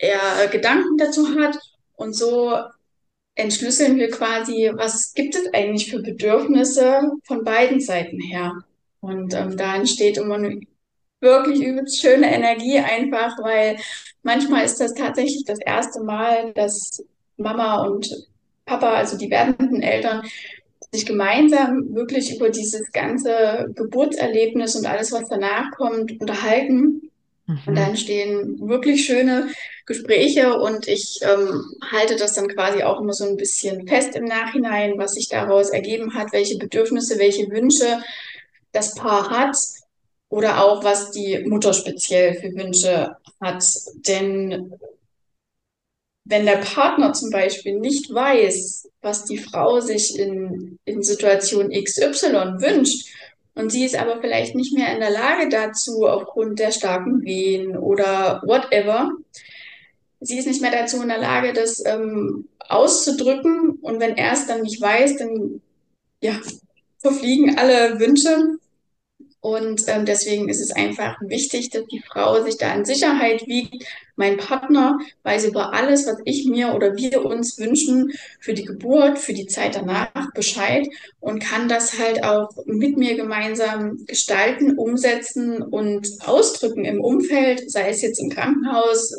er 0.00 0.48
Gedanken 0.48 0.96
dazu 0.96 1.38
hat. 1.38 1.56
Und 1.96 2.14
so 2.14 2.56
entschlüsseln 3.34 3.98
wir 3.98 4.10
quasi, 4.10 4.70
was 4.74 5.14
gibt 5.14 5.34
es 5.34 5.52
eigentlich 5.52 5.90
für 5.90 6.00
Bedürfnisse 6.00 7.12
von 7.24 7.44
beiden 7.44 7.80
Seiten 7.80 8.20
her. 8.20 8.64
Und 9.00 9.34
ähm, 9.34 9.56
da 9.56 9.76
entsteht 9.76 10.18
immer 10.18 10.36
eine 10.36 10.60
wirklich 11.20 11.62
übelst 11.62 12.00
schöne 12.00 12.32
Energie 12.34 12.78
einfach, 12.78 13.38
weil 13.42 13.76
manchmal 14.22 14.64
ist 14.64 14.80
das 14.80 14.94
tatsächlich 14.94 15.44
das 15.44 15.58
erste 15.60 16.02
Mal, 16.02 16.52
dass 16.54 17.04
Mama 17.36 17.84
und 17.86 18.08
Papa, 18.64 18.94
also 18.94 19.18
die 19.18 19.30
werdenden 19.30 19.82
Eltern, 19.82 20.22
sich 20.92 21.06
gemeinsam 21.06 21.94
wirklich 21.94 22.34
über 22.34 22.48
dieses 22.48 22.90
ganze 22.92 23.70
Geburtserlebnis 23.74 24.74
und 24.76 24.86
alles, 24.86 25.12
was 25.12 25.28
danach 25.28 25.70
kommt, 25.72 26.20
unterhalten 26.20 27.09
und 27.66 27.74
da 27.74 27.82
mhm. 27.82 27.88
entstehen 27.90 28.68
wirklich 28.68 29.04
schöne 29.04 29.48
Gespräche 29.86 30.58
und 30.58 30.86
ich 30.86 31.20
ähm, 31.22 31.64
halte 31.90 32.16
das 32.16 32.34
dann 32.34 32.48
quasi 32.48 32.82
auch 32.82 33.00
immer 33.00 33.12
so 33.12 33.24
ein 33.24 33.36
bisschen 33.36 33.86
fest 33.88 34.14
im 34.14 34.24
Nachhinein, 34.24 34.98
was 34.98 35.14
sich 35.14 35.28
daraus 35.28 35.70
ergeben 35.70 36.14
hat, 36.14 36.32
welche 36.32 36.58
Bedürfnisse, 36.58 37.18
welche 37.18 37.50
Wünsche 37.50 38.00
das 38.72 38.94
Paar 38.94 39.30
hat 39.30 39.56
oder 40.28 40.62
auch 40.64 40.84
was 40.84 41.10
die 41.10 41.40
Mutter 41.40 41.72
speziell 41.72 42.34
für 42.34 42.54
Wünsche 42.54 43.16
hat. 43.40 43.64
Denn 44.06 44.74
wenn 46.24 46.46
der 46.46 46.58
Partner 46.58 47.12
zum 47.12 47.30
Beispiel 47.30 47.78
nicht 47.80 48.14
weiß, 48.14 48.88
was 49.02 49.24
die 49.24 49.38
Frau 49.38 49.80
sich 49.80 50.18
in, 50.18 50.78
in 50.84 51.02
Situation 51.02 51.70
XY 51.70 52.60
wünscht, 52.60 53.08
und 53.60 53.70
sie 53.70 53.84
ist 53.84 53.94
aber 53.94 54.20
vielleicht 54.20 54.54
nicht 54.54 54.72
mehr 54.72 54.92
in 54.92 55.00
der 55.00 55.10
Lage 55.10 55.48
dazu 55.50 56.06
aufgrund 56.06 56.58
der 56.58 56.70
starken 56.70 57.22
Wehen 57.22 57.76
oder 57.76 58.42
whatever, 58.44 59.12
sie 60.20 60.38
ist 60.38 60.46
nicht 60.46 60.62
mehr 60.62 60.70
dazu 60.70 61.02
in 61.02 61.08
der 61.08 61.18
Lage, 61.18 61.52
das 61.52 61.84
ähm, 61.84 62.48
auszudrücken. 62.68 63.78
Und 63.82 64.00
wenn 64.00 64.16
er 64.16 64.32
es 64.32 64.46
dann 64.46 64.62
nicht 64.62 64.80
weiß, 64.80 65.16
dann 65.16 65.60
ja, 66.22 66.38
verfliegen 66.98 67.58
alle 67.58 68.00
Wünsche. 68.00 68.58
Und 69.42 69.82
ähm, 69.88 70.04
deswegen 70.04 70.50
ist 70.50 70.60
es 70.60 70.70
einfach 70.70 71.16
wichtig, 71.22 71.70
dass 71.70 71.86
die 71.86 72.02
Frau 72.06 72.42
sich 72.42 72.58
da 72.58 72.74
in 72.74 72.84
Sicherheit 72.84 73.46
wiegt. 73.46 73.86
Mein 74.16 74.36
Partner 74.36 74.98
weiß 75.22 75.46
über 75.46 75.72
alles, 75.72 76.06
was 76.06 76.18
ich 76.26 76.46
mir 76.46 76.74
oder 76.74 76.94
wir 76.94 77.24
uns 77.24 77.58
wünschen 77.58 78.12
für 78.38 78.52
die 78.52 78.66
Geburt, 78.66 79.18
für 79.18 79.32
die 79.32 79.46
Zeit 79.46 79.76
danach 79.76 80.12
Bescheid 80.34 80.86
und 81.20 81.42
kann 81.42 81.70
das 81.70 81.98
halt 81.98 82.22
auch 82.22 82.50
mit 82.66 82.98
mir 82.98 83.16
gemeinsam 83.16 84.04
gestalten, 84.04 84.76
umsetzen 84.76 85.62
und 85.62 86.06
ausdrücken 86.26 86.84
im 86.84 87.00
Umfeld, 87.00 87.70
sei 87.70 87.88
es 87.88 88.02
jetzt 88.02 88.20
im 88.20 88.28
Krankenhaus, 88.28 89.14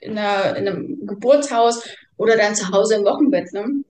in, 0.00 0.16
einer, 0.16 0.56
in 0.56 0.66
einem 0.66 1.06
Geburtshaus 1.06 1.84
oder 2.16 2.38
dann 2.38 2.54
zu 2.54 2.70
Hause 2.70 2.94
im 2.94 3.04
Wochenbett. 3.04 3.52
Ne? 3.52 3.84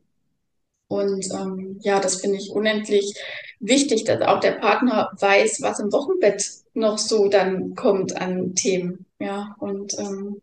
Und 0.88 1.24
ähm, 1.32 1.78
ja, 1.82 2.00
das 2.00 2.20
finde 2.20 2.38
ich 2.38 2.50
unendlich 2.50 3.14
wichtig, 3.62 4.04
dass 4.04 4.20
auch 4.20 4.40
der 4.40 4.52
Partner 4.52 5.10
weiß, 5.18 5.62
was 5.62 5.80
im 5.80 5.92
Wochenbett 5.92 6.44
noch 6.74 6.98
so 6.98 7.28
dann 7.28 7.74
kommt 7.74 8.20
an 8.20 8.54
Themen. 8.54 9.06
Ja, 9.18 9.54
und 9.58 9.98
ähm, 9.98 10.42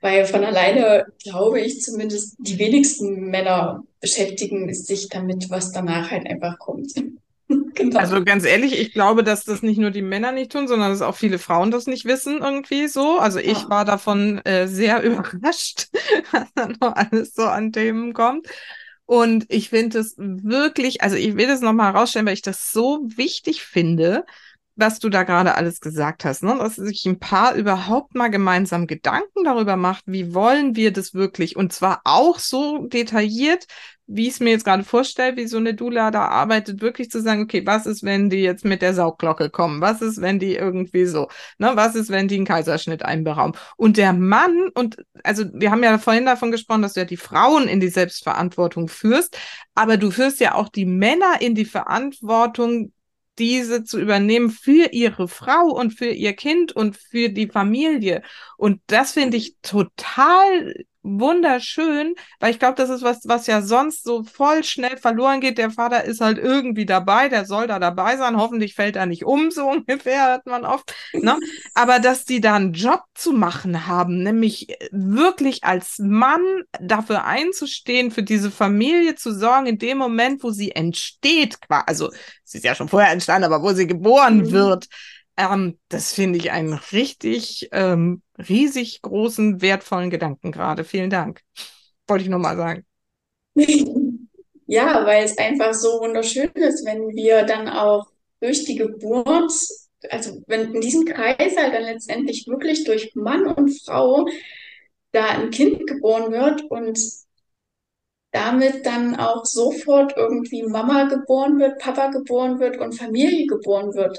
weil 0.00 0.26
von 0.26 0.44
alleine, 0.44 1.06
glaube 1.22 1.60
ich 1.60 1.80
zumindest, 1.80 2.36
die 2.38 2.58
wenigsten 2.58 3.30
Männer 3.30 3.82
beschäftigen 4.00 4.72
sich 4.72 5.08
damit, 5.08 5.50
was 5.50 5.72
danach 5.72 6.10
halt 6.10 6.26
einfach 6.26 6.58
kommt. 6.58 6.92
genau. 7.74 7.98
Also 7.98 8.22
ganz 8.22 8.44
ehrlich, 8.44 8.78
ich 8.78 8.92
glaube, 8.92 9.24
dass 9.24 9.44
das 9.44 9.62
nicht 9.62 9.78
nur 9.78 9.90
die 9.90 10.02
Männer 10.02 10.30
nicht 10.30 10.52
tun, 10.52 10.68
sondern 10.68 10.90
dass 10.90 11.02
auch 11.02 11.16
viele 11.16 11.38
Frauen 11.38 11.70
das 11.70 11.86
nicht 11.86 12.04
wissen 12.04 12.38
irgendwie 12.42 12.86
so. 12.86 13.18
Also 13.18 13.38
ich 13.38 13.62
ja. 13.62 13.70
war 13.70 13.84
davon 13.84 14.38
äh, 14.44 14.68
sehr 14.68 15.02
überrascht, 15.02 15.88
was 16.32 16.46
da 16.54 16.68
noch 16.80 16.94
alles 16.94 17.34
so 17.34 17.42
an 17.42 17.72
Themen 17.72 18.12
kommt. 18.12 18.46
Und 19.08 19.46
ich 19.48 19.70
finde 19.70 20.00
es 20.00 20.16
wirklich, 20.18 21.00
also 21.00 21.16
ich 21.16 21.34
will 21.34 21.46
das 21.46 21.62
nochmal 21.62 21.94
herausstellen, 21.94 22.26
weil 22.26 22.34
ich 22.34 22.42
das 22.42 22.72
so 22.72 23.00
wichtig 23.06 23.62
finde, 23.62 24.26
was 24.76 24.98
du 24.98 25.08
da 25.08 25.22
gerade 25.22 25.54
alles 25.54 25.80
gesagt 25.80 26.26
hast, 26.26 26.42
ne? 26.42 26.54
dass 26.58 26.76
sich 26.76 27.06
ein 27.06 27.18
Paar 27.18 27.54
überhaupt 27.54 28.14
mal 28.14 28.28
gemeinsam 28.28 28.86
Gedanken 28.86 29.44
darüber 29.44 29.76
macht, 29.76 30.04
wie 30.04 30.34
wollen 30.34 30.76
wir 30.76 30.92
das 30.92 31.14
wirklich 31.14 31.56
und 31.56 31.72
zwar 31.72 32.02
auch 32.04 32.38
so 32.38 32.86
detailliert, 32.86 33.66
wie 34.08 34.22
ich 34.22 34.34
es 34.34 34.40
mir 34.40 34.50
jetzt 34.50 34.64
gerade 34.64 34.84
vorstelle, 34.84 35.36
wie 35.36 35.46
so 35.46 35.58
eine 35.58 35.74
Dula 35.74 36.10
da 36.10 36.26
arbeitet, 36.28 36.80
wirklich 36.80 37.10
zu 37.10 37.20
sagen, 37.20 37.42
okay, 37.42 37.66
was 37.66 37.84
ist, 37.84 38.02
wenn 38.02 38.30
die 38.30 38.38
jetzt 38.38 38.64
mit 38.64 38.80
der 38.80 38.94
Saugglocke 38.94 39.50
kommen? 39.50 39.82
Was 39.82 40.00
ist, 40.00 40.22
wenn 40.22 40.38
die 40.38 40.54
irgendwie 40.54 41.04
so, 41.04 41.28
ne? 41.58 41.72
Was 41.74 41.94
ist, 41.94 42.10
wenn 42.10 42.26
die 42.26 42.36
einen 42.36 42.46
Kaiserschnitt 42.46 43.04
einberaumen? 43.04 43.54
Und 43.76 43.98
der 43.98 44.14
Mann, 44.14 44.70
und 44.74 44.96
also 45.22 45.44
wir 45.52 45.70
haben 45.70 45.84
ja 45.84 45.98
vorhin 45.98 46.24
davon 46.24 46.50
gesprochen, 46.50 46.80
dass 46.80 46.94
du 46.94 47.00
ja 47.00 47.06
die 47.06 47.18
Frauen 47.18 47.68
in 47.68 47.80
die 47.80 47.88
Selbstverantwortung 47.88 48.88
führst, 48.88 49.38
aber 49.74 49.98
du 49.98 50.10
führst 50.10 50.40
ja 50.40 50.54
auch 50.54 50.70
die 50.70 50.86
Männer 50.86 51.40
in 51.40 51.54
die 51.54 51.66
Verantwortung, 51.66 52.92
diese 53.38 53.84
zu 53.84 54.00
übernehmen 54.00 54.50
für 54.50 54.92
ihre 54.92 55.28
Frau 55.28 55.66
und 55.66 55.92
für 55.92 56.08
ihr 56.08 56.32
Kind 56.32 56.72
und 56.72 56.96
für 56.96 57.28
die 57.28 57.46
Familie. 57.46 58.22
Und 58.56 58.80
das 58.86 59.12
finde 59.12 59.36
ich 59.36 59.56
total 59.62 60.74
wunderschön, 61.08 62.14
weil 62.40 62.50
ich 62.50 62.58
glaube, 62.58 62.76
das 62.76 62.90
ist 62.90 63.02
was, 63.02 63.20
was 63.24 63.46
ja 63.46 63.62
sonst 63.62 64.04
so 64.04 64.22
voll 64.22 64.64
schnell 64.64 64.96
verloren 64.96 65.40
geht. 65.40 65.58
Der 65.58 65.70
Vater 65.70 66.04
ist 66.04 66.20
halt 66.20 66.38
irgendwie 66.38 66.86
dabei, 66.86 67.28
der 67.28 67.44
soll 67.44 67.66
da 67.66 67.78
dabei 67.78 68.16
sein. 68.16 68.36
Hoffentlich 68.36 68.74
fällt 68.74 68.96
er 68.96 69.06
nicht 69.06 69.24
um, 69.24 69.50
so 69.50 69.66
ungefähr, 69.70 70.28
hört 70.28 70.46
man 70.46 70.64
oft. 70.64 70.94
Ne? 71.12 71.38
Aber 71.74 71.98
dass 71.98 72.24
die 72.24 72.40
da 72.40 72.54
einen 72.54 72.72
Job 72.72 73.02
zu 73.14 73.32
machen 73.32 73.86
haben, 73.86 74.22
nämlich 74.22 74.68
wirklich 74.90 75.64
als 75.64 75.98
Mann 75.98 76.42
dafür 76.80 77.24
einzustehen, 77.24 78.10
für 78.10 78.22
diese 78.22 78.50
Familie 78.50 79.14
zu 79.14 79.34
sorgen, 79.34 79.66
in 79.66 79.78
dem 79.78 79.98
Moment, 79.98 80.42
wo 80.42 80.50
sie 80.50 80.72
entsteht, 80.72 81.58
also 81.68 82.10
sie 82.44 82.58
ist 82.58 82.64
ja 82.64 82.74
schon 82.74 82.88
vorher 82.88 83.12
entstanden, 83.12 83.44
aber 83.44 83.62
wo 83.62 83.72
sie 83.72 83.86
geboren 83.86 84.38
mhm. 84.38 84.52
wird, 84.52 84.88
ähm, 85.38 85.78
das 85.88 86.12
finde 86.12 86.38
ich 86.38 86.50
einen 86.50 86.72
richtig 86.74 87.68
ähm, 87.72 88.22
riesig 88.36 89.00
großen, 89.02 89.62
wertvollen 89.62 90.10
Gedanken 90.10 90.52
gerade. 90.52 90.84
Vielen 90.84 91.10
Dank. 91.10 91.42
Wollte 92.06 92.24
ich 92.24 92.30
nur 92.30 92.40
mal 92.40 92.56
sagen. 92.56 92.84
Ja, 94.70 95.06
weil 95.06 95.24
es 95.24 95.38
einfach 95.38 95.72
so 95.72 96.00
wunderschön 96.00 96.50
ist, 96.52 96.84
wenn 96.84 97.16
wir 97.16 97.44
dann 97.44 97.70
auch 97.70 98.06
durch 98.38 98.66
die 98.66 98.76
Geburt, 98.76 99.50
also 100.10 100.42
wenn 100.46 100.74
in 100.74 100.82
diesem 100.82 101.06
Kreis 101.06 101.56
halt 101.56 101.72
dann 101.72 101.84
letztendlich 101.84 102.46
wirklich 102.46 102.84
durch 102.84 103.14
Mann 103.14 103.46
und 103.46 103.70
Frau 103.82 104.26
da 105.12 105.24
ein 105.28 105.50
Kind 105.50 105.86
geboren 105.86 106.32
wird 106.32 106.64
und 106.70 106.98
damit 108.32 108.84
dann 108.84 109.16
auch 109.16 109.44
sofort 109.44 110.14
irgendwie 110.16 110.62
Mama 110.62 111.04
geboren 111.04 111.58
wird, 111.58 111.78
Papa 111.78 112.08
geboren 112.08 112.60
wird 112.60 112.78
und 112.78 112.92
Familie 112.92 113.46
geboren 113.46 113.94
wird. 113.94 114.18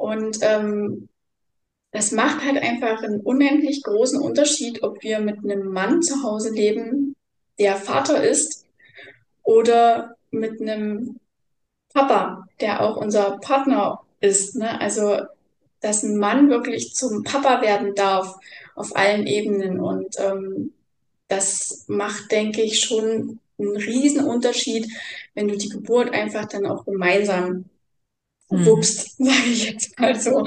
Und 0.00 0.38
ähm, 0.40 1.10
das 1.92 2.10
macht 2.10 2.42
halt 2.42 2.62
einfach 2.62 3.02
einen 3.02 3.20
unendlich 3.20 3.82
großen 3.82 4.18
Unterschied, 4.18 4.82
ob 4.82 5.02
wir 5.02 5.20
mit 5.20 5.38
einem 5.44 5.66
Mann 5.72 6.00
zu 6.00 6.22
Hause 6.22 6.54
leben, 6.54 7.16
der 7.58 7.76
Vater 7.76 8.24
ist, 8.24 8.64
oder 9.42 10.16
mit 10.30 10.58
einem 10.58 11.20
Papa, 11.92 12.46
der 12.60 12.80
auch 12.80 12.96
unser 12.96 13.38
Partner 13.40 14.00
ist. 14.20 14.56
Ne? 14.56 14.80
Also, 14.80 15.18
dass 15.80 16.02
ein 16.02 16.16
Mann 16.16 16.48
wirklich 16.48 16.94
zum 16.94 17.22
Papa 17.22 17.60
werden 17.60 17.94
darf 17.94 18.36
auf 18.74 18.96
allen 18.96 19.26
Ebenen. 19.26 19.80
Und 19.80 20.16
ähm, 20.18 20.72
das 21.28 21.84
macht, 21.88 22.32
denke 22.32 22.62
ich, 22.62 22.80
schon 22.80 23.38
einen 23.58 23.76
riesen 23.76 24.24
Unterschied, 24.24 24.90
wenn 25.34 25.48
du 25.48 25.58
die 25.58 25.68
Geburt 25.68 26.14
einfach 26.14 26.46
dann 26.46 26.64
auch 26.64 26.86
gemeinsam. 26.86 27.66
Wupst, 28.50 29.16
sage 29.18 29.48
ich 29.50 29.70
jetzt 29.70 29.98
mal 29.98 30.18
so. 30.18 30.44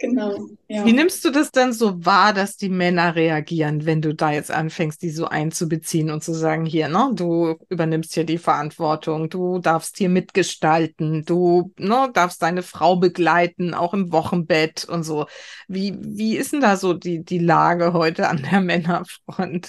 Genau. 0.00 0.48
Ja. 0.66 0.86
Wie 0.86 0.94
nimmst 0.94 1.22
du 1.26 1.30
das 1.30 1.50
dann 1.50 1.74
so 1.74 2.06
wahr, 2.06 2.32
dass 2.32 2.56
die 2.56 2.70
Männer 2.70 3.16
reagieren, 3.16 3.84
wenn 3.84 4.00
du 4.00 4.14
da 4.14 4.32
jetzt 4.32 4.50
anfängst, 4.50 5.02
die 5.02 5.10
so 5.10 5.26
einzubeziehen 5.26 6.10
und 6.10 6.24
zu 6.24 6.32
sagen, 6.32 6.64
hier, 6.64 6.88
ne, 6.88 7.10
du 7.12 7.56
übernimmst 7.68 8.14
hier 8.14 8.24
die 8.24 8.38
Verantwortung, 8.38 9.28
du 9.28 9.58
darfst 9.58 9.98
hier 9.98 10.08
mitgestalten, 10.08 11.26
du 11.26 11.74
ne, 11.76 12.08
darfst 12.14 12.40
deine 12.40 12.62
Frau 12.62 12.96
begleiten, 12.96 13.74
auch 13.74 13.92
im 13.92 14.10
Wochenbett 14.10 14.86
und 14.86 15.02
so. 15.02 15.26
Wie, 15.68 15.94
wie 16.00 16.38
ist 16.38 16.54
denn 16.54 16.62
da 16.62 16.78
so 16.78 16.94
die, 16.94 17.22
die 17.22 17.38
Lage 17.38 17.92
heute 17.92 18.28
an 18.28 18.42
der 18.50 18.60
Männerfront? 18.62 19.68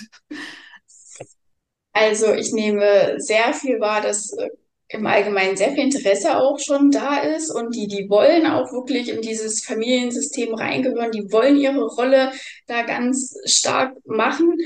Also 1.92 2.34
ich 2.34 2.54
nehme 2.54 3.16
sehr 3.18 3.54
viel 3.54 3.82
wahr, 3.82 4.00
dass 4.00 4.32
äh, 4.38 4.48
im 4.94 5.06
Allgemeinen 5.08 5.58
sehr 5.58 5.72
viel 5.72 5.84
Interesse 5.84 6.38
auch 6.38 6.60
schon 6.60 6.92
da 6.92 7.18
ist 7.18 7.50
und 7.50 7.76
die, 7.76 7.88
die 7.88 8.10
wollen 8.10 8.46
auch 8.46 8.72
wirklich 8.72 9.10
in 9.10 9.22
dieses 9.22 9.64
Familiensystem 9.64 10.54
reingehören, 10.54 11.12
die 11.12 11.32
wollen 11.32 11.58
ihre 11.58 11.86
Rolle 11.86 12.32
da 12.68 12.84
ganz 12.84 13.36
stark 13.46 13.96
machen. 14.06 14.58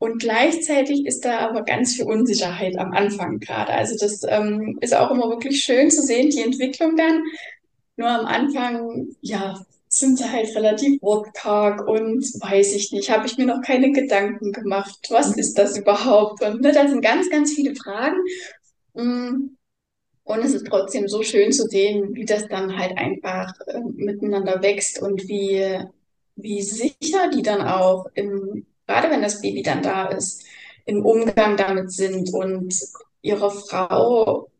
Und 0.00 0.20
gleichzeitig 0.20 1.06
ist 1.06 1.24
da 1.24 1.38
aber 1.40 1.62
ganz 1.62 1.96
viel 1.96 2.04
Unsicherheit 2.04 2.78
am 2.78 2.92
Anfang 2.92 3.40
gerade. 3.40 3.72
Also 3.72 3.96
das 3.98 4.22
ähm, 4.28 4.78
ist 4.80 4.94
auch 4.94 5.10
immer 5.10 5.28
wirklich 5.28 5.60
schön 5.60 5.90
zu 5.90 6.02
sehen, 6.02 6.30
die 6.30 6.42
Entwicklung 6.42 6.96
dann. 6.96 7.22
Nur 7.96 8.08
am 8.08 8.26
Anfang, 8.26 9.08
ja, 9.20 9.60
sind 9.88 10.18
sie 10.18 10.30
halt 10.30 10.54
relativ 10.54 11.02
wortkarg 11.02 11.86
und 11.88 12.22
weiß 12.40 12.74
ich 12.74 12.92
nicht, 12.92 13.10
habe 13.10 13.26
ich 13.26 13.38
mir 13.38 13.46
noch 13.46 13.62
keine 13.62 13.90
Gedanken 13.90 14.52
gemacht. 14.52 15.08
Was 15.10 15.34
ist 15.36 15.58
das 15.58 15.76
überhaupt? 15.76 16.42
Und 16.42 16.60
ne, 16.60 16.72
da 16.72 16.86
sind 16.86 17.02
ganz, 17.02 17.28
ganz 17.30 17.52
viele 17.52 17.74
Fragen. 17.74 18.18
Mm. 18.94 19.57
Und 20.28 20.40
es 20.40 20.52
ist 20.52 20.66
trotzdem 20.66 21.08
so 21.08 21.22
schön 21.22 21.52
zu 21.52 21.66
sehen, 21.68 22.14
wie 22.14 22.26
das 22.26 22.48
dann 22.48 22.76
halt 22.78 22.98
einfach 22.98 23.54
äh, 23.66 23.80
miteinander 23.80 24.62
wächst 24.62 25.00
und 25.00 25.26
wie, 25.26 25.78
wie 26.36 26.62
sicher 26.62 27.30
die 27.34 27.40
dann 27.42 27.62
auch 27.62 28.06
im, 28.14 28.66
gerade 28.86 29.10
wenn 29.10 29.22
das 29.22 29.40
Baby 29.40 29.62
dann 29.62 29.82
da 29.82 30.08
ist, 30.08 30.44
im 30.84 31.04
Umgang 31.04 31.56
damit 31.56 31.90
sind 31.92 32.32
und 32.34 32.74
ihre 33.22 33.50
Frau 33.50 34.50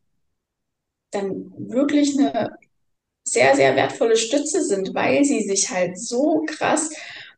dann 1.10 1.52
wirklich 1.58 2.18
eine 2.18 2.56
sehr, 3.24 3.54
sehr 3.56 3.76
wertvolle 3.76 4.16
Stütze 4.16 4.64
sind, 4.64 4.94
weil 4.94 5.24
sie 5.24 5.42
sich 5.42 5.70
halt 5.70 5.98
so 5.98 6.44
krass 6.46 6.90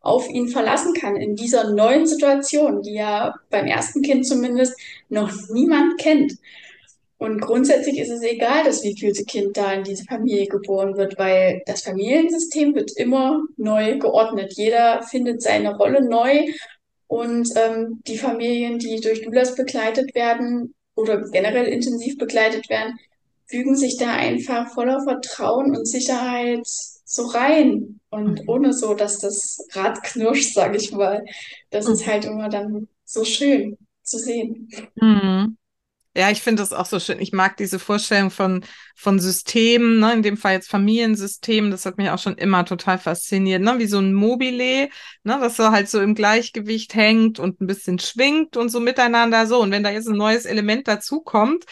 auf 0.03 0.29
ihn 0.31 0.49
verlassen 0.49 0.95
kann 0.95 1.17
in 1.17 1.37
dieser 1.37 1.73
neuen 1.73 2.07
Situation, 2.07 2.83
die 2.83 2.95
ja 2.95 3.35
beim 3.51 3.67
ersten 3.67 4.03
Kind 4.03 4.27
zumindest 4.27 4.79
noch 5.09 5.33
niemand 5.51 5.99
kennt. 6.01 6.35
Und 7.21 7.43
grundsätzlich 7.43 7.99
ist 7.99 8.09
es 8.09 8.23
egal, 8.23 8.65
dass 8.65 8.83
wievielte 8.83 9.25
Kind 9.25 9.55
da 9.55 9.75
in 9.75 9.85
diese 9.85 10.05
Familie 10.05 10.47
geboren 10.47 10.97
wird, 10.97 11.19
weil 11.19 11.61
das 11.67 11.83
Familiensystem 11.83 12.75
wird 12.75 12.97
immer 12.97 13.43
neu 13.59 13.99
geordnet. 13.99 14.55
Jeder 14.57 15.03
findet 15.03 15.43
seine 15.43 15.77
Rolle 15.77 16.03
neu 16.03 16.47
Und 17.09 17.51
ähm, 17.57 18.01
die 18.07 18.17
Familien, 18.17 18.79
die 18.79 19.01
durch 19.01 19.23
Doulas 19.23 19.55
begleitet 19.55 20.15
werden 20.15 20.75
oder 20.95 21.21
generell 21.31 21.67
intensiv 21.67 22.17
begleitet 22.17 22.71
werden, 22.71 22.99
fügen 23.49 23.77
sich 23.77 23.99
da 23.99 24.15
einfach 24.15 24.73
voller 24.73 25.03
Vertrauen 25.03 25.77
und 25.77 25.87
Sicherheit 25.87 26.67
so 27.05 27.27
rein. 27.27 28.01
Und 28.11 28.43
mhm. 28.43 28.49
ohne 28.49 28.73
so, 28.73 28.95
dass 28.95 29.19
das 29.19 29.67
Rad 29.73 30.03
knirscht, 30.05 30.55
sage 30.55 30.79
ich 30.79 30.93
mal. 30.93 31.25
Das 31.71 31.87
mhm. 31.87 31.93
ist 31.95 32.07
halt 32.07 32.25
immer 32.25 32.49
dann 32.49 32.89
so 33.05 33.25
schön 33.25 33.77
zu 34.05 34.19
sehen. 34.19 34.71
Mhm. 34.95 35.59
Ja, 36.17 36.31
ich 36.31 36.43
finde 36.43 36.63
das 36.63 36.73
auch 36.73 36.87
so 36.87 36.99
schön. 36.99 37.21
Ich 37.21 37.33
mag 37.33 37.57
diese 37.57 37.79
Vorstellung 37.79 38.31
von, 38.31 38.65
von 39.01 39.21
Systemen, 39.21 40.01
ne? 40.01 40.13
in 40.13 40.23
dem 40.23 40.37
Fall 40.37 40.55
jetzt 40.55 40.69
Familiensystemen. 40.69 41.71
Das 41.71 41.87
hat 41.87 41.97
mich 41.97 42.11
auch 42.11 42.19
schon 42.19 42.35
immer 42.35 42.65
total 42.65 42.99
fasziniert, 42.99 43.63
ne? 43.63 43.79
wie 43.79 43.87
so 43.87 43.99
ein 43.99 44.13
Mobile, 44.13 44.89
ne? 45.23 45.39
das 45.41 45.57
so 45.57 45.71
halt 45.71 45.89
so 45.89 46.01
im 46.01 46.15
Gleichgewicht 46.15 46.95
hängt 46.95 47.39
und 47.39 47.61
ein 47.61 47.67
bisschen 47.69 48.01
schwingt 48.01 48.57
und 48.57 48.71
so 48.71 48.81
miteinander 48.81 49.47
so. 49.47 49.61
Und 49.61 49.71
wenn 49.71 49.85
da 49.85 49.91
jetzt 49.91 50.09
ein 50.09 50.17
neues 50.17 50.45
Element 50.45 50.89
dazukommt, 50.89 51.65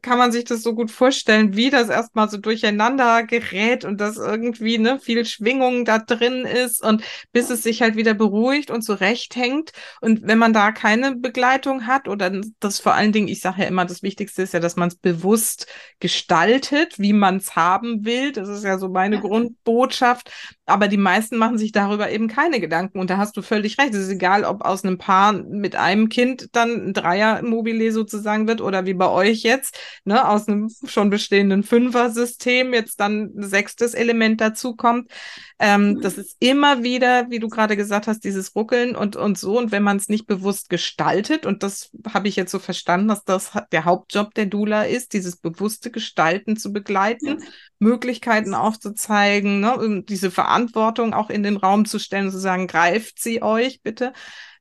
kann 0.00 0.18
man 0.18 0.32
sich 0.32 0.44
das 0.44 0.62
so 0.62 0.74
gut 0.74 0.90
vorstellen, 0.90 1.54
wie 1.54 1.68
das 1.68 1.88
erstmal 1.90 2.30
so 2.30 2.38
durcheinander 2.38 3.24
gerät 3.24 3.84
und 3.84 4.00
dass 4.00 4.16
irgendwie 4.16 4.78
ne, 4.78 4.98
viel 4.98 5.26
Schwingung 5.26 5.84
da 5.84 5.98
drin 5.98 6.46
ist 6.46 6.82
und 6.82 7.02
bis 7.32 7.50
es 7.50 7.62
sich 7.62 7.82
halt 7.82 7.96
wieder 7.96 8.14
beruhigt 8.14 8.70
und 8.70 8.82
zurecht 8.82 9.36
hängt. 9.36 9.72
Und 10.00 10.22
wenn 10.26 10.38
man 10.38 10.54
da 10.54 10.72
keine 10.72 11.14
Begleitung 11.14 11.86
hat 11.86 12.08
oder 12.08 12.32
das 12.60 12.80
vor 12.80 12.94
allen 12.94 13.12
Dingen, 13.12 13.28
ich 13.28 13.40
sage 13.40 13.62
ja 13.62 13.68
immer, 13.68 13.82
immer 13.82 13.88
das 13.88 14.02
Wichtigste 14.02 14.42
ist 14.42 14.54
ja, 14.54 14.60
dass 14.60 14.76
man 14.76 14.88
es 14.88 14.96
bewusst 14.96 15.66
gestaltet, 16.00 16.71
wie 16.98 17.12
man 17.12 17.36
es 17.36 17.56
haben 17.56 18.04
will. 18.04 18.32
Das 18.32 18.48
ist 18.48 18.64
ja 18.64 18.78
so 18.78 18.88
meine. 18.88 19.20
Grundbotschaft. 19.20 20.30
Aber 20.72 20.88
die 20.88 20.96
meisten 20.96 21.36
machen 21.36 21.58
sich 21.58 21.70
darüber 21.70 22.10
eben 22.10 22.28
keine 22.28 22.58
Gedanken. 22.58 22.98
Und 22.98 23.10
da 23.10 23.18
hast 23.18 23.36
du 23.36 23.42
völlig 23.42 23.76
recht. 23.76 23.92
Es 23.92 24.04
ist 24.04 24.08
egal, 24.08 24.44
ob 24.44 24.64
aus 24.64 24.84
einem 24.84 24.96
Paar 24.96 25.34
mit 25.34 25.76
einem 25.76 26.08
Kind 26.08 26.48
dann 26.52 26.88
ein 26.88 26.92
Dreier-Mobile 26.94 27.92
sozusagen 27.92 28.48
wird 28.48 28.62
oder 28.62 28.86
wie 28.86 28.94
bei 28.94 29.10
euch 29.10 29.42
jetzt, 29.42 29.78
ne, 30.06 30.26
aus 30.26 30.48
einem 30.48 30.70
schon 30.86 31.10
bestehenden 31.10 31.62
Fünfer-System 31.62 32.72
jetzt 32.72 33.00
dann 33.00 33.32
ein 33.36 33.42
sechstes 33.42 33.92
Element 33.92 34.40
dazukommt. 34.40 35.10
Ähm, 35.58 36.00
das 36.00 36.16
ist 36.16 36.38
immer 36.40 36.82
wieder, 36.82 37.28
wie 37.28 37.38
du 37.38 37.48
gerade 37.48 37.76
gesagt 37.76 38.06
hast, 38.06 38.24
dieses 38.24 38.56
Ruckeln 38.56 38.96
und, 38.96 39.14
und 39.14 39.36
so. 39.36 39.58
Und 39.58 39.72
wenn 39.72 39.82
man 39.82 39.98
es 39.98 40.08
nicht 40.08 40.26
bewusst 40.26 40.70
gestaltet, 40.70 41.44
und 41.44 41.62
das 41.62 41.90
habe 42.14 42.28
ich 42.28 42.36
jetzt 42.36 42.50
so 42.50 42.58
verstanden, 42.58 43.08
dass 43.08 43.24
das 43.24 43.52
der 43.72 43.84
Hauptjob 43.84 44.32
der 44.32 44.46
Dula 44.46 44.84
ist, 44.84 45.12
dieses 45.12 45.36
bewusste 45.36 45.90
Gestalten 45.90 46.56
zu 46.56 46.72
begleiten, 46.72 47.40
ja. 47.40 47.46
Möglichkeiten 47.82 48.54
aufzuzeigen, 48.54 49.60
ne, 49.60 50.02
diese 50.08 50.30
Verantwortung 50.30 51.14
auch 51.14 51.30
in 51.30 51.42
den 51.42 51.56
Raum 51.56 51.84
zu 51.84 51.98
stellen, 51.98 52.30
zu 52.30 52.38
sagen, 52.38 52.66
greift 52.66 53.20
sie 53.20 53.42
euch 53.42 53.82
bitte. 53.82 54.12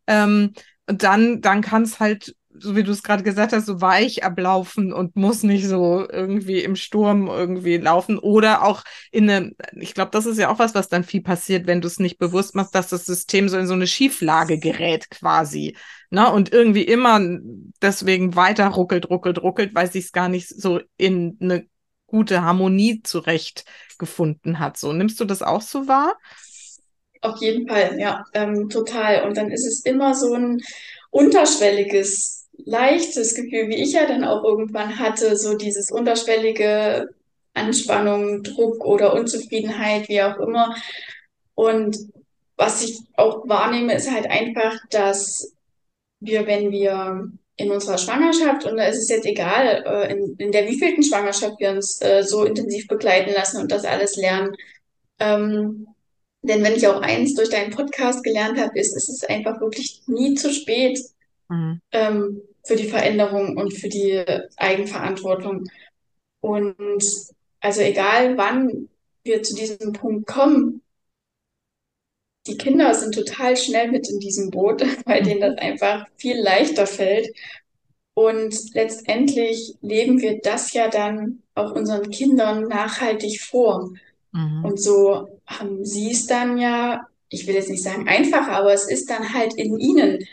Ähm, 0.08 0.54
und 0.88 1.04
dann, 1.04 1.42
dann 1.42 1.62
kann 1.62 1.84
es 1.84 2.00
halt 2.00 2.36
so 2.54 2.76
wie 2.76 2.84
du 2.84 2.92
es 2.92 3.04
gerade 3.04 3.24
gesagt 3.24 3.54
hast, 3.54 3.66
so 3.66 3.82
weich 3.82 4.24
ablaufen 4.24 4.94
und 4.94 5.16
muss 5.16 5.44
nicht 5.44 5.68
so 5.68 6.08
irgendwie 6.10 6.60
im 6.60 6.76
Sturm 6.76 7.28
irgendwie 7.28 7.78
laufen 7.78 8.18
oder 8.20 8.64
auch 8.64 8.84
in 9.12 9.30
eine, 9.30 9.52
ich 9.74 9.94
glaube, 9.94 10.12
das 10.12 10.26
ist 10.26 10.38
ja 10.38 10.50
auch 10.50 10.60
was, 10.60 10.76
was 10.76 10.90
dann 10.90 11.04
viel 11.04 11.22
passiert, 11.22 11.68
wenn 11.68 11.82
du 11.82 11.88
es 11.88 12.00
nicht 12.00 12.18
bewusst 12.18 12.56
machst, 12.56 12.76
dass 12.76 12.90
das 12.90 13.06
System 13.06 13.50
so 13.50 13.58
in 13.58 13.68
so 13.68 13.74
eine 13.74 13.88
Schieflage 13.88 14.60
gerät 14.60 15.10
quasi. 15.10 15.76
Ne? 16.10 16.30
Und 16.32 16.52
irgendwie 16.52 16.84
immer 16.84 17.22
deswegen 17.82 18.36
weiter 18.36 18.68
ruckelt, 18.68 19.10
ruckelt, 19.10 19.42
ruckelt, 19.42 19.74
weil 19.74 19.92
sich 19.92 20.06
es 20.06 20.12
gar 20.12 20.30
nicht 20.30 20.50
so 20.50 20.82
in 20.98 21.38
eine 21.40 21.66
gute 22.12 22.44
Harmonie 22.44 23.02
zurechtgefunden 23.04 24.60
hat. 24.60 24.78
So, 24.78 24.92
nimmst 24.92 25.20
du 25.20 25.26
das 25.26 25.42
auch 25.42 25.62
so 25.62 25.88
wahr? 25.88 26.18
Auf 27.22 27.40
jeden 27.42 27.68
Fall, 27.68 27.98
ja, 28.00 28.26
ähm, 28.34 28.70
total. 28.70 29.24
Und 29.24 29.38
dann 29.38 29.50
ist 29.50 29.66
es 29.66 29.86
immer 29.86 30.14
so 30.14 30.34
ein 30.34 30.60
unterschwelliges, 31.10 32.50
leichtes 32.66 33.34
Gefühl, 33.34 33.70
wie 33.70 33.82
ich 33.82 33.94
ja 33.94 34.06
dann 34.08 34.24
auch 34.26 34.44
irgendwann 34.44 35.00
hatte, 35.00 35.38
so 35.38 35.56
dieses 35.56 35.90
unterschwellige 35.90 37.10
Anspannung, 37.54 38.44
Druck 38.44 38.84
oder 38.86 39.14
Unzufriedenheit, 39.14 40.10
wie 40.10 40.22
auch 40.22 40.38
immer. 40.38 40.76
Und 41.56 41.98
was 42.58 42.84
ich 42.84 43.00
auch 43.16 43.48
wahrnehme, 43.48 43.94
ist 43.96 44.12
halt 44.12 44.30
einfach, 44.30 44.76
dass 44.90 45.54
wir, 46.20 46.46
wenn 46.46 46.72
wir 46.72 47.32
in 47.62 47.72
unserer 47.72 47.98
Schwangerschaft, 47.98 48.66
und 48.66 48.78
da 48.78 48.86
ist 48.86 48.98
es 48.98 49.10
jetzt 49.10 49.26
egal, 49.26 49.84
äh, 49.86 50.12
in, 50.14 50.36
in 50.38 50.52
der 50.52 50.68
wievielten 50.68 51.04
Schwangerschaft 51.04 51.60
wir 51.60 51.72
uns 51.72 52.02
äh, 52.02 52.24
so 52.24 52.44
intensiv 52.44 52.88
begleiten 52.88 53.34
lassen 53.34 53.62
und 53.62 53.72
das 53.72 53.86
alles 53.86 54.16
lernen. 54.16 54.56
Ähm, 55.20 55.88
denn 56.42 56.64
wenn 56.64 56.76
ich 56.76 56.88
auch 56.88 57.02
eins 57.02 57.36
durch 57.36 57.50
deinen 57.50 57.72
Podcast 57.72 58.24
gelernt 58.24 58.60
habe, 58.60 58.80
ist, 58.80 58.96
ist 58.96 59.10
es 59.10 59.24
einfach 59.24 59.62
wirklich 59.62 60.02
nie 60.08 60.34
zu 60.34 60.52
spät 60.52 61.00
mhm. 61.50 61.80
ähm, 61.92 62.42
für 62.64 62.76
die 62.76 62.90
Veränderung 62.90 63.58
und 63.58 63.74
für 63.74 63.90
die 63.90 64.24
Eigenverantwortung. 64.58 65.66
Und 66.42 67.04
also 67.60 67.82
egal 67.82 68.38
wann 68.38 68.90
wir 69.24 69.44
zu 69.44 69.56
diesem 69.56 69.94
Punkt 69.94 70.26
kommen, 70.26 70.81
die 72.52 72.58
Kinder 72.58 72.94
sind 72.94 73.16
total 73.16 73.56
schnell 73.56 73.92
mit 73.92 74.10
in 74.10 74.20
diesem 74.20 74.50
Boot, 74.50 74.84
weil 75.06 75.24
denen 75.24 75.42
das 75.42 75.52
mhm. 75.52 75.60
einfach 75.60 76.06
viel 76.18 76.38
leichter 76.38 76.86
fällt. 76.86 77.30
Und 78.14 78.74
letztendlich 78.74 79.76
leben 79.82 80.20
wir 80.20 80.40
das 80.42 80.74
ja 80.74 80.90
dann 80.90 81.42
auch 81.56 81.72
unseren 81.72 82.10
Kindern 82.12 82.68
nachhaltig 82.68 83.42
vor. 83.42 83.90
Mhm. 84.34 84.66
Und 84.66 84.82
so 84.82 85.40
haben 85.48 85.86
sie 85.86 86.12
es 86.12 86.28
dann 86.28 86.58
ja, 86.58 87.08
ich 87.30 87.48
will 87.48 87.56
jetzt 87.56 87.70
nicht 87.70 87.84
sagen 87.84 88.10
einfacher, 88.10 88.52
aber 88.52 88.74
es 88.74 88.90
ist 88.90 89.10
dann 89.10 89.34
halt 89.34 89.54
in 89.54 89.80
ihnen. 89.80 90.28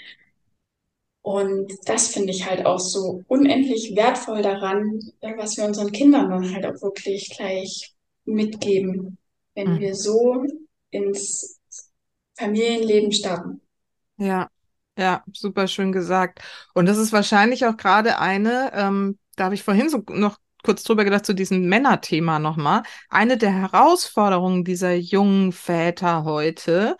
Und 1.22 1.72
das 1.84 2.08
finde 2.08 2.32
ich 2.32 2.48
halt 2.48 2.66
auch 2.66 2.80
so 2.80 3.22
unendlich 3.28 3.94
wertvoll 3.94 4.42
daran, 4.42 5.00
was 5.36 5.56
wir 5.56 5.64
unseren 5.64 5.92
Kindern 5.92 6.30
dann 6.30 6.52
halt 6.52 6.66
auch 6.66 6.82
wirklich 6.82 7.30
gleich 7.36 7.94
mitgeben, 8.24 9.18
wenn 9.54 9.74
mhm. 9.74 9.80
wir 9.80 9.94
so 9.94 10.44
ins 10.90 11.57
Familienleben 12.38 13.12
starten. 13.12 13.60
Ja, 14.16 14.48
ja, 14.96 15.22
super 15.32 15.68
schön 15.68 15.92
gesagt. 15.92 16.40
Und 16.74 16.86
das 16.86 16.98
ist 16.98 17.12
wahrscheinlich 17.12 17.66
auch 17.66 17.76
gerade 17.76 18.18
eine, 18.18 18.72
ähm, 18.74 19.18
da 19.36 19.44
habe 19.44 19.54
ich 19.54 19.62
vorhin 19.62 19.88
so 19.88 20.02
noch 20.10 20.38
kurz 20.64 20.82
drüber 20.82 21.04
gedacht, 21.04 21.24
zu 21.24 21.34
diesem 21.34 21.68
Männerthema 21.68 22.38
nochmal. 22.38 22.82
Eine 23.08 23.36
der 23.36 23.52
Herausforderungen 23.52 24.64
dieser 24.64 24.94
jungen 24.94 25.52
Väter 25.52 26.24
heute, 26.24 26.96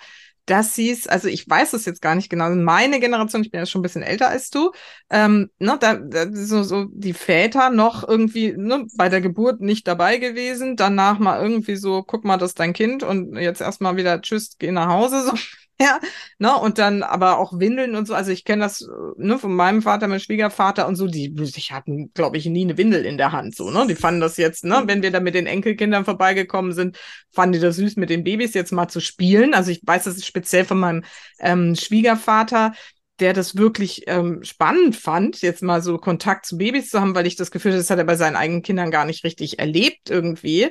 dass 0.50 0.74
sie 0.74 0.90
es, 0.90 1.06
also 1.06 1.28
ich 1.28 1.48
weiß 1.48 1.72
es 1.74 1.84
jetzt 1.84 2.02
gar 2.02 2.14
nicht 2.14 2.30
genau, 2.30 2.48
meine 2.50 3.00
Generation, 3.00 3.42
ich 3.42 3.50
bin 3.50 3.60
ja 3.60 3.66
schon 3.66 3.80
ein 3.80 3.82
bisschen 3.82 4.02
älter 4.02 4.28
als 4.28 4.50
du, 4.50 4.72
ähm, 5.10 5.50
ne, 5.58 5.76
da, 5.80 5.94
da 5.94 6.26
so, 6.32 6.62
so 6.62 6.86
die 6.90 7.12
Väter 7.12 7.70
noch 7.70 8.06
irgendwie 8.06 8.54
ne, 8.56 8.86
bei 8.96 9.08
der 9.08 9.20
Geburt 9.20 9.60
nicht 9.60 9.86
dabei 9.86 10.18
gewesen, 10.18 10.76
danach 10.76 11.18
mal 11.18 11.40
irgendwie 11.42 11.76
so, 11.76 12.02
guck 12.02 12.24
mal, 12.24 12.36
das 12.38 12.50
ist 12.50 12.60
dein 12.60 12.72
Kind 12.72 13.02
und 13.02 13.36
jetzt 13.36 13.60
erstmal 13.60 13.96
wieder 13.96 14.20
tschüss, 14.22 14.56
geh 14.58 14.72
nach 14.72 14.88
Hause, 14.88 15.22
so 15.24 15.32
ja, 15.80 16.00
ne, 16.38 16.56
und 16.56 16.78
dann 16.78 17.02
aber 17.02 17.38
auch 17.38 17.58
Windeln 17.58 17.94
und 17.94 18.06
so. 18.06 18.14
Also 18.14 18.32
ich 18.32 18.44
kenne 18.44 18.62
das 18.62 18.86
ne, 19.16 19.38
von 19.38 19.54
meinem 19.54 19.82
Vater, 19.82 20.08
meinem 20.08 20.18
Schwiegervater 20.18 20.88
und 20.88 20.96
so, 20.96 21.06
die, 21.06 21.32
die 21.32 21.60
hatten, 21.70 22.12
glaube 22.14 22.36
ich, 22.36 22.46
nie 22.46 22.64
eine 22.64 22.76
Windel 22.76 23.04
in 23.04 23.16
der 23.16 23.32
Hand, 23.32 23.54
so, 23.54 23.70
ne? 23.70 23.86
Die 23.88 23.94
fanden 23.94 24.20
das 24.20 24.36
jetzt, 24.36 24.64
ne, 24.64 24.82
wenn 24.86 25.02
wir 25.02 25.12
da 25.12 25.20
mit 25.20 25.34
den 25.34 25.46
Enkelkindern 25.46 26.04
vorbeigekommen 26.04 26.72
sind, 26.72 26.98
fanden 27.32 27.52
die 27.54 27.60
das 27.60 27.76
süß, 27.76 27.96
mit 27.96 28.10
den 28.10 28.24
Babys 28.24 28.54
jetzt 28.54 28.72
mal 28.72 28.88
zu 28.88 29.00
spielen. 29.00 29.54
Also 29.54 29.70
ich 29.70 29.80
weiß 29.84 30.04
das 30.04 30.16
ist 30.16 30.26
speziell 30.26 30.64
von 30.64 30.80
meinem 30.80 31.04
ähm, 31.38 31.76
Schwiegervater, 31.76 32.72
der 33.20 33.32
das 33.32 33.56
wirklich 33.56 34.04
ähm, 34.06 34.42
spannend 34.42 34.96
fand, 34.96 35.42
jetzt 35.42 35.62
mal 35.62 35.82
so 35.82 35.98
Kontakt 35.98 36.46
zu 36.46 36.56
Babys 36.56 36.88
zu 36.90 37.00
haben, 37.00 37.14
weil 37.14 37.26
ich 37.26 37.36
das 37.36 37.50
Gefühl 37.50 37.72
hatte, 37.72 37.80
das 37.80 37.90
hat 37.90 37.98
er 37.98 38.04
bei 38.04 38.16
seinen 38.16 38.36
eigenen 38.36 38.62
Kindern 38.62 38.90
gar 38.90 39.04
nicht 39.04 39.24
richtig 39.24 39.58
erlebt 39.58 40.10
irgendwie. 40.10 40.68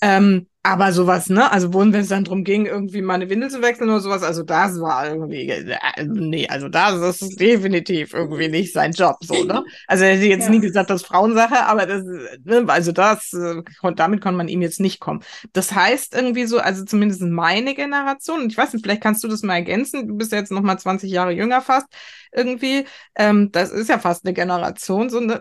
Ähm, 0.00 0.46
aber 0.66 0.92
sowas, 0.92 1.28
ne? 1.28 1.50
Also, 1.52 1.72
wo, 1.72 1.78
wenn 1.78 1.94
es 1.94 2.08
dann 2.08 2.24
drum 2.24 2.42
ging, 2.42 2.66
irgendwie 2.66 3.00
mal 3.00 3.14
eine 3.14 3.30
Windel 3.30 3.48
zu 3.50 3.62
wechseln 3.62 3.88
oder 3.88 4.00
sowas, 4.00 4.24
also 4.24 4.42
das 4.42 4.80
war 4.80 5.08
irgendwie, 5.08 5.48
äh, 5.48 6.04
nee, 6.04 6.48
also 6.48 6.68
das 6.68 7.22
ist 7.22 7.38
definitiv 7.38 8.12
irgendwie 8.12 8.48
nicht 8.48 8.72
sein 8.72 8.90
Job, 8.90 9.16
so, 9.20 9.44
ne? 9.44 9.64
Also, 9.86 10.04
er 10.04 10.16
hätte 10.16 10.26
jetzt 10.26 10.46
ja. 10.46 10.50
nie 10.50 10.58
gesagt, 10.58 10.90
das 10.90 11.02
ist 11.02 11.06
Frauensache, 11.06 11.66
aber 11.66 11.86
das, 11.86 12.02
ne, 12.02 12.64
also 12.66 12.90
das, 12.90 13.32
äh, 13.32 13.62
damit 13.94 14.20
konnte 14.20 14.36
man 14.36 14.48
ihm 14.48 14.60
jetzt 14.60 14.80
nicht 14.80 14.98
kommen. 14.98 15.22
Das 15.52 15.72
heißt 15.72 16.14
irgendwie 16.14 16.46
so, 16.46 16.58
also 16.58 16.84
zumindest 16.84 17.22
meine 17.22 17.74
Generation, 17.74 18.42
und 18.42 18.50
ich 18.50 18.58
weiß 18.58 18.72
nicht, 18.72 18.82
vielleicht 18.82 19.02
kannst 19.02 19.22
du 19.22 19.28
das 19.28 19.42
mal 19.42 19.54
ergänzen, 19.54 20.08
du 20.08 20.16
bist 20.16 20.32
ja 20.32 20.38
jetzt 20.38 20.50
noch 20.50 20.62
mal 20.62 20.78
20 20.78 21.10
Jahre 21.12 21.30
jünger 21.30 21.60
fast, 21.60 21.86
irgendwie, 22.32 22.86
ähm, 23.14 23.52
das 23.52 23.70
ist 23.70 23.88
ja 23.88 24.00
fast 24.00 24.24
eine 24.24 24.34
Generation, 24.34 25.10
so, 25.10 25.20
ne? 25.20 25.40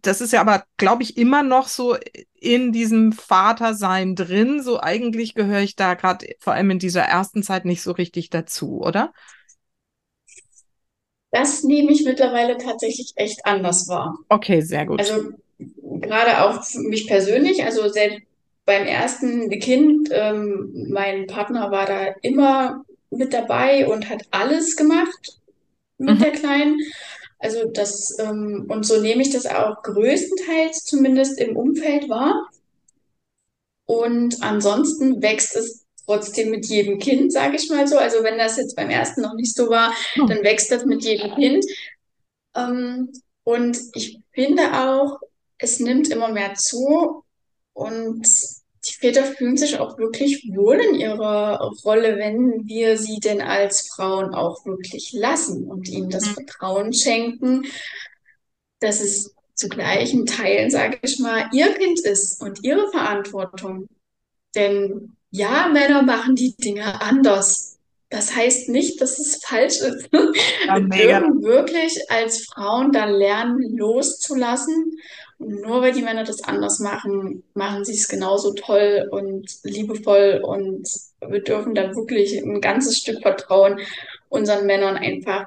das 0.00 0.20
ist 0.20 0.32
ja 0.32 0.40
aber, 0.40 0.64
glaube 0.78 1.02
ich, 1.02 1.16
immer 1.16 1.42
noch 1.42 1.68
so 1.68 1.96
in 2.42 2.72
diesem 2.72 3.12
Vatersein 3.12 4.16
drin. 4.16 4.62
So 4.62 4.80
eigentlich 4.80 5.34
gehöre 5.34 5.60
ich 5.60 5.76
da 5.76 5.94
gerade 5.94 6.26
vor 6.40 6.52
allem 6.54 6.70
in 6.70 6.78
dieser 6.78 7.02
ersten 7.02 7.42
Zeit 7.42 7.64
nicht 7.64 7.82
so 7.82 7.92
richtig 7.92 8.30
dazu, 8.30 8.80
oder? 8.80 9.12
Das 11.30 11.62
nehme 11.62 11.92
ich 11.92 12.04
mittlerweile 12.04 12.58
tatsächlich 12.58 13.12
echt 13.16 13.46
anders 13.46 13.88
wahr. 13.88 14.18
Okay, 14.28 14.60
sehr 14.60 14.84
gut. 14.84 15.00
Also 15.00 15.30
gerade 15.58 16.42
auch 16.44 16.62
für 16.64 16.80
mich 16.80 17.06
persönlich, 17.06 17.64
also 17.64 17.88
selbst 17.88 18.20
beim 18.64 18.86
ersten 18.86 19.48
Kind, 19.60 20.10
ähm, 20.12 20.88
mein 20.90 21.26
Partner 21.26 21.70
war 21.70 21.86
da 21.86 22.06
immer 22.22 22.84
mit 23.10 23.32
dabei 23.32 23.88
und 23.88 24.08
hat 24.10 24.22
alles 24.30 24.76
gemacht 24.76 25.40
mit 25.98 26.16
mhm. 26.16 26.22
der 26.22 26.32
Kleinen. 26.32 26.78
Also 27.42 27.64
das, 27.64 28.16
ähm, 28.20 28.66
und 28.68 28.86
so 28.86 29.00
nehme 29.00 29.20
ich 29.20 29.30
das 29.30 29.46
auch 29.46 29.82
größtenteils 29.82 30.84
zumindest 30.84 31.40
im 31.40 31.56
Umfeld 31.56 32.08
wahr. 32.08 32.48
Und 33.84 34.40
ansonsten 34.42 35.20
wächst 35.20 35.56
es 35.56 35.84
trotzdem 36.06 36.50
mit 36.50 36.66
jedem 36.66 37.00
Kind, 37.00 37.32
sage 37.32 37.56
ich 37.56 37.68
mal 37.68 37.88
so. 37.88 37.98
Also 37.98 38.22
wenn 38.22 38.38
das 38.38 38.58
jetzt 38.58 38.76
beim 38.76 38.90
ersten 38.90 39.22
noch 39.22 39.34
nicht 39.34 39.56
so 39.56 39.68
war, 39.68 39.92
hm. 40.14 40.28
dann 40.28 40.44
wächst 40.44 40.70
das 40.70 40.84
mit 40.84 41.02
jedem 41.02 41.34
Kind. 41.34 41.66
Ähm, 42.54 43.12
und 43.42 43.76
ich 43.94 44.20
finde 44.30 44.62
auch, 44.74 45.18
es 45.58 45.80
nimmt 45.80 46.10
immer 46.10 46.28
mehr 46.30 46.54
zu 46.54 47.24
und 47.72 48.24
die 48.84 48.94
Väter 48.94 49.24
fühlen 49.24 49.56
sich 49.56 49.78
auch 49.78 49.96
wirklich 49.98 50.50
wohl 50.54 50.76
in 50.76 50.94
ihrer 50.96 51.70
Rolle, 51.84 52.16
wenn 52.16 52.66
wir 52.66 52.98
sie 52.98 53.20
denn 53.20 53.40
als 53.40 53.88
Frauen 53.88 54.34
auch 54.34 54.64
wirklich 54.66 55.12
lassen 55.12 55.68
und 55.68 55.88
ihnen 55.88 56.10
das 56.10 56.26
mhm. 56.26 56.34
Vertrauen 56.34 56.92
schenken, 56.92 57.64
dass 58.80 59.00
es 59.00 59.34
zu 59.54 59.68
gleichen 59.68 60.26
Teilen, 60.26 60.70
sage 60.70 60.98
ich 61.02 61.20
mal, 61.20 61.48
ihr 61.52 61.72
Kind 61.74 62.00
ist 62.00 62.40
und 62.40 62.64
ihre 62.64 62.90
Verantwortung. 62.90 63.86
Denn 64.54 65.16
ja, 65.30 65.68
Männer 65.68 66.02
machen 66.02 66.34
die 66.34 66.56
Dinge 66.56 67.00
anders. 67.00 67.78
Das 68.10 68.34
heißt 68.34 68.68
nicht, 68.68 69.00
dass 69.00 69.18
es 69.18 69.42
falsch 69.44 69.80
ist. 69.80 70.08
Ja, 70.66 70.76
wir 70.76 70.88
dürfen 70.88 71.42
wirklich 71.42 71.98
als 72.08 72.46
Frauen 72.46 72.92
da 72.92 73.06
lernen, 73.06 73.76
loszulassen 73.76 74.96
nur 75.46 75.82
weil 75.82 75.92
die 75.92 76.02
Männer 76.02 76.24
das 76.24 76.42
anders 76.42 76.78
machen, 76.78 77.42
machen 77.54 77.84
sie 77.84 77.94
es 77.94 78.08
genauso 78.08 78.52
toll 78.54 79.08
und 79.10 79.46
liebevoll 79.64 80.40
und 80.42 80.88
wir 81.26 81.42
dürfen 81.42 81.74
dann 81.74 81.94
wirklich 81.94 82.38
ein 82.38 82.60
ganzes 82.60 82.98
Stück 82.98 83.22
Vertrauen 83.22 83.80
unseren 84.28 84.66
Männern 84.66 84.96
einfach 84.96 85.46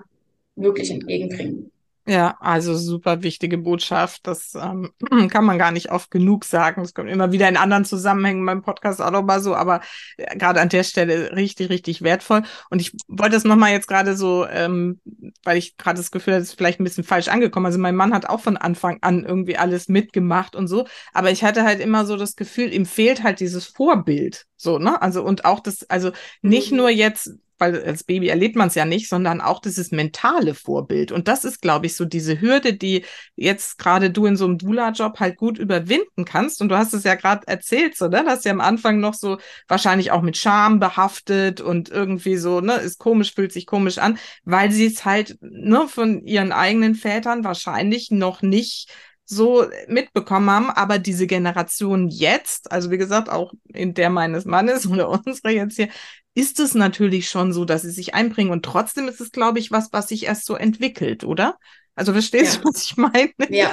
wirklich 0.56 0.92
entgegenbringen. 0.92 1.72
Ja, 2.08 2.38
also 2.40 2.76
super 2.76 3.24
wichtige 3.24 3.58
Botschaft. 3.58 4.28
Das 4.28 4.54
ähm, 4.54 4.92
kann 5.30 5.44
man 5.44 5.58
gar 5.58 5.72
nicht 5.72 5.92
oft 5.92 6.12
genug 6.12 6.46
sagen. 6.46 6.84
Das 6.84 6.94
kommt 6.94 7.10
immer 7.10 7.32
wieder 7.32 7.50
in 7.50 7.58
anderen 7.58 7.84
Zusammenhängen 7.84 8.46
beim 8.46 8.62
Podcast 8.62 9.02
auch 9.02 9.10
nochmal 9.10 9.40
so, 9.42 9.56
aber 9.56 9.82
äh, 10.18 10.38
gerade 10.38 10.62
an 10.62 10.70
der 10.70 10.84
Stelle 10.84 11.32
richtig, 11.36 11.70
richtig 11.70 12.04
wertvoll. 12.04 12.44
Und 12.70 12.80
ich 12.80 12.96
wollte 13.08 13.34
das 13.34 13.44
nochmal 13.44 13.72
jetzt 13.72 13.88
gerade 13.88 14.16
so, 14.16 14.46
ähm, 14.46 15.02
weil 15.44 15.58
ich 15.58 15.78
gerade 15.78 15.98
das 15.98 16.12
Gefühl 16.12 16.34
habe, 16.34 16.44
es 16.44 16.50
ist 16.50 16.58
vielleicht 16.58 16.80
ein 16.80 16.84
bisschen 16.84 17.04
falsch 17.04 17.28
angekommen. 17.28 17.66
Also 17.66 17.80
mein 17.80 17.96
Mann 17.96 18.14
hat 18.14 18.30
auch 18.30 18.40
von 18.40 18.58
Anfang 18.58 19.00
an 19.02 19.26
irgendwie 19.26 19.58
alles 19.58 19.90
mitgemacht 19.90 20.56
und 20.56 20.68
so, 20.68 20.86
aber 21.12 21.32
ich 21.32 21.44
hatte 21.44 21.64
halt 21.64 21.80
immer 21.80 22.06
so 22.06 22.18
das 22.18 22.36
Gefühl, 22.36 22.72
ihm 22.72 22.86
fehlt 22.86 23.24
halt 23.24 23.40
dieses 23.40 23.66
Vorbild. 23.66 24.46
So, 24.58 24.80
ne? 24.80 25.02
Also, 25.02 25.24
und 25.24 25.46
auch 25.46 25.60
das, 25.60 25.90
also 25.90 26.12
nicht 26.42 26.72
mhm. 26.72 26.78
nur 26.78 26.90
jetzt 26.90 27.32
weil 27.58 27.84
als 27.84 28.04
Baby 28.04 28.28
erlebt 28.28 28.56
man 28.56 28.68
es 28.68 28.76
ja 28.76 28.86
nicht, 28.86 29.10
sondern 29.10 29.42
auch 29.42 29.62
dieses 29.62 29.92
mentale 29.92 30.54
Vorbild. 30.54 31.12
Und 31.12 31.28
das 31.28 31.46
ist, 31.46 31.62
glaube 31.62 31.86
ich, 31.86 31.96
so 31.96 32.06
diese 32.06 32.42
Hürde, 32.42 32.74
die 32.74 33.06
jetzt 33.36 33.78
gerade 33.78 34.10
du 34.10 34.26
in 34.26 34.36
so 34.36 34.46
einem 34.46 34.58
Dula-Job 34.58 35.20
halt 35.20 35.38
gut 35.38 35.58
überwinden 35.58 36.26
kannst. 36.26 36.62
Und 36.62 36.70
du 36.70 36.78
hast 36.78 36.94
es 36.94 37.04
ja 37.04 37.16
gerade 37.16 37.48
erzählt, 37.48 37.98
so, 37.98 38.08
ne? 38.08 38.24
Das 38.26 38.44
ja 38.44 38.52
am 38.52 38.62
Anfang 38.62 39.00
noch 39.00 39.14
so 39.14 39.38
wahrscheinlich 39.68 40.12
auch 40.12 40.22
mit 40.22 40.38
Scham 40.38 40.80
behaftet 40.80 41.62
und 41.62 41.90
irgendwie 41.90 42.38
so, 42.38 42.62
ne, 42.62 42.76
ist 42.76 43.00
komisch, 43.00 43.34
fühlt 43.34 43.52
sich 43.52 43.66
komisch 43.66 43.98
an, 43.98 44.18
weil 44.44 44.72
sie 44.72 44.86
es 44.86 45.06
halt, 45.06 45.38
ne, 45.42 45.88
von 45.88 46.24
ihren 46.24 46.52
eigenen 46.52 46.96
Vätern 46.96 47.44
wahrscheinlich 47.44 48.12
noch 48.12 48.42
nicht 48.42 48.92
so 49.26 49.66
mitbekommen 49.88 50.50
haben, 50.50 50.70
aber 50.70 51.00
diese 51.00 51.28
Generation 51.28 52.10
jetzt, 52.10 52.72
also 52.72 52.92
wie 52.92 52.98
gesagt, 52.98 53.30
auch 53.30 53.54
in 53.74 53.94
der 53.94 54.10
meines 54.10 54.46
Mannes 54.46 54.88
oder 54.88 55.10
unsere 55.10 55.52
jetzt 55.52 55.76
hier, 55.76 55.90
ist 56.36 56.60
es 56.60 56.76
natürlich 56.76 57.30
schon 57.30 57.54
so, 57.54 57.66
dass 57.66 57.82
sie 57.82 57.92
sich 57.92 58.14
einbringen. 58.14 58.52
Und 58.52 58.64
trotzdem 58.64 59.08
ist 59.08 59.22
es, 59.22 59.32
glaube 59.32 59.60
ich, 59.60 59.72
was, 59.72 59.92
was 59.94 60.10
sich 60.10 60.26
erst 60.26 60.46
so 60.46 60.56
entwickelt, 60.56 61.24
oder? 61.24 61.58
Also 61.96 62.12
verstehst 62.12 62.56
ja. 62.56 62.62
du, 62.62 62.70
was 62.70 62.84
ich 62.84 62.98
meine? 62.98 63.32
Ja, 63.50 63.72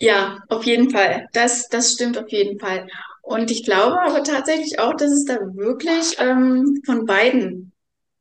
ja, 0.00 0.40
auf 0.48 0.64
jeden 0.64 0.90
Fall. 0.90 1.28
Das, 1.32 1.68
das 1.68 1.92
stimmt 1.92 2.18
auf 2.18 2.28
jeden 2.28 2.58
Fall. 2.58 2.88
Und 3.22 3.50
ich 3.50 3.64
glaube 3.64 4.02
aber 4.02 4.24
tatsächlich 4.24 4.80
auch, 4.80 4.94
dass 4.94 5.12
es 5.12 5.24
da 5.24 5.38
wirklich 5.54 6.16
ähm, 6.18 6.82
von 6.84 7.06
beiden 7.06 7.72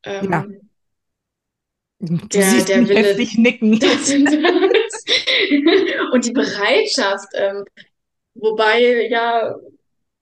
ähm, 0.03 0.31
ja. 0.31 0.45
Du 1.99 2.17
der, 2.27 2.65
der 2.65 2.89
Wille, 2.89 3.15
nicken. 3.37 3.73
und 6.11 6.25
die 6.25 6.33
Bereitschaft, 6.33 7.29
ähm, 7.33 7.63
wobei 8.33 9.07
ja 9.07 9.55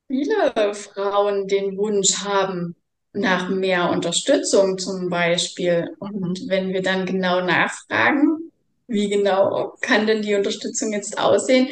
viele 0.08 0.74
Frauen 0.76 1.48
den 1.48 1.76
Wunsch 1.78 2.24
haben, 2.24 2.76
nach 3.14 3.50
mehr 3.50 3.90
Unterstützung 3.90 4.78
zum 4.78 5.10
Beispiel. 5.10 5.96
Und 6.00 6.48
wenn 6.48 6.74
wir 6.74 6.82
dann 6.82 7.06
genau 7.06 7.42
nachfragen, 7.42 8.52
wie 8.88 9.10
genau 9.10 9.76
kann 9.82 10.08
denn 10.08 10.22
die 10.22 10.36
Unterstützung 10.36 10.94
jetzt 10.94 11.18
aussehen, 11.18 11.70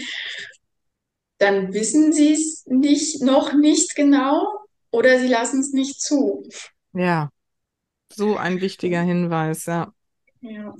dann 1.38 1.74
wissen 1.74 2.12
sie 2.12 2.34
es 2.34 2.66
nicht, 2.68 3.22
noch 3.22 3.54
nicht 3.54 3.96
genau 3.96 4.46
oder 4.92 5.20
sie 5.20 5.28
lassen 5.28 5.62
es 5.62 5.72
nicht 5.72 6.02
zu. 6.02 6.44
Ja, 6.94 7.30
so 8.14 8.38
ein 8.38 8.62
wichtiger 8.62 9.02
Hinweis, 9.02 9.66
ja. 9.66 9.94
Ja. 10.42 10.76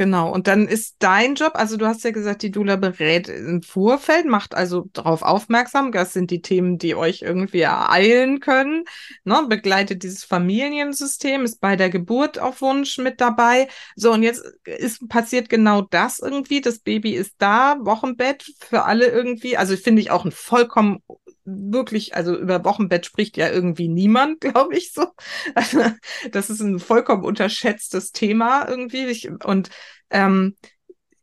Genau, 0.00 0.32
und 0.32 0.46
dann 0.46 0.66
ist 0.66 0.96
dein 1.00 1.34
Job, 1.34 1.52
also 1.56 1.76
du 1.76 1.84
hast 1.84 2.04
ja 2.04 2.10
gesagt, 2.10 2.40
die 2.40 2.50
Dula 2.50 2.76
berät 2.76 3.28
im 3.28 3.60
Vorfeld, 3.60 4.24
macht 4.24 4.54
also 4.54 4.88
darauf 4.94 5.20
aufmerksam, 5.20 5.92
das 5.92 6.14
sind 6.14 6.30
die 6.30 6.40
Themen, 6.40 6.78
die 6.78 6.94
euch 6.94 7.20
irgendwie 7.20 7.60
ereilen 7.60 8.40
können, 8.40 8.84
ne? 9.24 9.44
begleitet 9.46 10.02
dieses 10.02 10.24
Familiensystem, 10.24 11.44
ist 11.44 11.60
bei 11.60 11.76
der 11.76 11.90
Geburt 11.90 12.38
auf 12.38 12.62
Wunsch 12.62 12.96
mit 12.96 13.20
dabei. 13.20 13.68
So, 13.94 14.12
und 14.12 14.22
jetzt 14.22 14.42
ist 14.64 15.06
passiert 15.10 15.50
genau 15.50 15.82
das 15.82 16.18
irgendwie, 16.18 16.62
das 16.62 16.78
Baby 16.78 17.14
ist 17.14 17.34
da, 17.36 17.76
Wochenbett 17.82 18.50
für 18.58 18.84
alle 18.84 19.04
irgendwie, 19.04 19.58
also 19.58 19.76
finde 19.76 20.00
ich 20.00 20.10
auch 20.10 20.24
ein 20.24 20.32
vollkommen 20.32 21.02
wirklich, 21.50 22.14
also 22.14 22.36
über 22.36 22.64
Wochenbett 22.64 23.06
spricht 23.06 23.36
ja 23.36 23.48
irgendwie 23.48 23.88
niemand, 23.88 24.40
glaube 24.40 24.76
ich 24.76 24.92
so. 24.92 25.06
Also, 25.54 25.82
das 26.32 26.50
ist 26.50 26.60
ein 26.60 26.78
vollkommen 26.78 27.24
unterschätztes 27.24 28.12
Thema 28.12 28.68
irgendwie. 28.68 29.06
Ich, 29.06 29.30
und 29.44 29.70
ähm, 30.10 30.56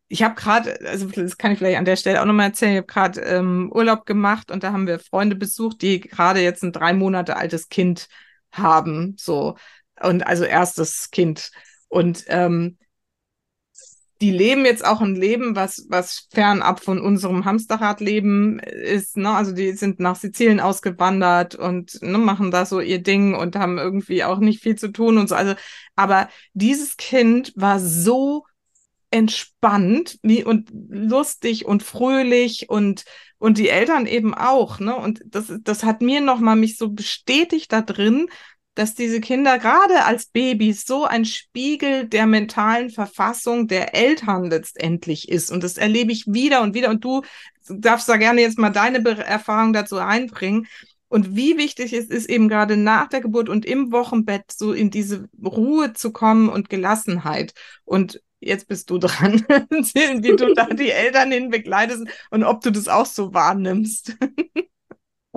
ich 0.10 0.24
habe 0.24 0.36
gerade, 0.36 0.80
also 0.86 1.08
das 1.08 1.38
kann 1.38 1.52
ich 1.52 1.58
vielleicht 1.58 1.78
an 1.78 1.86
der 1.86 1.98
Stelle 1.98 2.22
auch 2.22 2.26
nochmal 2.26 2.48
erzählen, 2.48 2.74
ich 2.74 2.78
habe 2.78 2.88
gerade 2.88 3.22
ähm, 3.22 3.72
Urlaub 3.74 4.06
gemacht 4.06 4.52
und 4.52 4.64
da 4.64 4.72
haben 4.72 4.88
wir 4.88 5.00
Freunde 5.00 5.36
besucht, 5.36 5.82
die 5.82 6.00
gerade 6.00 6.42
jetzt 6.42 6.64
ein 6.64 6.72
drei 6.72 6.94
Monate 6.94 7.36
altes 7.36 7.70
Kind 7.70 8.08
haben, 8.52 9.16
so 9.18 9.58
und 10.02 10.26
also 10.26 10.44
erstes 10.44 11.10
Kind. 11.12 11.52
Und 11.90 12.24
ähm, 12.28 12.78
die 14.22 14.32
leben 14.32 14.66
jetzt 14.66 14.86
auch 14.86 15.02
ein 15.02 15.16
Leben, 15.16 15.56
was, 15.56 15.86
was 15.90 16.28
fernab 16.32 16.84
von 16.84 17.00
unserem 17.00 17.46
Hamsterradleben 17.46 18.60
ist. 18.60 19.18
Ne? 19.18 19.30
Also 19.30 19.52
die 19.52 19.72
sind 19.74 20.00
nach 20.00 20.16
Sizilien 20.16 20.60
ausgewandert 20.60 21.56
und 21.56 22.02
ne, 22.02 22.18
machen 22.18 22.52
da 22.52 22.66
so 22.66 22.80
ihr 22.80 23.02
Ding 23.02 23.36
und 23.36 23.56
haben 23.56 23.78
irgendwie 23.78 24.24
auch 24.24 24.40
nicht 24.40 24.62
viel 24.62 24.76
zu 24.76 24.92
tun 24.92 25.18
und 25.18 25.30
so. 25.30 25.36
Also, 25.36 25.54
aber 25.96 26.30
dieses 26.54 26.98
Kind 26.98 27.54
war 27.56 27.80
so 27.80 28.46
entspannt 29.10 30.20
und 30.24 30.70
lustig 30.90 31.66
und 31.66 31.84
fröhlich 31.84 32.70
und 32.70 33.06
und 33.40 33.58
die 33.60 33.70
Eltern 33.70 34.08
eben 34.08 34.34
auch, 34.34 34.80
ne? 34.80 34.96
Und 34.96 35.22
das, 35.26 35.54
das 35.62 35.84
hat 35.84 36.02
mir 36.02 36.22
nochmal 36.22 36.56
mich 36.56 36.78
so 36.78 36.90
bestätigt 36.90 37.72
da 37.72 37.82
drin, 37.82 38.30
dass 38.78 38.94
diese 38.94 39.20
Kinder 39.20 39.58
gerade 39.58 40.06
als 40.06 40.28
Babys 40.28 40.86
so 40.86 41.06
ein 41.06 41.26
Spiegel 41.26 42.08
der 42.08 42.28
mentalen 42.28 42.92
Verfassung 42.92 43.68
der 43.68 43.96
Eltern 43.96 44.52
letztendlich 44.52 45.30
ist. 45.30 45.52
Und 45.52 45.64
das 45.64 45.78
erlebe 45.80 46.12
ich 46.12 46.26
wieder 46.28 46.62
und 46.62 46.76
wieder. 46.76 46.92
Und 46.92 47.04
du 47.04 47.24
darfst 47.68 48.08
da 48.08 48.18
gerne 48.18 48.42
jetzt 48.42 48.60
mal 48.60 48.70
deine 48.70 49.04
Erfahrung 49.26 49.74
dazu 49.74 49.98
einbringen. 49.98 50.68
Und 51.08 51.36
wie 51.36 51.58
wichtig 51.58 51.92
es 51.92 52.06
ist, 52.06 52.30
eben 52.30 52.50
gerade 52.50 52.78
nach 52.78 53.08
der 53.08 53.22
Geburt 53.22 53.50
und 53.50 53.66
im 53.66 53.92
Wochenbett 53.92 54.52
so 54.52 54.74
in 54.74 54.92
diese 54.92 55.28
Ruhe 55.44 55.94
zu 55.94 56.12
kommen 56.12 56.48
und 56.48 56.70
Gelassenheit. 56.70 57.56
Und 57.84 58.22
jetzt 58.40 58.68
bist 58.68 58.92
du 58.92 59.00
dran, 59.00 59.42
wie 59.72 60.36
du 60.36 60.54
da 60.54 60.66
die 60.66 60.92
Eltern 60.92 61.32
hin 61.32 61.50
begleitest 61.50 62.06
und 62.30 62.44
ob 62.44 62.62
du 62.62 62.72
das 62.72 62.88
auch 62.88 63.08
so 63.08 63.34
wahrnimmst. 63.34 64.18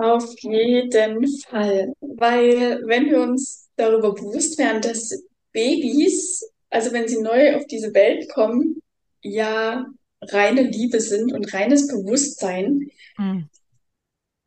Auf 0.01 0.33
jeden 0.39 1.27
Fall. 1.47 1.93
Weil 2.01 2.81
wenn 2.87 3.11
wir 3.11 3.21
uns 3.21 3.69
darüber 3.75 4.15
bewusst 4.15 4.57
werden, 4.57 4.81
dass 4.81 5.23
Babys, 5.51 6.43
also 6.71 6.91
wenn 6.91 7.07
sie 7.07 7.21
neu 7.21 7.55
auf 7.55 7.67
diese 7.67 7.93
Welt 7.93 8.27
kommen, 8.29 8.81
ja 9.21 9.85
reine 10.23 10.63
Liebe 10.63 10.99
sind 10.99 11.31
und 11.33 11.53
reines 11.53 11.87
Bewusstsein, 11.87 12.89
mhm. 13.19 13.47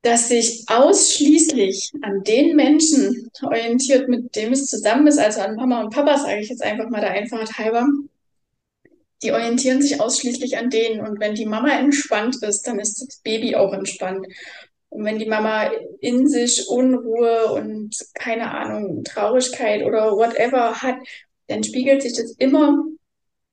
dass 0.02 0.28
sich 0.28 0.64
ausschließlich 0.66 1.92
an 2.02 2.24
den 2.24 2.56
Menschen 2.56 3.30
orientiert, 3.42 4.08
mit 4.08 4.34
dem 4.34 4.52
es 4.52 4.66
zusammen 4.66 5.06
ist, 5.06 5.18
also 5.18 5.40
an 5.40 5.54
Mama 5.54 5.82
und 5.82 5.94
Papa, 5.94 6.18
sage 6.18 6.40
ich 6.40 6.48
jetzt 6.48 6.64
einfach 6.64 6.90
mal 6.90 7.00
der 7.00 7.12
Einfachheit 7.12 7.58
halber, 7.58 7.86
die 9.22 9.30
orientieren 9.30 9.80
sich 9.80 10.00
ausschließlich 10.00 10.58
an 10.58 10.68
denen. 10.68 11.00
Und 11.00 11.20
wenn 11.20 11.36
die 11.36 11.46
Mama 11.46 11.78
entspannt 11.78 12.42
ist, 12.42 12.62
dann 12.62 12.80
ist 12.80 13.00
das 13.00 13.18
Baby 13.18 13.54
auch 13.54 13.72
entspannt. 13.72 14.26
Und 14.94 15.04
wenn 15.04 15.18
die 15.18 15.26
Mama 15.26 15.72
in 15.98 16.28
sich 16.28 16.68
Unruhe 16.68 17.52
und 17.52 17.96
keine 18.14 18.52
Ahnung, 18.52 19.02
Traurigkeit 19.02 19.84
oder 19.84 20.12
whatever 20.12 20.82
hat, 20.82 20.94
dann 21.48 21.64
spiegelt 21.64 22.00
sich 22.00 22.12
das 22.12 22.30
immer 22.38 22.78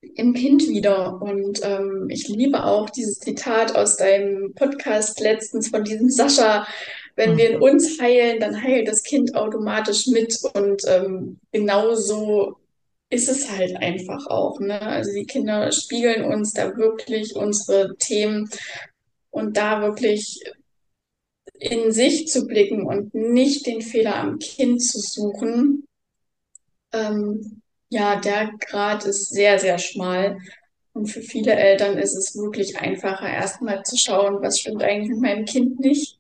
im 0.02 0.36
Kind 0.36 0.68
wieder. 0.70 1.20
Und 1.20 1.60
ähm, 1.64 2.06
ich 2.12 2.28
liebe 2.28 2.64
auch 2.64 2.92
dieses 2.92 3.18
Zitat 3.18 3.76
aus 3.76 3.98
deinem 3.98 4.54
Podcast 4.54 5.20
letztens 5.20 5.70
von 5.70 5.84
diesem 5.84 6.12
Sascha. 6.12 6.68
Wenn 7.16 7.38
wir 7.38 7.50
in 7.50 7.58
mhm. 7.58 7.64
uns 7.64 8.00
heilen, 8.00 8.40
dann 8.40 8.62
heilt 8.62 8.88
das 8.88 9.02
Kind 9.02 9.34
automatisch 9.34 10.06
mit. 10.06 10.38
Und 10.54 10.84
ähm, 10.86 11.40
genauso 11.52 12.58
ist 13.10 13.30
es 13.30 13.50
halt 13.50 13.76
einfach 13.78 14.28
auch. 14.28 14.60
Ne? 14.60 14.80
Also 14.80 15.12
die 15.12 15.26
Kinder 15.26 15.72
spiegeln 15.72 16.24
uns 16.24 16.54
da 16.54 16.78
wirklich 16.78 17.36
unsere 17.36 17.96
Themen 17.98 18.48
und 19.32 19.58
da 19.58 19.82
wirklich 19.82 20.40
in 21.62 21.92
sich 21.92 22.28
zu 22.28 22.48
blicken 22.48 22.88
und 22.88 23.14
nicht 23.14 23.68
den 23.68 23.82
Fehler 23.82 24.16
am 24.16 24.40
Kind 24.40 24.84
zu 24.84 25.00
suchen, 25.00 25.86
ähm, 26.92 27.62
ja, 27.90 28.20
der 28.20 28.52
Grad 28.60 29.06
ist 29.06 29.30
sehr, 29.30 29.60
sehr 29.60 29.78
schmal. 29.78 30.40
Und 30.94 31.06
für 31.06 31.22
viele 31.22 31.54
Eltern 31.54 32.00
ist 32.00 32.16
es 32.16 32.36
wirklich 32.36 32.80
einfacher, 32.80 33.30
erstmal 33.30 33.84
zu 33.84 33.96
schauen, 33.96 34.42
was 34.42 34.60
stimmt 34.60 34.82
eigentlich 34.82 35.10
mit 35.10 35.22
meinem 35.22 35.46
Kind 35.46 35.80
nicht, 35.80 36.20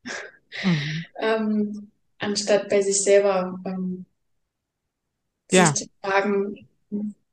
mhm. 0.63 1.05
ähm, 1.19 1.91
anstatt 2.19 2.69
bei 2.69 2.81
sich 2.81 3.01
selber 3.01 3.59
ähm, 3.65 4.05
ja. 5.51 5.65
sich 5.65 5.87
zu 5.87 5.89
fragen, 6.01 6.67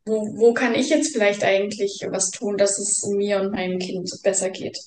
wo, 0.06 0.38
wo 0.38 0.54
kann 0.54 0.74
ich 0.74 0.88
jetzt 0.88 1.12
vielleicht 1.12 1.44
eigentlich 1.44 2.06
was 2.08 2.30
tun, 2.30 2.56
dass 2.56 2.78
es 2.78 3.04
mir 3.06 3.40
und 3.40 3.52
meinem 3.52 3.78
Kind 3.78 4.10
besser 4.22 4.48
geht. 4.48 4.78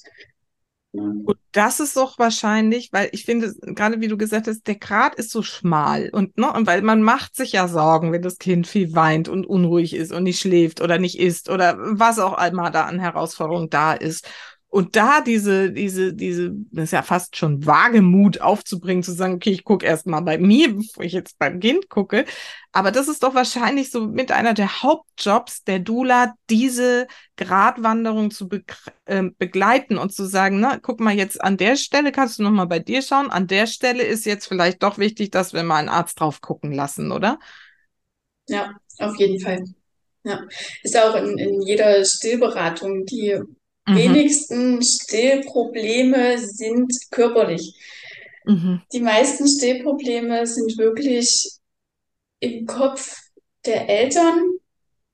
Und 0.94 1.38
das 1.54 1.80
ist 1.80 1.96
doch 1.96 2.20
wahrscheinlich, 2.20 2.92
weil 2.92 3.08
ich 3.14 3.24
finde, 3.24 3.54
gerade 3.62 4.02
wie 4.02 4.10
du 4.10 4.18
gesagt 4.18 4.48
hast, 4.48 4.68
der 4.68 4.76
Grad 4.76 5.16
ist 5.16 5.32
so 5.32 5.42
schmal 5.42 6.10
und, 6.12 6.38
ne, 6.38 6.52
und 6.52 6.68
weil 6.68 6.82
man 6.82 7.02
macht 7.02 7.34
sich 7.36 7.54
ja 7.54 7.70
Sorgen, 7.70 8.12
wenn 8.12 8.22
das 8.22 8.40
Kind 8.40 8.68
viel 8.68 8.94
weint 8.94 9.30
und 9.30 9.46
unruhig 9.46 9.96
ist 9.96 10.12
und 10.12 10.24
nicht 10.24 10.42
schläft 10.42 10.82
oder 10.82 10.98
nicht 11.00 11.18
isst 11.18 11.50
oder 11.50 11.78
was 11.80 12.20
auch 12.20 12.34
einmal 12.34 12.72
da 12.72 12.86
an 12.86 13.00
Herausforderungen 13.00 13.70
da 13.70 13.94
ist. 13.94 14.28
Und 14.72 14.96
da 14.96 15.20
diese, 15.20 15.70
diese, 15.70 16.14
diese, 16.14 16.54
das 16.72 16.86
ist 16.86 16.92
ja 16.92 17.02
fast 17.02 17.36
schon 17.36 17.66
Wagemut 17.66 18.40
aufzubringen, 18.40 19.04
zu 19.04 19.12
sagen, 19.12 19.34
okay, 19.34 19.52
ich 19.52 19.66
gucke 19.66 19.86
erst 19.86 20.08
mal 20.08 20.22
bei 20.22 20.38
mir, 20.38 20.74
bevor 20.74 21.04
ich 21.04 21.12
jetzt 21.12 21.38
beim 21.38 21.60
Kind 21.60 21.90
gucke. 21.90 22.24
Aber 22.72 22.92
das 22.92 23.10
ist 23.10 23.22
doch 23.22 23.36
wahrscheinlich 23.36 23.92
so 23.92 24.08
mit 24.08 24.32
einer 24.32 24.54
der 24.54 24.82
Hauptjobs 24.82 25.66
der 25.66 25.80
Dula, 25.80 26.36
diese 26.50 27.08
Gratwanderung 27.36 28.32
zu 28.32 28.48
be 28.48 28.64
äh, 29.04 29.24
begleiten 29.38 29.98
und 29.98 30.14
zu 30.14 30.24
sagen, 30.24 30.62
na, 30.62 30.78
guck 30.78 31.02
mal, 31.02 31.14
jetzt 31.14 31.44
an 31.44 31.58
der 31.58 31.76
Stelle 31.76 32.14
kannst 32.14 32.40
du 32.40 32.44
nochmal 32.44 32.68
bei 32.68 32.80
dir 32.80 33.02
schauen. 33.02 33.30
An 33.30 33.48
der 33.48 33.68
Stelle 33.68 34.04
ist 34.04 34.26
jetzt 34.26 34.48
vielleicht 34.48 34.82
doch 34.84 34.98
wichtig, 34.98 35.32
dass 35.32 35.52
wir 35.52 35.64
mal 35.64 35.80
einen 35.80 35.90
Arzt 35.90 36.18
drauf 36.18 36.40
gucken 36.40 36.72
lassen, 36.72 37.12
oder? 37.12 37.40
Ja, 38.48 38.72
auf 39.00 39.18
jeden 39.18 39.42
Fall. 39.42 39.66
Ja, 40.24 40.48
ist 40.82 40.98
auch 40.98 41.16
in, 41.16 41.38
in 41.38 41.62
jeder 41.62 42.06
Stillberatung, 42.06 43.06
die 43.06 43.38
Mhm. 43.88 43.96
wenigsten 43.96 44.82
Stillprobleme 44.82 46.38
sind 46.38 46.94
körperlich. 47.12 47.76
Mhm. 48.46 48.82
Die 48.94 49.00
meisten 49.00 49.48
Stillprobleme 49.48 50.46
sind 50.46 50.78
wirklich 50.78 51.52
im 52.40 52.66
Kopf 52.66 53.18
der 53.66 53.90
Eltern 53.90 54.42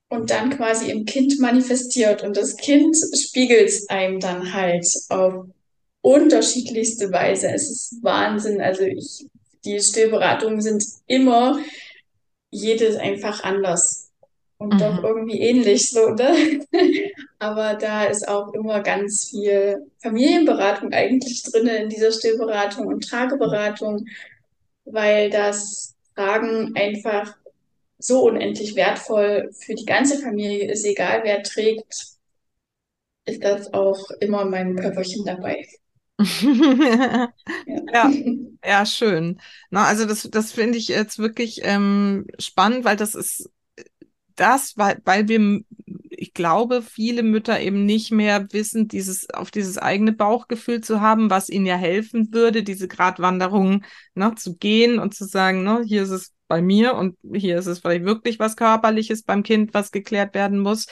und 0.10 0.30
dann 0.30 0.50
quasi 0.52 0.90
im 0.90 1.06
Kind 1.06 1.40
manifestiert. 1.40 2.24
Und 2.24 2.38
das 2.38 2.56
Kind 2.56 2.96
spiegelt 3.16 3.72
einem 3.90 4.20
dann 4.20 4.54
halt 4.54 4.88
auf 5.10 5.46
unterschiedlichste 6.02 7.12
Weise. 7.12 7.50
Es 7.52 7.70
ist 7.70 7.98
Wahnsinn. 8.02 8.62
Also 8.62 8.84
ich, 8.84 9.28
die 9.66 9.80
Stillberatungen 9.80 10.62
sind 10.62 10.84
immer 11.08 11.60
jedes 12.50 12.96
einfach 12.96 13.44
anders 13.44 13.97
und 14.58 14.74
mhm. 14.74 14.80
doch 14.80 15.04
irgendwie 15.04 15.40
ähnlich 15.40 15.90
so, 15.90 16.10
ne? 16.10 16.66
Aber 17.40 17.76
da 17.76 18.06
ist 18.06 18.28
auch 18.28 18.54
immer 18.54 18.82
ganz 18.82 19.30
viel 19.30 19.86
Familienberatung 20.02 20.92
eigentlich 20.94 21.44
drin 21.44 21.68
in 21.68 21.90
dieser 21.90 22.12
Stillberatung 22.12 22.88
und 22.88 23.08
Trageberatung, 23.08 24.06
weil 24.86 25.30
das 25.30 25.96
Tragen 26.16 26.74
einfach 26.76 27.36
so 28.00 28.26
unendlich 28.26 28.76
wertvoll 28.76 29.50
für 29.54 29.76
die 29.76 29.86
ganze 29.86 30.20
Familie 30.20 30.72
ist, 30.72 30.86
egal 30.86 31.22
wer 31.24 31.44
trägt, 31.44 32.18
ist 33.26 33.44
das 33.44 33.74
auch 33.74 34.10
immer 34.20 34.46
mein 34.46 34.76
Körperchen 34.76 35.26
dabei. 35.26 35.68
ja. 36.20 37.32
ja. 37.94 38.12
ja, 38.66 38.86
schön. 38.86 39.40
Na, 39.70 39.86
also 39.86 40.06
das, 40.06 40.28
das 40.32 40.52
finde 40.52 40.78
ich 40.78 40.88
jetzt 40.88 41.20
wirklich 41.20 41.62
ähm, 41.64 42.26
spannend, 42.40 42.86
weil 42.86 42.96
das 42.96 43.14
ist 43.14 43.50
das, 44.40 44.78
weil, 44.78 45.02
weil 45.06 45.28
wir, 45.28 45.62
ich 46.10 46.34
glaube, 46.34 46.82
viele 46.82 47.24
Mütter 47.24 47.60
eben 47.60 47.86
nicht 47.86 48.12
mehr 48.12 48.48
wissen, 48.52 48.88
dieses, 48.88 49.30
auf 49.30 49.52
dieses 49.52 49.78
eigene 49.78 50.14
Bauchgefühl 50.14 50.82
zu 50.82 51.02
haben, 51.02 51.30
was 51.30 51.50
ihnen 51.50 51.66
ja 51.66 51.76
helfen 51.76 52.34
würde, 52.34 52.64
diese 52.64 52.88
Gratwanderung 52.88 53.84
ne, 54.16 54.34
zu 54.36 54.56
gehen 54.56 55.00
und 55.00 55.14
zu 55.14 55.26
sagen, 55.26 55.64
ne, 55.64 55.84
hier 55.86 56.04
ist 56.04 56.10
es 56.10 56.34
bei 56.48 56.62
mir 56.62 56.96
und 56.96 57.18
hier 57.34 57.58
ist 57.58 57.66
es 57.68 57.80
vielleicht 57.80 58.06
wirklich 58.06 58.40
was 58.40 58.56
Körperliches 58.56 59.24
beim 59.24 59.44
Kind, 59.44 59.74
was 59.74 59.92
geklärt 59.92 60.34
werden 60.34 60.60
muss. 60.60 60.88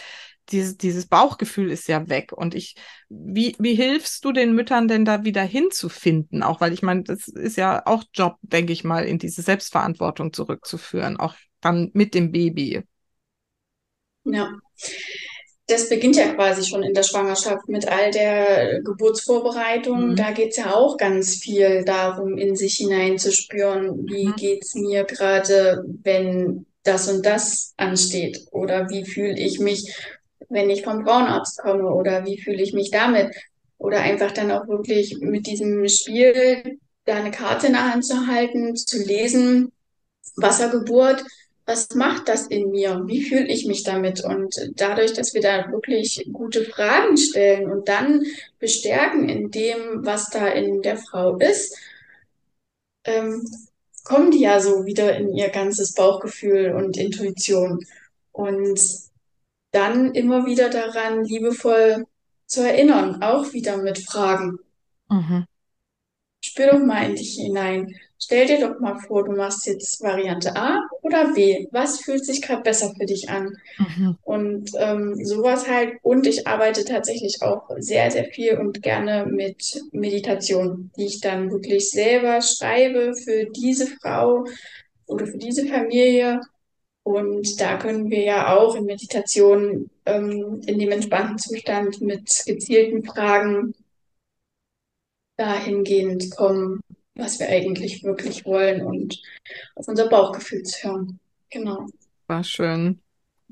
Dieses, 0.50 0.78
dieses 0.78 1.08
Bauchgefühl 1.08 1.72
ist 1.72 1.88
ja 1.88 2.08
weg. 2.08 2.32
Und 2.32 2.54
ich, 2.54 2.76
wie, 3.10 3.56
wie 3.58 3.74
hilfst 3.74 4.24
du 4.26 4.32
den 4.32 4.54
Müttern 4.54 4.88
denn 4.88 5.06
da 5.06 5.24
wieder 5.24 5.42
hinzufinden? 5.42 6.44
Auch 6.44 6.62
weil 6.62 6.74
ich 6.74 6.84
meine, 6.84 7.04
das 7.04 7.28
ist 7.28 7.58
ja 7.58 7.82
auch 7.86 8.04
Job, 8.14 8.38
denke 8.42 8.74
ich 8.74 8.84
mal, 8.84 9.06
in 9.06 9.18
diese 9.18 9.42
Selbstverantwortung 9.42 10.34
zurückzuführen, 10.34 11.18
auch 11.18 11.36
dann 11.62 11.90
mit 11.94 12.14
dem 12.14 12.32
Baby. 12.32 12.84
Ja. 14.26 14.52
Das 15.68 15.90
beginnt 15.90 16.16
ja 16.16 16.34
quasi 16.34 16.64
schon 16.64 16.84
in 16.84 16.94
der 16.94 17.02
Schwangerschaft 17.02 17.68
mit 17.68 17.88
all 17.88 18.12
der 18.12 18.82
Geburtsvorbereitung. 18.84 20.10
Mhm. 20.10 20.16
Da 20.16 20.32
geht's 20.32 20.58
ja 20.58 20.76
auch 20.76 20.98
ganz 20.98 21.38
viel 21.38 21.84
darum, 21.84 22.38
in 22.38 22.56
sich 22.56 22.76
hineinzuspüren, 22.76 24.08
wie 24.08 24.28
mhm. 24.28 24.36
geht's 24.36 24.76
mir 24.76 25.06
gerade, 25.06 25.84
wenn 26.04 26.68
das 26.86 27.10
und 27.10 27.26
das 27.26 27.74
ansteht? 27.78 28.46
Oder 28.52 28.90
wie 28.90 29.06
fühle 29.06 29.38
ich 29.38 29.60
mich, 29.60 29.94
wenn 30.50 30.70
ich 30.70 30.84
vom 30.84 31.04
Frauenarzt 31.04 31.60
komme? 31.60 31.90
Oder 31.90 32.26
wie 32.26 32.40
fühle 32.40 32.62
ich 32.62 32.74
mich 32.74 32.92
damit? 32.92 33.36
Oder 33.78 34.02
einfach 34.02 34.32
dann 34.32 34.52
auch 34.52 34.68
wirklich 34.68 35.18
mit 35.20 35.48
diesem 35.48 35.88
Spiel 35.90 36.78
da 37.06 37.16
eine 37.16 37.32
Karte 37.32 37.68
in 37.68 37.74
der 37.74 37.92
Hand 37.92 38.06
zu 38.06 38.28
halten, 38.28 38.76
zu 38.76 39.04
lesen, 39.04 39.72
Wassergeburt, 40.38 41.24
was 41.66 41.96
macht 41.96 42.28
das 42.28 42.48
in 42.48 42.70
mir? 42.70 43.04
Wie 43.06 43.24
fühle 43.24 43.48
ich 43.48 43.66
mich 43.66 43.84
damit? 43.84 44.24
Und 44.24 44.56
dadurch, 44.76 45.14
dass 45.14 45.34
wir 45.34 45.42
da 45.42 45.72
wirklich 45.72 46.28
gute 46.32 46.64
Fragen 46.64 47.18
stellen 47.18 47.72
und 47.72 47.88
dann 47.88 48.24
bestärken 48.60 49.28
in 49.30 49.50
dem, 49.50 50.06
was 50.06 50.30
da 50.30 50.48
in 50.48 50.84
der 50.84 50.98
Frau 50.98 51.38
ist, 51.38 51.76
ähm, 53.06 53.44
kommen 54.04 54.30
die 54.32 54.42
ja 54.42 54.60
so 54.60 54.86
wieder 54.86 55.16
in 55.16 55.34
ihr 55.36 55.50
ganzes 55.50 55.94
Bauchgefühl 55.94 56.74
und 56.74 56.98
Intuition. 56.98 57.84
Und 58.32 58.80
dann 59.72 60.14
immer 60.14 60.46
wieder 60.46 60.70
daran 60.70 61.24
liebevoll 61.24 62.06
zu 62.46 62.62
erinnern, 62.62 63.24
auch 63.24 63.54
wieder 63.54 63.78
mit 63.78 63.98
Fragen. 64.00 64.60
Mhm. 65.10 65.46
Spür 66.44 66.68
doch 66.74 66.80
mal 66.80 67.10
in 67.10 67.16
dich 67.16 67.36
hinein. 67.36 67.96
Stell 68.26 68.48
dir 68.48 68.60
doch 68.60 68.80
mal 68.80 68.98
vor, 68.98 69.24
du 69.24 69.34
machst 69.34 69.68
jetzt 69.68 70.02
Variante 70.02 70.56
A 70.56 70.82
oder 71.04 71.32
B. 71.36 71.68
Was 71.70 72.00
fühlt 72.00 72.26
sich 72.26 72.42
gerade 72.42 72.64
besser 72.64 72.92
für 72.98 73.06
dich 73.06 73.30
an? 73.30 73.56
Mhm. 73.78 74.18
Und 74.24 74.72
ähm, 74.80 75.24
sowas 75.24 75.70
halt. 75.70 76.00
Und 76.02 76.26
ich 76.26 76.48
arbeite 76.48 76.86
tatsächlich 76.86 77.44
auch 77.44 77.70
sehr, 77.78 78.10
sehr 78.10 78.26
viel 78.26 78.58
und 78.58 78.82
gerne 78.82 79.28
mit 79.28 79.80
Meditation, 79.92 80.90
die 80.98 81.06
ich 81.06 81.22
dann 81.22 81.52
wirklich 81.52 81.92
selber 81.92 82.42
schreibe 82.42 83.14
für 83.14 83.46
diese 83.46 83.86
Frau 83.86 84.46
oder 85.06 85.28
für 85.28 85.38
diese 85.38 85.68
Familie. 85.68 86.42
Und 87.04 87.62
da 87.62 87.78
können 87.78 88.10
wir 88.10 88.24
ja 88.24 88.58
auch 88.58 88.74
in 88.74 88.86
Meditation 88.86 89.92
ähm, 90.08 90.62
in 90.66 90.80
dem 90.80 90.90
entspannten 90.90 91.38
Zustand 91.38 92.02
mit 92.02 92.44
gezielten 92.48 93.04
Fragen 93.04 93.76
dahingehend 95.38 96.36
kommen, 96.36 96.82
was 97.16 97.40
wir 97.40 97.50
eigentlich 97.50 98.04
wirklich 98.04 98.46
wollen 98.46 98.82
und 98.82 99.22
auf 99.76 99.88
unser 99.88 100.10
Bauchgefühl 100.10 100.64
zu 100.64 100.88
hören. 100.88 101.20
Genau. 101.50 101.88
War 102.28 102.44
schön. 102.44 103.02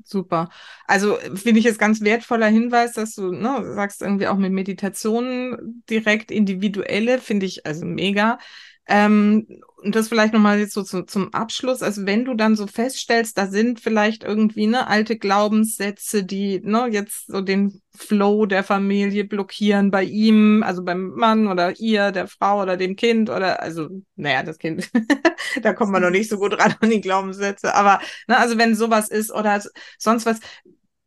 Super. 0.02 0.50
Also 0.86 1.16
finde 1.34 1.60
ich 1.60 1.66
es 1.66 1.78
ganz 1.78 2.02
wertvoller 2.02 2.48
Hinweis, 2.48 2.92
dass 2.92 3.14
du 3.14 3.32
ne, 3.32 3.74
sagst 3.74 4.02
irgendwie 4.02 4.26
auch 4.26 4.36
mit 4.36 4.52
Meditationen 4.52 5.82
direkt 5.88 6.30
individuelle, 6.30 7.18
finde 7.18 7.46
ich 7.46 7.64
also 7.64 7.86
mega. 7.86 8.38
Ähm, 8.86 9.46
und 9.84 9.94
das 9.94 10.08
vielleicht 10.08 10.32
nochmal 10.32 10.58
jetzt 10.58 10.72
so 10.72 10.82
zu, 10.82 11.02
zum 11.02 11.32
Abschluss. 11.34 11.82
Also 11.82 12.06
wenn 12.06 12.24
du 12.24 12.34
dann 12.34 12.56
so 12.56 12.66
feststellst, 12.66 13.36
da 13.36 13.46
sind 13.46 13.80
vielleicht 13.80 14.24
irgendwie 14.24 14.66
ne, 14.66 14.86
alte 14.86 15.18
Glaubenssätze, 15.18 16.24
die 16.24 16.60
ne, 16.60 16.88
jetzt 16.90 17.26
so 17.26 17.42
den 17.42 17.82
Flow 17.94 18.46
der 18.46 18.64
Familie 18.64 19.24
blockieren 19.24 19.90
bei 19.90 20.04
ihm, 20.04 20.62
also 20.62 20.82
beim 20.82 21.10
Mann 21.10 21.48
oder 21.48 21.78
ihr, 21.78 22.12
der 22.12 22.28
Frau 22.28 22.62
oder 22.62 22.78
dem 22.78 22.96
Kind 22.96 23.28
oder 23.28 23.62
also, 23.62 23.88
naja, 24.16 24.42
das 24.42 24.58
Kind, 24.58 24.90
da 25.62 25.74
kommt 25.74 25.92
man 25.92 26.02
noch 26.02 26.10
nicht 26.10 26.30
so 26.30 26.38
gut 26.38 26.58
ran 26.58 26.74
an 26.80 26.90
die 26.90 27.02
Glaubenssätze. 27.02 27.74
Aber 27.74 28.00
ne, 28.26 28.38
also 28.38 28.56
wenn 28.56 28.74
sowas 28.74 29.08
ist 29.10 29.32
oder 29.32 29.62
sonst 29.98 30.24
was, 30.24 30.40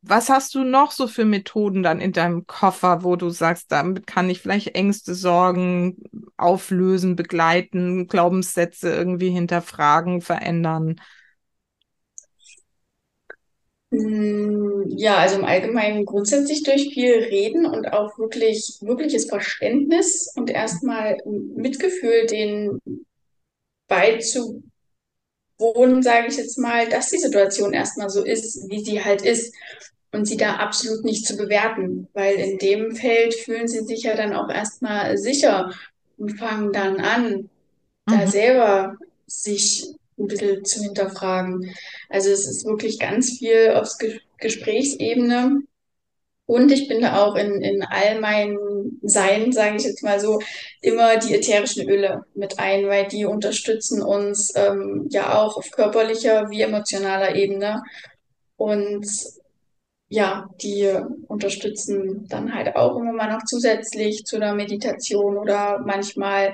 was 0.10 0.30
hast 0.30 0.56
du 0.56 0.64
noch 0.64 0.92
so 0.92 1.08
für 1.08 1.26
Methoden 1.26 1.84
dann 1.84 2.00
in 2.02 2.12
deinem 2.14 2.48
Koffer, 2.48 3.04
wo 3.04 3.16
du 3.16 3.30
sagst, 3.30 3.72
damit 3.72 4.08
kann 4.08 4.30
ich 4.30 4.42
vielleicht 4.42 4.76
Ängste, 4.76 5.16
Sorgen 5.16 5.98
auflösen, 6.38 7.16
begleiten, 7.16 8.08
Glaubenssätze 8.08 8.90
irgendwie 8.94 9.30
hinterfragen, 9.30 10.22
verändern? 10.22 10.96
Hm, 13.92 14.84
ja, 14.98 15.18
also 15.18 15.38
im 15.38 15.46
Allgemeinen 15.46 16.06
grundsätzlich 16.06 16.64
durch 16.64 16.90
viel 16.94 17.14
Reden 17.24 17.66
und 17.66 17.94
auch 17.94 18.18
wirklich, 18.20 18.78
wirkliches 18.82 19.28
Verständnis 19.30 20.34
und 20.36 20.50
erstmal 20.50 21.18
Mitgefühl 21.26 22.26
den 22.26 22.80
beizuwohnen, 23.90 24.64
sage 26.02 26.28
ich 26.28 26.38
jetzt 26.38 26.58
mal, 26.58 26.88
dass 26.90 27.10
die 27.10 27.18
Situation 27.18 27.74
erstmal 27.74 28.10
so 28.10 28.24
ist, 28.24 28.70
wie 28.70 28.84
sie 28.84 29.04
halt 29.04 29.22
ist 29.22 29.54
und 30.12 30.26
sie 30.26 30.38
da 30.38 30.56
absolut 30.56 31.04
nicht 31.04 31.26
zu 31.26 31.36
bewerten, 31.38 32.08
weil 32.14 32.36
in 32.36 32.58
dem 32.58 32.96
Feld 32.96 33.34
fühlen 33.36 33.68
sie 33.68 33.84
sich 33.84 34.04
ja 34.04 34.16
dann 34.16 34.34
auch 34.34 34.50
erstmal 34.50 35.18
sicher 35.18 35.74
und 36.18 36.38
fangen 36.38 36.72
dann 36.72 37.00
an, 37.00 37.50
da 38.06 38.26
mhm. 38.26 38.28
selber 38.28 38.98
sich 39.28 39.86
ein 40.18 40.28
bisschen 40.28 40.66
zu 40.66 40.82
hinterfragen. 40.82 41.74
Also 42.10 42.30
es 42.30 42.48
ist 42.48 42.66
wirklich 42.66 43.00
ganz 43.00 43.38
viel 43.38 43.74
aufs 43.76 43.98
Ge 43.98 44.20
Gesprächsebene. 44.40 45.62
Und 46.46 46.72
ich 46.72 46.88
bin 46.88 47.02
da 47.02 47.26
auch 47.26 47.36
in, 47.36 47.62
in 47.62 47.84
all 47.84 48.22
meinen 48.22 49.00
Sein, 49.02 49.52
sage 49.52 49.78
ich 49.78 49.84
jetzt 49.84 50.04
mal 50.04 50.20
so, 50.20 50.40
immer 50.82 51.18
die 51.18 51.34
ätherischen 51.34 51.90
Öle 51.90 52.24
mit 52.36 52.60
ein, 52.60 52.88
weil 52.88 53.08
die 53.08 53.26
unterstützen 53.26 54.02
uns 54.02 54.54
ähm, 54.56 55.08
ja 55.10 55.38
auch 55.38 55.58
auf 55.58 55.72
körperlicher 55.72 56.50
wie 56.52 56.62
emotionaler 56.62 57.36
Ebene. 57.36 57.82
Und 58.56 59.08
ja, 60.10 60.50
die 60.62 60.90
unterstützen 61.28 62.26
dann 62.30 62.54
halt 62.54 62.76
auch 62.76 62.98
immer 62.98 63.12
mal 63.12 63.32
noch 63.32 63.44
zusätzlich 63.44 64.26
zu 64.26 64.38
einer 64.38 64.54
Meditation 64.54 65.38
oder 65.38 65.80
manchmal 65.86 66.54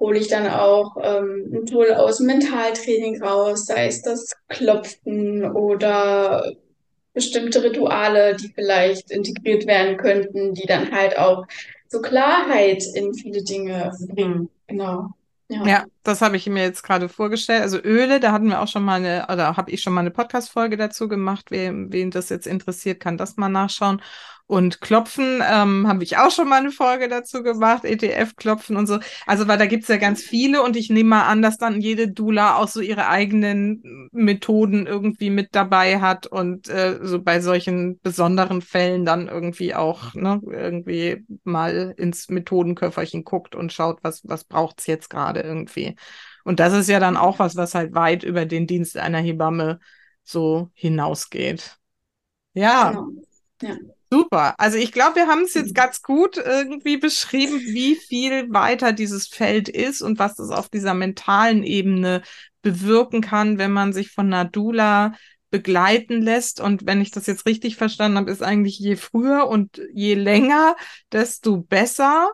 hole 0.00 0.18
ich 0.18 0.26
dann 0.28 0.48
auch 0.48 0.96
ähm, 1.00 1.48
ein 1.54 1.66
Tool 1.66 1.92
aus 1.92 2.18
Mentaltraining 2.18 3.22
raus, 3.22 3.66
sei 3.66 3.86
es 3.86 4.02
das 4.02 4.32
Klopfen 4.48 5.44
oder 5.52 6.52
bestimmte 7.14 7.62
Rituale, 7.62 8.36
die 8.36 8.48
vielleicht 8.48 9.12
integriert 9.12 9.66
werden 9.66 9.96
könnten, 9.96 10.54
die 10.54 10.66
dann 10.66 10.90
halt 10.90 11.18
auch 11.18 11.46
so 11.88 12.00
Klarheit 12.00 12.82
in 12.94 13.14
viele 13.14 13.44
Dinge 13.44 13.92
bringen. 14.08 14.48
Genau. 14.66 15.10
Ja. 15.52 15.66
ja, 15.66 15.84
das 16.02 16.22
habe 16.22 16.36
ich 16.36 16.46
mir 16.46 16.62
jetzt 16.62 16.82
gerade 16.82 17.08
vorgestellt. 17.08 17.62
Also 17.62 17.78
Öle, 17.78 18.20
da 18.20 18.32
hatten 18.32 18.48
wir 18.48 18.60
auch 18.60 18.68
schon 18.68 18.84
mal 18.84 18.96
eine, 18.96 19.26
oder 19.30 19.56
habe 19.56 19.70
ich 19.70 19.82
schon 19.82 19.92
mal 19.92 20.00
eine 20.00 20.10
Podcast-Folge 20.10 20.76
dazu 20.76 21.08
gemacht. 21.08 21.50
Wen, 21.50 21.92
wen 21.92 22.10
das 22.10 22.28
jetzt 22.30 22.46
interessiert, 22.46 23.00
kann 23.00 23.18
das 23.18 23.36
mal 23.36 23.48
nachschauen. 23.48 24.00
Und 24.52 24.82
Klopfen 24.82 25.42
ähm, 25.50 25.88
habe 25.88 26.04
ich 26.04 26.18
auch 26.18 26.30
schon 26.30 26.46
mal 26.46 26.60
eine 26.60 26.72
Folge 26.72 27.08
dazu 27.08 27.42
gemacht, 27.42 27.86
ETF-Klopfen 27.86 28.76
und 28.76 28.86
so. 28.86 28.98
Also, 29.26 29.48
weil 29.48 29.56
da 29.56 29.64
gibt's 29.64 29.88
ja 29.88 29.96
ganz 29.96 30.20
viele 30.20 30.62
und 30.62 30.76
ich 30.76 30.90
nehme 30.90 31.08
mal 31.08 31.22
an, 31.22 31.40
dass 31.40 31.56
dann 31.56 31.80
jede 31.80 32.08
Dula 32.08 32.58
auch 32.58 32.68
so 32.68 32.82
ihre 32.82 33.08
eigenen 33.08 34.10
Methoden 34.12 34.86
irgendwie 34.86 35.30
mit 35.30 35.54
dabei 35.54 36.02
hat 36.02 36.26
und 36.26 36.68
äh, 36.68 36.98
so 37.00 37.22
bei 37.22 37.40
solchen 37.40 37.98
besonderen 38.02 38.60
Fällen 38.60 39.06
dann 39.06 39.28
irgendwie 39.28 39.74
auch 39.74 40.12
ne, 40.12 40.38
irgendwie 40.44 41.24
mal 41.44 41.94
ins 41.96 42.28
Methodenköfferchen 42.28 43.24
guckt 43.24 43.54
und 43.54 43.72
schaut, 43.72 44.00
was, 44.04 44.20
was 44.28 44.44
braucht's 44.44 44.86
jetzt 44.86 45.08
gerade 45.08 45.40
irgendwie. 45.40 45.96
Und 46.44 46.60
das 46.60 46.74
ist 46.74 46.90
ja 46.90 47.00
dann 47.00 47.16
auch 47.16 47.38
was, 47.38 47.56
was 47.56 47.74
halt 47.74 47.94
weit 47.94 48.22
über 48.22 48.44
den 48.44 48.66
Dienst 48.66 48.98
einer 48.98 49.20
Hebamme 49.20 49.80
so 50.24 50.70
hinausgeht. 50.74 51.78
Ja. 52.52 52.90
Genau. 52.90 53.08
Ja. 53.62 53.76
Super. 54.12 54.54
Also 54.58 54.76
ich 54.76 54.92
glaube, 54.92 55.16
wir 55.16 55.26
haben 55.26 55.44
es 55.44 55.54
jetzt 55.54 55.74
ganz 55.74 56.02
gut 56.02 56.36
irgendwie 56.36 56.98
beschrieben, 56.98 57.58
wie 57.60 57.94
viel 57.94 58.52
weiter 58.52 58.92
dieses 58.92 59.26
Feld 59.26 59.70
ist 59.70 60.02
und 60.02 60.18
was 60.18 60.34
das 60.34 60.50
auf 60.50 60.68
dieser 60.68 60.92
mentalen 60.92 61.62
Ebene 61.62 62.20
bewirken 62.60 63.22
kann, 63.22 63.56
wenn 63.56 63.72
man 63.72 63.94
sich 63.94 64.10
von 64.10 64.28
Nadula 64.28 65.14
begleiten 65.50 66.20
lässt. 66.20 66.60
Und 66.60 66.84
wenn 66.84 67.00
ich 67.00 67.10
das 67.10 67.24
jetzt 67.26 67.46
richtig 67.46 67.76
verstanden 67.76 68.18
habe, 68.18 68.30
ist 68.30 68.42
eigentlich 68.42 68.78
je 68.78 68.96
früher 68.96 69.48
und 69.48 69.80
je 69.94 70.12
länger, 70.12 70.76
desto 71.10 71.62
besser. 71.62 72.32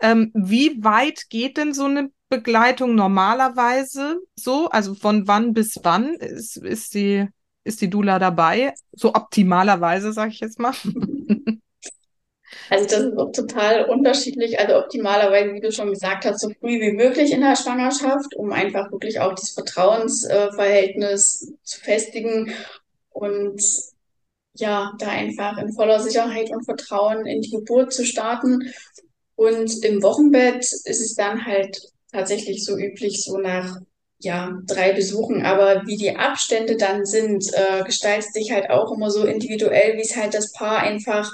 Ähm, 0.00 0.32
wie 0.34 0.82
weit 0.82 1.30
geht 1.30 1.58
denn 1.58 1.74
so 1.74 1.84
eine 1.84 2.10
Begleitung 2.28 2.96
normalerweise 2.96 4.18
so? 4.34 4.68
Also 4.70 4.96
von 4.96 5.28
wann 5.28 5.52
bis 5.52 5.78
wann 5.84 6.14
ist, 6.14 6.56
ist 6.56 6.94
die 6.94 7.28
ist 7.62 7.80
die 7.82 7.90
Dula 7.90 8.18
dabei? 8.18 8.74
So 8.92 9.14
optimalerweise, 9.14 10.12
sage 10.12 10.32
ich 10.32 10.40
jetzt 10.40 10.58
mal. 10.58 10.72
Also 12.68 12.86
das 12.86 13.00
ist 13.00 13.18
auch 13.18 13.32
total 13.32 13.86
unterschiedlich. 13.86 14.60
Also 14.60 14.76
optimalerweise, 14.76 15.54
wie 15.54 15.60
du 15.60 15.72
schon 15.72 15.90
gesagt 15.90 16.24
hast, 16.24 16.40
so 16.40 16.50
früh 16.60 16.80
wie 16.80 16.92
möglich 16.92 17.32
in 17.32 17.40
der 17.40 17.56
Schwangerschaft, 17.56 18.34
um 18.36 18.52
einfach 18.52 18.90
wirklich 18.92 19.20
auch 19.20 19.34
das 19.34 19.50
Vertrauensverhältnis 19.50 21.52
zu 21.62 21.80
festigen 21.80 22.52
und 23.10 23.62
ja, 24.54 24.92
da 24.98 25.08
einfach 25.08 25.58
in 25.58 25.72
voller 25.72 26.00
Sicherheit 26.00 26.50
und 26.50 26.64
Vertrauen 26.64 27.26
in 27.26 27.40
die 27.40 27.50
Geburt 27.50 27.92
zu 27.92 28.04
starten. 28.04 28.72
Und 29.36 29.84
im 29.84 30.02
Wochenbett 30.02 30.64
ist 30.64 31.00
es 31.00 31.14
dann 31.14 31.46
halt 31.46 31.80
tatsächlich 32.12 32.64
so 32.64 32.76
üblich, 32.76 33.24
so 33.24 33.38
nach 33.38 33.78
ja, 34.20 34.58
drei 34.66 34.92
Besuchen, 34.92 35.44
aber 35.44 35.86
wie 35.86 35.96
die 35.96 36.16
Abstände 36.16 36.76
dann 36.76 37.06
sind, 37.06 37.44
äh, 37.54 37.82
gestaltet 37.84 38.32
sich 38.34 38.52
halt 38.52 38.70
auch 38.70 38.92
immer 38.92 39.10
so 39.10 39.24
individuell, 39.24 39.96
wie 39.96 40.02
es 40.02 40.16
halt 40.16 40.34
das 40.34 40.52
Paar 40.52 40.78
einfach 40.78 41.32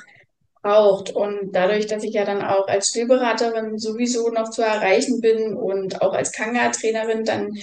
braucht. 0.63 1.11
Und 1.11 1.53
dadurch, 1.53 1.87
dass 1.87 2.05
ich 2.05 2.15
ja 2.15 2.25
dann 2.25 2.43
auch 2.43 2.69
als 2.69 2.89
Stillberaterin 2.91 3.79
sowieso 3.79 4.31
noch 4.31 4.51
zu 4.51 4.63
erreichen 4.63 5.21
bin 5.21 5.57
und 5.57 6.03
auch 6.03 6.13
als 6.15 6.33
Kanga-Trainerin 6.33 7.25
dann 7.25 7.55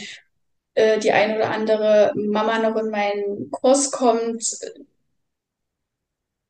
äh, 0.75 0.99
die 0.99 1.11
ein 1.11 1.35
oder 1.35 1.51
andere 1.51 2.13
Mama 2.15 2.59
noch 2.59 2.75
in 2.77 2.89
meinen 2.89 3.51
Kurs 3.51 3.91
kommt, 3.91 4.43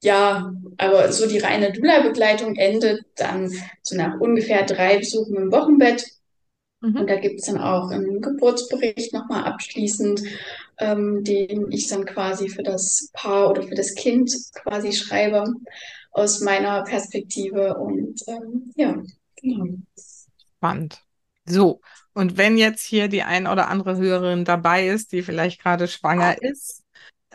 ja, 0.04 0.54
aber 0.78 1.12
so 1.14 1.28
die 1.28 1.40
reine 1.40 1.72
Dula-Begleitung 1.72 2.56
endet 2.58 3.06
dann 3.16 3.50
so 3.82 3.96
nach 3.96 4.20
ungefähr 4.20 4.66
drei 4.66 4.98
Besuchen 5.00 5.36
im 5.38 5.52
Wochenbett. 5.52 6.06
Mhm. 6.84 6.98
Und 6.98 7.10
da 7.10 7.16
gibt 7.16 7.40
es 7.40 7.46
dann 7.46 7.60
auch 7.60 7.90
einen 7.90 8.22
Geburtsbericht 8.22 9.14
nochmal 9.14 9.46
abschließend, 9.46 10.22
ähm, 10.80 11.24
den 11.24 11.72
ich 11.72 11.88
dann 11.88 12.06
quasi 12.06 12.50
für 12.50 12.64
das 12.64 13.10
Paar 13.14 13.50
oder 13.50 13.64
für 13.64 13.76
das 13.76 13.96
Kind 13.96 14.32
quasi 14.54 14.92
schreibe 14.92 15.46
aus 16.12 16.42
meiner 16.42 16.84
Perspektive. 16.84 17.78
Und 17.78 18.22
ähm, 18.28 18.72
ja, 18.76 19.02
genau. 19.42 19.66
Spannend. 20.58 21.02
So, 21.46 21.80
und 22.14 22.38
wenn 22.38 22.58
jetzt 22.58 22.86
hier 22.86 23.08
die 23.08 23.24
ein 23.24 23.48
oder 23.48 23.70
andere 23.70 23.98
Hörerin 23.98 24.46
dabei 24.46 24.88
ist, 24.88 25.14
die 25.14 25.24
vielleicht 25.24 25.62
gerade 25.62 25.88
schwanger 25.88 26.42
ist, 26.42 26.83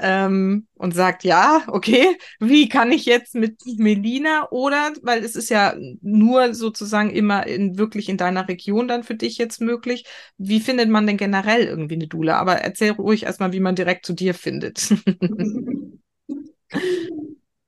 ähm, 0.00 0.66
und 0.74 0.94
sagt, 0.94 1.24
ja, 1.24 1.62
okay, 1.68 2.16
wie 2.40 2.68
kann 2.68 2.92
ich 2.92 3.04
jetzt 3.06 3.34
mit 3.34 3.60
Melina 3.78 4.48
oder, 4.50 4.92
weil 5.02 5.24
es 5.24 5.36
ist 5.36 5.50
ja 5.50 5.74
nur 6.00 6.54
sozusagen 6.54 7.10
immer 7.10 7.46
in, 7.46 7.78
wirklich 7.78 8.08
in 8.08 8.16
deiner 8.16 8.48
Region 8.48 8.88
dann 8.88 9.02
für 9.02 9.14
dich 9.14 9.38
jetzt 9.38 9.60
möglich, 9.60 10.04
wie 10.38 10.60
findet 10.60 10.88
man 10.88 11.06
denn 11.06 11.16
generell 11.16 11.64
irgendwie 11.64 11.94
eine 11.94 12.06
Dula? 12.08 12.36
Aber 12.38 12.54
erzähl 12.56 12.92
ruhig 12.92 13.24
erstmal, 13.24 13.52
wie 13.52 13.60
man 13.60 13.74
direkt 13.74 14.06
zu 14.06 14.12
dir 14.12 14.34
findet. 14.34 14.90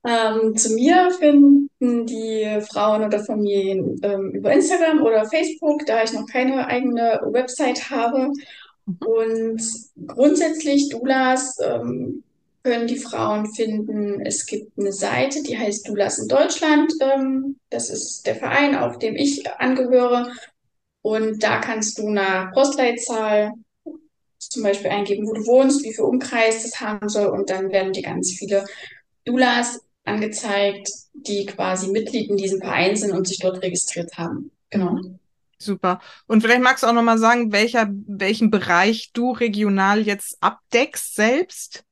ähm, 0.07 0.55
zu 0.55 0.73
mir 0.73 1.11
finden 1.19 1.69
die 2.05 2.59
Frauen 2.71 3.03
oder 3.03 3.23
Familien 3.23 3.99
ähm, 4.03 4.31
über 4.31 4.51
Instagram 4.53 5.01
oder 5.01 5.25
Facebook, 5.25 5.85
da 5.85 6.03
ich 6.03 6.13
noch 6.13 6.25
keine 6.27 6.65
eigene 6.67 7.19
Website 7.31 7.89
habe. 7.89 8.31
Und 8.85 9.61
grundsätzlich 10.07 10.89
Doulas 10.89 11.57
ähm, 11.63 12.23
können 12.63 12.87
die 12.87 12.97
Frauen 12.97 13.51
finden. 13.53 14.21
Es 14.25 14.45
gibt 14.45 14.77
eine 14.77 14.91
Seite, 14.91 15.41
die 15.43 15.57
heißt 15.57 15.87
Doulas 15.87 16.19
in 16.19 16.27
Deutschland. 16.27 16.93
Ähm, 16.99 17.57
das 17.69 17.89
ist 17.89 18.25
der 18.25 18.35
Verein, 18.35 18.75
auf 18.75 18.99
dem 18.99 19.15
ich 19.15 19.49
angehöre. 19.59 20.31
Und 21.01 21.41
da 21.41 21.59
kannst 21.59 21.97
du 21.97 22.09
nach 22.09 22.51
Postleitzahl 22.53 23.53
zum 24.37 24.63
Beispiel 24.63 24.91
eingeben, 24.91 25.27
wo 25.27 25.33
du 25.33 25.45
wohnst, 25.45 25.83
wie 25.83 25.93
viel 25.93 26.03
Umkreis 26.03 26.63
das 26.63 26.79
haben 26.79 27.09
soll. 27.09 27.27
Und 27.27 27.49
dann 27.49 27.71
werden 27.71 27.93
dir 27.93 28.03
ganz 28.03 28.31
viele 28.31 28.65
Doulas 29.25 29.79
angezeigt, 30.03 30.89
die 31.13 31.45
quasi 31.45 31.89
Mitglied 31.89 32.29
in 32.29 32.37
diesem 32.37 32.59
Verein 32.59 32.95
sind 32.95 33.11
und 33.11 33.27
sich 33.27 33.39
dort 33.39 33.61
registriert 33.61 34.17
haben. 34.17 34.51
Genau. 34.69 34.99
Super. 35.61 35.99
Und 36.27 36.41
vielleicht 36.41 36.61
magst 36.61 36.83
du 36.83 36.87
auch 36.87 36.93
nochmal 36.93 37.17
sagen, 37.17 37.51
welcher, 37.51 37.87
welchen 38.07 38.49
Bereich 38.49 39.11
du 39.13 39.31
regional 39.31 40.01
jetzt 40.01 40.37
abdeckst 40.41 41.15
selbst? 41.15 41.83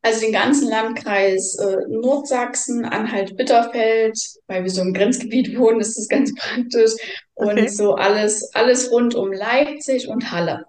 Also 0.00 0.20
den 0.20 0.32
ganzen 0.32 0.70
Landkreis 0.70 1.56
äh, 1.58 1.76
Nordsachsen, 1.88 2.84
Anhalt-Bitterfeld, 2.84 4.16
weil 4.46 4.62
wir 4.62 4.70
so 4.70 4.80
im 4.80 4.94
Grenzgebiet 4.94 5.54
wohnen, 5.58 5.80
ist 5.80 5.98
das 5.98 6.08
ganz 6.08 6.34
praktisch. 6.34 6.92
Und 7.34 7.58
okay. 7.58 7.68
so 7.68 7.94
alles, 7.94 8.54
alles 8.54 8.90
rund 8.90 9.14
um 9.14 9.32
Leipzig 9.32 10.08
und 10.08 10.30
Halle. 10.30 10.66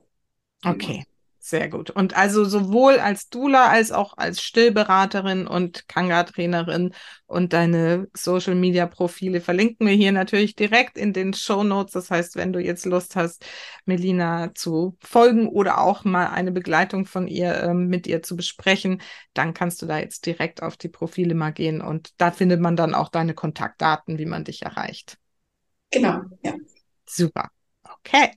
Okay. 0.65 1.05
Sehr 1.49 1.67
gut. 1.67 1.89
Und 1.89 2.15
also 2.15 2.45
sowohl 2.45 2.99
als 2.99 3.27
Dula 3.29 3.69
als 3.69 3.91
auch 3.91 4.15
als 4.15 4.39
Stillberaterin 4.39 5.47
und 5.47 5.87
Kanga-Trainerin 5.87 6.93
und 7.25 7.53
deine 7.53 8.07
Social-Media-Profile 8.13 9.41
verlinken 9.41 9.87
wir 9.87 9.95
hier 9.95 10.11
natürlich 10.11 10.55
direkt 10.55 10.95
in 10.95 11.11
den 11.11 11.33
Show 11.33 11.63
Notes. 11.63 11.93
Das 11.93 12.11
heißt, 12.11 12.35
wenn 12.35 12.53
du 12.53 12.59
jetzt 12.59 12.85
Lust 12.85 13.15
hast, 13.15 13.47
Melina 13.85 14.53
zu 14.53 14.95
folgen 15.01 15.47
oder 15.47 15.79
auch 15.79 16.03
mal 16.03 16.27
eine 16.27 16.51
Begleitung 16.51 17.07
von 17.07 17.27
ihr 17.27 17.55
äh, 17.55 17.73
mit 17.73 18.05
ihr 18.05 18.21
zu 18.21 18.35
besprechen, 18.35 19.01
dann 19.33 19.55
kannst 19.55 19.81
du 19.81 19.87
da 19.87 19.97
jetzt 19.97 20.27
direkt 20.27 20.61
auf 20.61 20.77
die 20.77 20.89
Profile 20.89 21.33
mal 21.33 21.49
gehen 21.49 21.81
und 21.81 22.13
da 22.17 22.29
findet 22.29 22.61
man 22.61 22.75
dann 22.75 22.93
auch 22.93 23.09
deine 23.09 23.33
Kontaktdaten, 23.33 24.19
wie 24.19 24.27
man 24.27 24.43
dich 24.43 24.61
erreicht. 24.61 25.17
Genau, 25.89 26.21
ja. 26.43 26.53
Super. 27.07 27.49
Okay. 27.81 28.33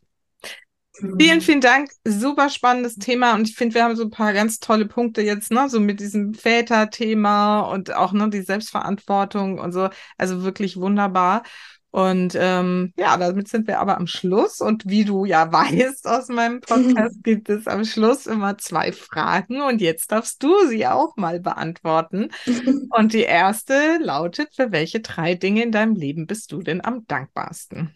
Vielen, 0.95 1.40
vielen 1.40 1.61
Dank. 1.62 1.90
Super 2.05 2.51
spannendes 2.51 2.97
Thema. 2.97 3.34
Und 3.34 3.49
ich 3.49 3.57
finde, 3.57 3.74
wir 3.74 3.84
haben 3.84 3.97
so 3.97 4.05
ein 4.05 4.11
paar 4.11 4.34
ganz 4.34 4.59
tolle 4.59 4.86
Punkte 4.86 5.22
jetzt, 5.22 5.51
ne, 5.51 5.68
so 5.68 5.80
mit 5.80 6.01
diesem 6.01 6.34
Väter-Thema 6.34 7.61
und 7.61 7.95
auch 7.95 8.12
ne, 8.12 8.28
die 8.28 8.43
Selbstverantwortung 8.43 9.59
und 9.59 9.72
so. 9.72 9.88
Also 10.18 10.43
wirklich 10.43 10.76
wunderbar. 10.76 11.45
Und 11.93 12.34
ähm, 12.38 12.95
ja, 12.97 13.18
damit 13.18 13.49
sind 13.49 13.66
wir 13.66 13.78
aber 13.78 13.99
am 13.99 14.07
Schluss. 14.07 14.61
Und 14.61 14.84
wie 14.86 15.05
du 15.05 15.24
ja 15.24 15.51
weißt 15.53 16.07
aus 16.07 16.28
meinem 16.28 16.61
Podcast, 16.61 17.16
gibt 17.22 17.49
es 17.49 17.66
am 17.66 17.84
Schluss 17.84 18.26
immer 18.26 18.59
zwei 18.59 18.93
Fragen. 18.93 19.62
Und 19.62 19.80
jetzt 19.80 20.12
darfst 20.12 20.43
du 20.43 20.66
sie 20.68 20.86
auch 20.86 21.16
mal 21.16 21.40
beantworten. 21.40 22.28
Und 22.90 23.14
die 23.14 23.22
erste 23.22 23.99
lautet, 23.99 24.55
für 24.55 24.72
welche 24.72 25.01
drei 25.01 25.34
Dinge 25.34 25.62
in 25.62 25.72
deinem 25.72 25.95
Leben 25.95 26.26
bist 26.26 26.53
du 26.53 26.62
denn 26.62 26.84
am 26.84 27.07
dankbarsten? 27.07 27.95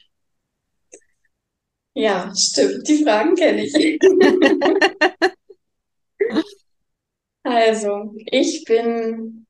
Ja, 1.96 2.32
stimmt. 2.36 2.86
Die 2.88 3.02
Fragen 3.02 3.34
kenne 3.34 3.64
ich. 3.64 3.98
Also, 7.44 8.14
ich 8.30 8.64
bin 8.66 9.46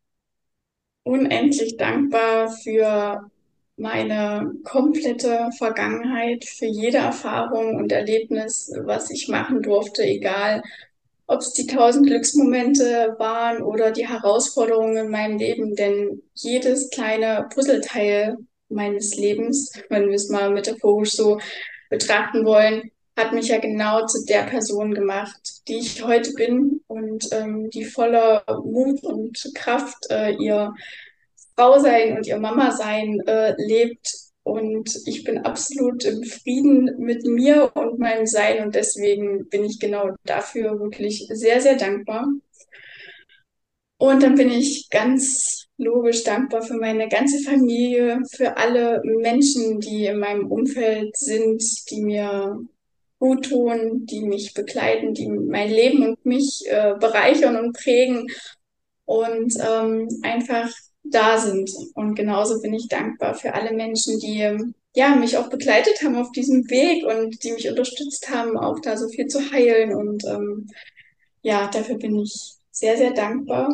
unendlich 1.05 1.77
dankbar 1.77 2.51
für 2.51 3.31
meine 3.77 4.53
komplette 4.65 5.51
Vergangenheit, 5.59 6.45
für 6.45 6.67
jede 6.67 6.99
Erfahrung 6.99 7.77
und 7.77 7.93
Erlebnis, 7.93 8.73
was 8.85 9.11
ich 9.11 9.29
machen 9.29 9.63
durfte, 9.63 10.03
egal 10.03 10.63
ob 11.29 11.41
es 11.41 11.53
die 11.53 11.67
tausend 11.67 12.07
Glücksmomente 12.07 13.17
waren 13.19 13.63
oder 13.63 13.91
die 13.93 14.09
Herausforderungen 14.09 14.97
in 14.97 15.11
meinem 15.11 15.39
Leben, 15.39 15.75
denn 15.77 16.23
jedes 16.35 16.91
kleine 16.91 17.49
Puzzleteil 17.55 18.37
meines 18.69 19.17
Lebens, 19.17 19.73
wenn 19.91 20.09
wir 20.09 20.15
es 20.17 20.29
mal 20.31 20.51
metaphorisch 20.51 21.13
so 21.13 21.39
betrachten 21.91 22.45
wollen, 22.45 22.91
hat 23.17 23.33
mich 23.33 23.49
ja 23.49 23.59
genau 23.59 24.05
zu 24.07 24.25
der 24.27 24.43
Person 24.43 24.93
gemacht, 24.93 25.41
die 25.69 25.79
ich 25.79 26.05
heute 26.05 26.33
bin 26.33 26.83
und 26.87 27.27
ähm, 27.33 27.71
die 27.71 27.85
voller 27.85 28.45
Mut 28.65 29.03
und 29.05 29.53
Kraft 29.55 30.11
äh, 30.11 30.35
ihr 30.35 30.75
Frau 31.57 31.79
sein 31.79 32.17
und 32.17 32.27
ihr 32.27 32.39
Mama 32.39 32.73
sein 32.73 33.21
äh, 33.27 33.55
lebt. 33.57 34.13
Und 34.43 34.95
ich 35.07 35.25
bin 35.25 35.39
absolut 35.39 36.05
im 36.05 36.23
Frieden 36.23 36.99
mit 36.99 37.25
mir 37.27 37.75
und 37.75 37.99
meinem 37.99 38.27
Sein 38.27 38.65
und 38.65 38.77
deswegen 38.77 39.49
bin 39.49 39.65
ich 39.65 39.81
genau 39.81 40.11
dafür 40.25 40.79
wirklich 40.79 41.27
sehr, 41.33 41.61
sehr 41.61 41.77
dankbar. 41.77 42.29
Und 43.99 44.23
dann 44.23 44.37
bin 44.37 44.51
ich 44.51 44.89
ganz 44.91 45.66
logisch 45.79 46.25
dankbar 46.25 46.63
für 46.63 46.75
meine 46.75 47.09
ganze 47.09 47.39
Familie, 47.41 48.21
für 48.35 48.57
alle 48.57 49.03
Menschen, 49.05 49.81
die 49.81 50.07
in 50.07 50.19
meinem 50.19 50.51
Umfeld 50.51 51.17
sind, 51.17 51.63
die 51.91 52.03
mir 52.03 52.59
gut 53.19 53.47
tun, 53.47 54.07
die 54.07 54.21
mich 54.21 54.55
begleiten, 54.55 55.15
die 55.15 55.29
mein 55.29 55.71
Leben 55.71 56.07
und 56.07 56.25
mich 56.27 56.65
äh, 56.67 56.95
bereichern 56.99 57.57
und 57.57 57.77
prägen 57.77 58.27
und 59.05 59.55
ähm, 59.61 60.09
einfach 60.23 60.71
da 61.03 61.39
sind. 61.39 61.71
Und 61.95 62.15
genauso 62.15 62.61
bin 62.61 62.75
ich 62.75 62.89
dankbar 62.89 63.35
für 63.35 63.55
alle 63.55 63.73
Menschen, 63.73 64.19
die 64.19 64.75
ja, 64.95 65.15
mich 65.15 65.37
auch 65.37 65.51
begleitet 65.51 66.03
haben 66.03 66.17
auf 66.17 66.33
diesem 66.33 66.69
Weg 66.71 67.05
und 67.05 67.43
die 67.45 67.53
mich 67.53 67.69
unterstützt 67.69 68.31
haben, 68.31 68.57
auch 68.57 68.81
da 68.81 68.97
so 68.97 69.09
viel 69.09 69.27
zu 69.27 69.51
heilen. 69.53 69.95
Und 69.95 70.25
ähm, 70.25 70.69
ja, 71.43 71.69
dafür 71.69 71.99
bin 71.99 72.19
ich 72.19 72.55
sehr, 72.71 72.97
sehr 72.97 73.13
dankbar. 73.13 73.69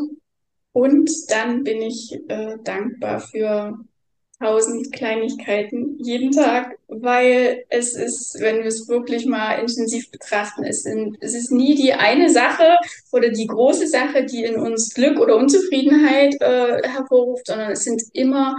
Und 0.72 1.10
dann 1.28 1.64
bin 1.64 1.82
ich 1.82 2.18
äh, 2.28 2.56
dankbar 2.64 3.20
für 3.20 3.78
tausend 4.42 4.92
Kleinigkeiten 4.92 5.98
jeden 5.98 6.32
Tag, 6.32 6.76
weil 6.88 7.64
es 7.68 7.94
ist, 7.94 8.40
wenn 8.40 8.58
wir 8.58 8.66
es 8.66 8.88
wirklich 8.88 9.24
mal 9.24 9.54
intensiv 9.60 10.10
betrachten, 10.10 10.64
es, 10.64 10.82
sind, 10.82 11.16
es 11.20 11.34
ist 11.34 11.52
nie 11.52 11.76
die 11.76 11.92
eine 11.92 12.28
Sache 12.28 12.76
oder 13.12 13.30
die 13.30 13.46
große 13.46 13.86
Sache, 13.86 14.24
die 14.24 14.42
in 14.42 14.56
uns 14.56 14.94
Glück 14.94 15.20
oder 15.20 15.36
Unzufriedenheit 15.36 16.34
äh, 16.40 16.88
hervorruft, 16.88 17.46
sondern 17.46 17.70
es 17.70 17.84
sind 17.84 18.02
immer 18.14 18.56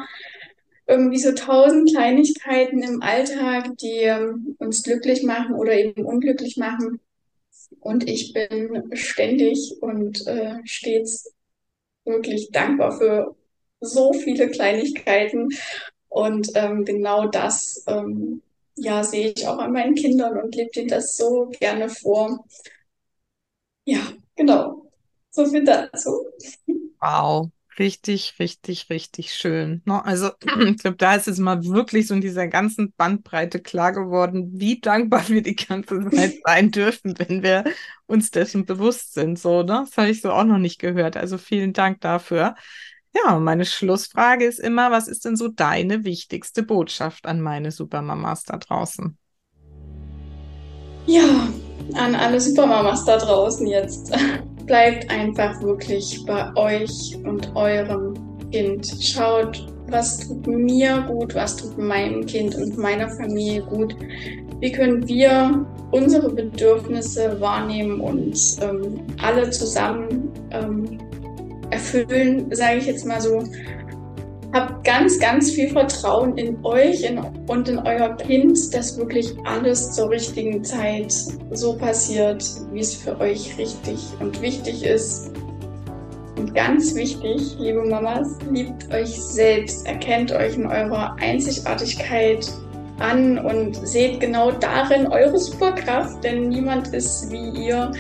irgendwie 0.88 1.20
so 1.20 1.34
tausend 1.34 1.92
Kleinigkeiten 1.92 2.82
im 2.82 3.02
Alltag, 3.02 3.78
die 3.82 4.04
ähm, 4.04 4.56
uns 4.60 4.84
glücklich 4.84 5.24
machen 5.24 5.56
oder 5.56 5.74
eben 5.74 6.06
unglücklich 6.06 6.58
machen. 6.58 7.00
Und 7.80 8.10
ich 8.10 8.34
bin 8.34 8.90
ständig 8.94 9.78
und 9.82 10.26
äh, 10.28 10.56
stets 10.64 11.34
wirklich 12.06 12.50
dankbar 12.52 12.92
für 12.98 13.36
so 13.82 14.14
viele 14.14 14.50
Kleinigkeiten. 14.50 15.50
Und 16.10 16.50
ähm, 16.56 16.86
genau 16.86 17.28
das 17.28 17.84
ähm, 17.88 18.42
ja, 18.76 19.04
sehe 19.04 19.34
ich 19.36 19.48
auch 19.48 19.58
an 19.60 19.72
meinen 19.74 19.96
Kindern 19.96 20.38
und 20.38 20.56
lebe 20.56 20.72
ihnen 20.80 20.90
das 20.90 21.18
so 21.18 21.50
gerne 21.60 21.90
vor. 21.90 22.46
Ja, 23.86 24.02
genau. 24.36 24.92
So 25.32 25.46
viel 25.46 25.64
dazu. 25.64 26.26
Wow. 27.02 27.53
Richtig, 27.80 28.36
richtig, 28.40 28.90
richtig 28.90 29.34
schön. 29.34 29.82
Ne? 29.86 30.04
Also 30.06 30.30
ich 30.66 30.78
glaube, 30.78 30.98
da 30.98 31.16
ist 31.16 31.28
es 31.28 31.40
mal 31.40 31.64
wirklich 31.64 32.08
so 32.08 32.14
in 32.14 32.22
dieser 32.22 32.48
ganzen 32.48 32.94
Bandbreite 32.98 33.60
klar 33.60 33.94
geworden, 33.94 34.52
wie 34.54 34.80
dankbar 34.80 35.28
wir 35.30 35.42
die 35.42 35.56
ganze 35.56 36.10
Zeit 36.12 36.36
sein 36.46 36.72
dürfen, 36.72 37.16
wenn 37.18 37.42
wir 37.42 37.64
uns 38.06 38.30
dessen 38.32 38.66
bewusst 38.66 39.14
sind. 39.14 39.40
So, 39.40 39.64
ne? 39.64 39.86
Das 39.86 39.98
habe 39.98 40.10
ich 40.10 40.22
so 40.22 40.32
auch 40.32 40.44
noch 40.44 40.60
nicht 40.60 40.80
gehört. 40.80 41.18
Also 41.18 41.38
vielen 41.38 41.74
Dank 41.74 42.02
dafür. 42.02 42.56
Ja, 43.16 43.40
meine 43.40 43.66
Schlussfrage 43.66 44.46
ist 44.46 44.60
immer, 44.60 44.92
was 44.92 45.08
ist 45.08 45.26
denn 45.26 45.36
so 45.36 45.48
deine 45.48 46.04
wichtigste 46.04 46.64
Botschaft 46.64 47.26
an 47.26 47.42
meine 47.42 47.72
Supermamas 47.72 48.44
da 48.44 48.58
draußen? 48.58 49.18
Ja, 51.06 51.48
an 51.96 52.16
alle 52.16 52.40
Supermamas 52.40 53.06
da 53.06 53.18
draußen 53.18 53.68
jetzt. 53.68 54.12
Bleibt 54.66 55.10
einfach 55.10 55.62
wirklich 55.62 56.24
bei 56.26 56.56
euch 56.56 57.18
und 57.24 57.56
eurem 57.56 58.14
Kind. 58.52 58.96
Schaut, 59.02 59.68
was 59.88 60.28
tut 60.28 60.48
mir 60.48 61.02
gut, 61.08 61.36
was 61.36 61.58
tut 61.58 61.78
meinem 61.78 62.26
Kind 62.26 62.56
und 62.56 62.78
meiner 62.78 63.10
Familie 63.10 63.62
gut. 63.62 63.96
Wie 64.60 64.72
können 64.72 65.08
wir 65.08 65.66
unsere 65.92 66.30
Bedürfnisse 66.30 67.40
wahrnehmen 67.40 68.00
und 68.00 68.38
ähm, 68.62 69.02
alle 69.22 69.50
zusammen 69.50 70.32
ähm, 70.52 71.00
erfüllen, 71.70 72.48
sage 72.56 72.78
ich 72.78 72.86
jetzt 72.86 73.06
mal 73.06 73.20
so. 73.20 73.44
Habt 74.54 74.84
ganz, 74.84 75.20
ganz 75.20 75.50
viel 75.50 75.70
Vertrauen 75.70 76.38
in 76.38 76.64
euch 76.64 77.02
in, 77.02 77.20
und 77.48 77.68
in 77.68 77.80
euer 77.80 78.16
Kind, 78.18 78.72
dass 78.72 78.96
wirklich 79.00 79.34
alles 79.46 79.94
zur 79.94 80.12
richtigen 80.12 80.64
Zeit 80.64 81.12
so 81.52 81.74
passiert, 81.74 82.46
wie 82.72 82.80
es 82.80 82.96
für 82.96 83.20
euch 83.20 83.58
richtig 83.58 83.98
und 84.20 84.40
wichtig 84.44 84.84
ist. 84.84 85.32
Und 86.38 86.54
ganz 86.54 86.94
wichtig, 86.94 87.56
liebe 87.58 87.84
Mamas, 87.84 88.38
liebt 88.52 88.94
euch 88.94 89.20
selbst, 89.20 89.88
erkennt 89.88 90.32
euch 90.32 90.56
in 90.56 90.68
eurer 90.68 91.16
Einzigartigkeit 91.20 92.48
an 93.00 93.40
und 93.40 93.76
seht 93.88 94.20
genau 94.20 94.52
darin 94.52 95.08
eure 95.08 95.40
Superkraft, 95.40 96.24
denn 96.24 96.50
niemand 96.50 96.90
ist 96.94 97.32
wie 97.32 97.50
ihr. 97.66 97.92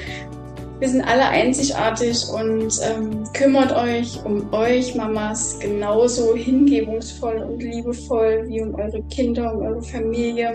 Wir 0.83 0.89
sind 0.89 1.03
alle 1.03 1.29
einzigartig 1.29 2.27
und 2.27 2.77
ähm, 2.83 3.23
kümmert 3.31 3.73
euch 3.73 4.19
um 4.25 4.51
euch, 4.51 4.93
Mamas, 4.95 5.57
genauso 5.57 6.35
hingebungsvoll 6.35 7.37
und 7.37 7.63
liebevoll 7.63 8.43
wie 8.49 8.59
um 8.59 8.75
eure 8.75 9.01
Kinder, 9.03 9.53
um 9.53 9.61
eure 9.61 9.81
Familie. 9.81 10.51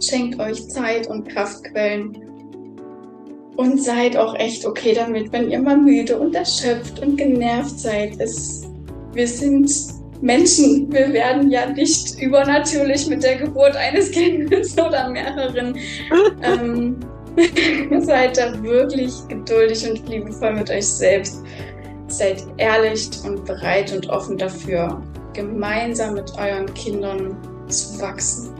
Schenkt 0.00 0.40
euch 0.40 0.68
Zeit 0.70 1.06
und 1.06 1.28
Kraftquellen 1.28 2.18
und 3.54 3.80
seid 3.80 4.16
auch 4.16 4.34
echt 4.34 4.66
okay 4.66 4.94
damit, 4.94 5.32
wenn 5.32 5.48
ihr 5.48 5.60
mal 5.60 5.76
müde 5.76 6.18
und 6.18 6.34
erschöpft 6.34 6.98
und 6.98 7.16
genervt 7.16 7.78
seid. 7.78 8.18
Es, 8.18 8.68
wir 9.12 9.28
sind 9.28 9.70
Menschen. 10.20 10.92
Wir 10.92 11.12
werden 11.12 11.52
ja 11.52 11.70
nicht 11.70 12.20
übernatürlich 12.20 13.06
mit 13.06 13.22
der 13.22 13.36
Geburt 13.36 13.76
eines 13.76 14.10
Kindes 14.10 14.76
oder 14.76 15.08
mehreren. 15.08 15.78
ähm, 16.42 16.98
seid 18.00 18.36
da 18.36 18.62
wirklich 18.62 19.12
geduldig 19.28 19.88
und 19.88 20.08
liebevoll 20.08 20.54
mit 20.54 20.70
euch 20.70 20.86
selbst. 20.86 21.42
Seid 22.08 22.44
ehrlich 22.56 23.08
und 23.24 23.44
bereit 23.44 23.92
und 23.92 24.08
offen 24.08 24.36
dafür, 24.36 25.02
gemeinsam 25.32 26.14
mit 26.14 26.32
euren 26.38 26.72
Kindern 26.74 27.36
zu 27.68 28.00
wachsen. 28.00 28.52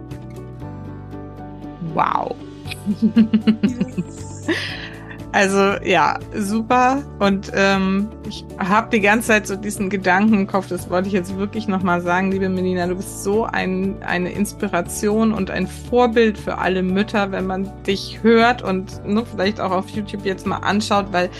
Wow. 1.95 2.35
Also 5.33 5.77
ja, 5.85 6.19
super. 6.35 7.03
Und 7.21 7.53
ähm, 7.55 8.09
ich 8.29 8.45
habe 8.59 8.91
die 8.91 9.01
ganze 9.01 9.29
Zeit 9.29 9.47
so 9.47 9.55
diesen 9.55 9.89
Gedanken 9.89 10.35
im 10.35 10.47
Kopf, 10.47 10.69
das 10.69 10.91
wollte 10.91 11.07
ich 11.07 11.15
jetzt 11.15 11.37
wirklich 11.37 11.69
nochmal 11.69 12.01
sagen, 12.01 12.33
liebe 12.33 12.49
Melina, 12.49 12.87
du 12.87 12.97
bist 12.97 13.23
so 13.23 13.45
ein, 13.45 14.03
eine 14.03 14.33
Inspiration 14.33 15.33
und 15.33 15.51
ein 15.51 15.69
Vorbild 15.69 16.37
für 16.37 16.59
alle 16.59 16.83
Mütter, 16.83 17.31
wenn 17.31 17.47
man 17.47 17.71
dich 17.85 18.21
hört 18.23 18.63
und 18.63 19.07
nur 19.07 19.25
vielleicht 19.25 19.61
auch 19.61 19.71
auf 19.71 19.89
YouTube 19.91 20.25
jetzt 20.25 20.47
mal 20.47 20.59
anschaut, 20.59 21.07
weil 21.13 21.31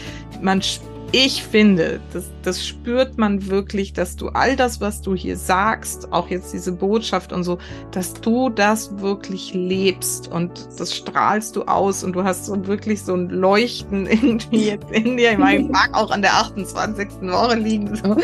man 0.41 0.63
spürt, 0.63 0.90
ich 1.13 1.43
finde, 1.43 2.01
das, 2.13 2.31
das 2.43 2.67
spürt 2.67 3.19
man 3.19 3.49
wirklich, 3.49 3.93
dass 3.93 4.17
du 4.17 4.29
all 4.29 4.55
das, 4.55 4.81
was 4.81 5.03
du 5.03 5.15
hier 5.15 5.37
sagst, 5.37 6.13
auch 6.13 6.29
jetzt 6.29 6.53
diese 6.53 6.73
Botschaft 6.73 7.33
und 7.33 7.43
so, 7.43 7.59
dass 7.91 8.15
du 8.15 8.49
das 8.49 8.99
wirklich 9.01 9.53
lebst 9.55 10.29
und 10.29 10.69
das 10.79 10.95
strahlst 10.95 11.57
du 11.57 11.63
aus 11.63 12.05
und 12.05 12.13
du 12.13 12.23
hast 12.23 12.47
so 12.47 12.67
wirklich 12.67 13.03
so 13.03 13.15
ein 13.15 13.29
Leuchten 13.29 14.07
irgendwie 14.11 14.67
jetzt 14.67 14.91
in 14.93 15.17
dir. 15.17 15.33
Ich 15.33 15.39
meine, 15.39 15.65
ich 15.65 15.69
mag 15.69 15.91
auch 15.95 16.11
an 16.11 16.23
der 16.23 16.35
28. 16.35 17.23
Woche 17.23 17.57
liegen, 17.57 17.97
so. 17.97 18.11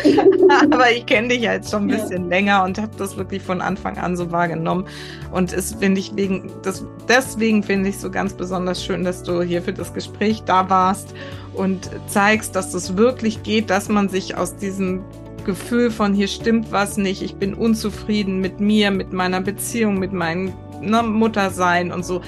aber 0.70 0.92
ich 0.92 1.06
kenne 1.06 1.28
dich 1.28 1.42
ja 1.42 1.54
jetzt 1.54 1.70
schon 1.70 1.84
ein 1.84 1.88
bisschen 1.88 2.24
ja. 2.24 2.28
länger 2.28 2.64
und 2.64 2.78
habe 2.78 2.92
das 2.98 3.16
wirklich 3.16 3.42
von 3.42 3.60
Anfang 3.60 3.98
an 3.98 4.16
so 4.16 4.30
wahrgenommen. 4.30 4.86
Und 5.32 5.52
es 5.52 5.74
finde 5.74 6.00
ich 6.00 6.14
wegen, 6.14 6.52
das, 6.62 6.84
deswegen 7.08 7.62
finde 7.62 7.88
ich 7.88 7.98
so 7.98 8.10
ganz 8.10 8.32
besonders 8.32 8.84
schön, 8.84 9.02
dass 9.02 9.22
du 9.22 9.42
hier 9.42 9.62
für 9.62 9.72
das 9.72 9.92
Gespräch 9.92 10.42
da 10.44 10.70
warst 10.70 11.14
und 11.56 11.90
zeigst, 12.06 12.54
dass 12.56 12.74
es 12.74 12.96
wirklich 12.96 13.42
geht, 13.42 13.70
dass 13.70 13.88
man 13.88 14.08
sich 14.08 14.36
aus 14.36 14.56
diesem 14.56 15.02
Gefühl 15.44 15.90
von 15.90 16.12
hier 16.12 16.28
stimmt 16.28 16.72
was 16.72 16.96
nicht, 16.96 17.22
ich 17.22 17.36
bin 17.36 17.54
unzufrieden 17.54 18.40
mit 18.40 18.60
mir, 18.60 18.90
mit 18.90 19.12
meiner 19.12 19.40
Beziehung, 19.40 19.98
mit 19.98 20.12
meinem 20.12 20.52
ne, 20.80 21.02
Muttersein 21.02 21.92
und 21.92 22.04
so, 22.04 22.20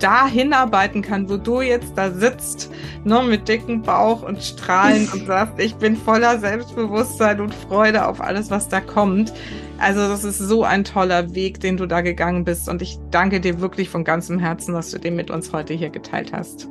da 0.00 0.26
hinarbeiten 0.26 1.00
kann, 1.00 1.30
wo 1.30 1.36
du 1.36 1.60
jetzt 1.60 1.92
da 1.96 2.10
sitzt, 2.10 2.70
ne, 3.04 3.22
mit 3.22 3.48
dicken 3.48 3.82
Bauch 3.82 4.22
und 4.22 4.42
Strahlen 4.42 5.08
und 5.12 5.26
sagst, 5.26 5.54
ich 5.58 5.76
bin 5.76 5.96
voller 5.96 6.38
Selbstbewusstsein 6.38 7.40
und 7.40 7.54
Freude 7.54 8.06
auf 8.06 8.20
alles, 8.20 8.50
was 8.50 8.68
da 8.68 8.80
kommt. 8.80 9.32
Also 9.78 10.08
das 10.08 10.24
ist 10.24 10.38
so 10.38 10.64
ein 10.64 10.84
toller 10.84 11.34
Weg, 11.34 11.60
den 11.60 11.76
du 11.76 11.86
da 11.86 12.00
gegangen 12.00 12.44
bist 12.44 12.68
und 12.68 12.82
ich 12.82 12.98
danke 13.10 13.40
dir 13.40 13.60
wirklich 13.60 13.88
von 13.88 14.04
ganzem 14.04 14.38
Herzen, 14.38 14.74
dass 14.74 14.90
du 14.90 14.98
den 14.98 15.16
mit 15.16 15.30
uns 15.30 15.52
heute 15.52 15.74
hier 15.74 15.90
geteilt 15.90 16.32
hast. 16.32 16.68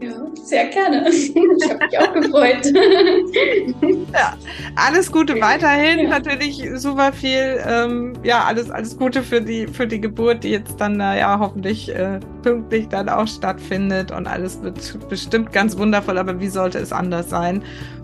Ja, 0.00 0.12
sehr 0.34 0.66
gerne. 0.66 1.08
Ich 1.10 1.34
habe 1.34 1.84
mich 1.84 1.98
auch 1.98 2.12
gefreut. 2.14 2.72
Ja, 4.12 4.34
alles 4.74 5.10
Gute 5.12 5.40
weiterhin. 5.40 6.00
Ja. 6.00 6.08
Natürlich 6.08 6.68
super 6.76 7.12
viel, 7.12 7.60
ähm, 7.66 8.14
ja, 8.22 8.44
alles, 8.44 8.70
alles 8.70 8.96
Gute 8.96 9.22
für 9.22 9.40
die, 9.40 9.66
für 9.66 9.86
die 9.86 10.00
Geburt, 10.00 10.42
die 10.42 10.50
jetzt 10.50 10.80
dann, 10.80 10.98
äh, 11.00 11.18
ja, 11.18 11.38
hoffentlich 11.38 11.94
äh, 11.94 12.18
pünktlich 12.42 12.88
dann 12.88 13.08
auch 13.08 13.26
stattfindet 13.26 14.10
und 14.10 14.26
alles 14.26 14.60
wird 14.62 15.08
bestimmt 15.08 15.52
ganz 15.52 15.76
wundervoll, 15.76 16.18
aber 16.18 16.40
wie 16.40 16.48
sollte 16.48 16.78
es 16.78 16.92
anders 16.92 17.30
sein? 17.30 17.62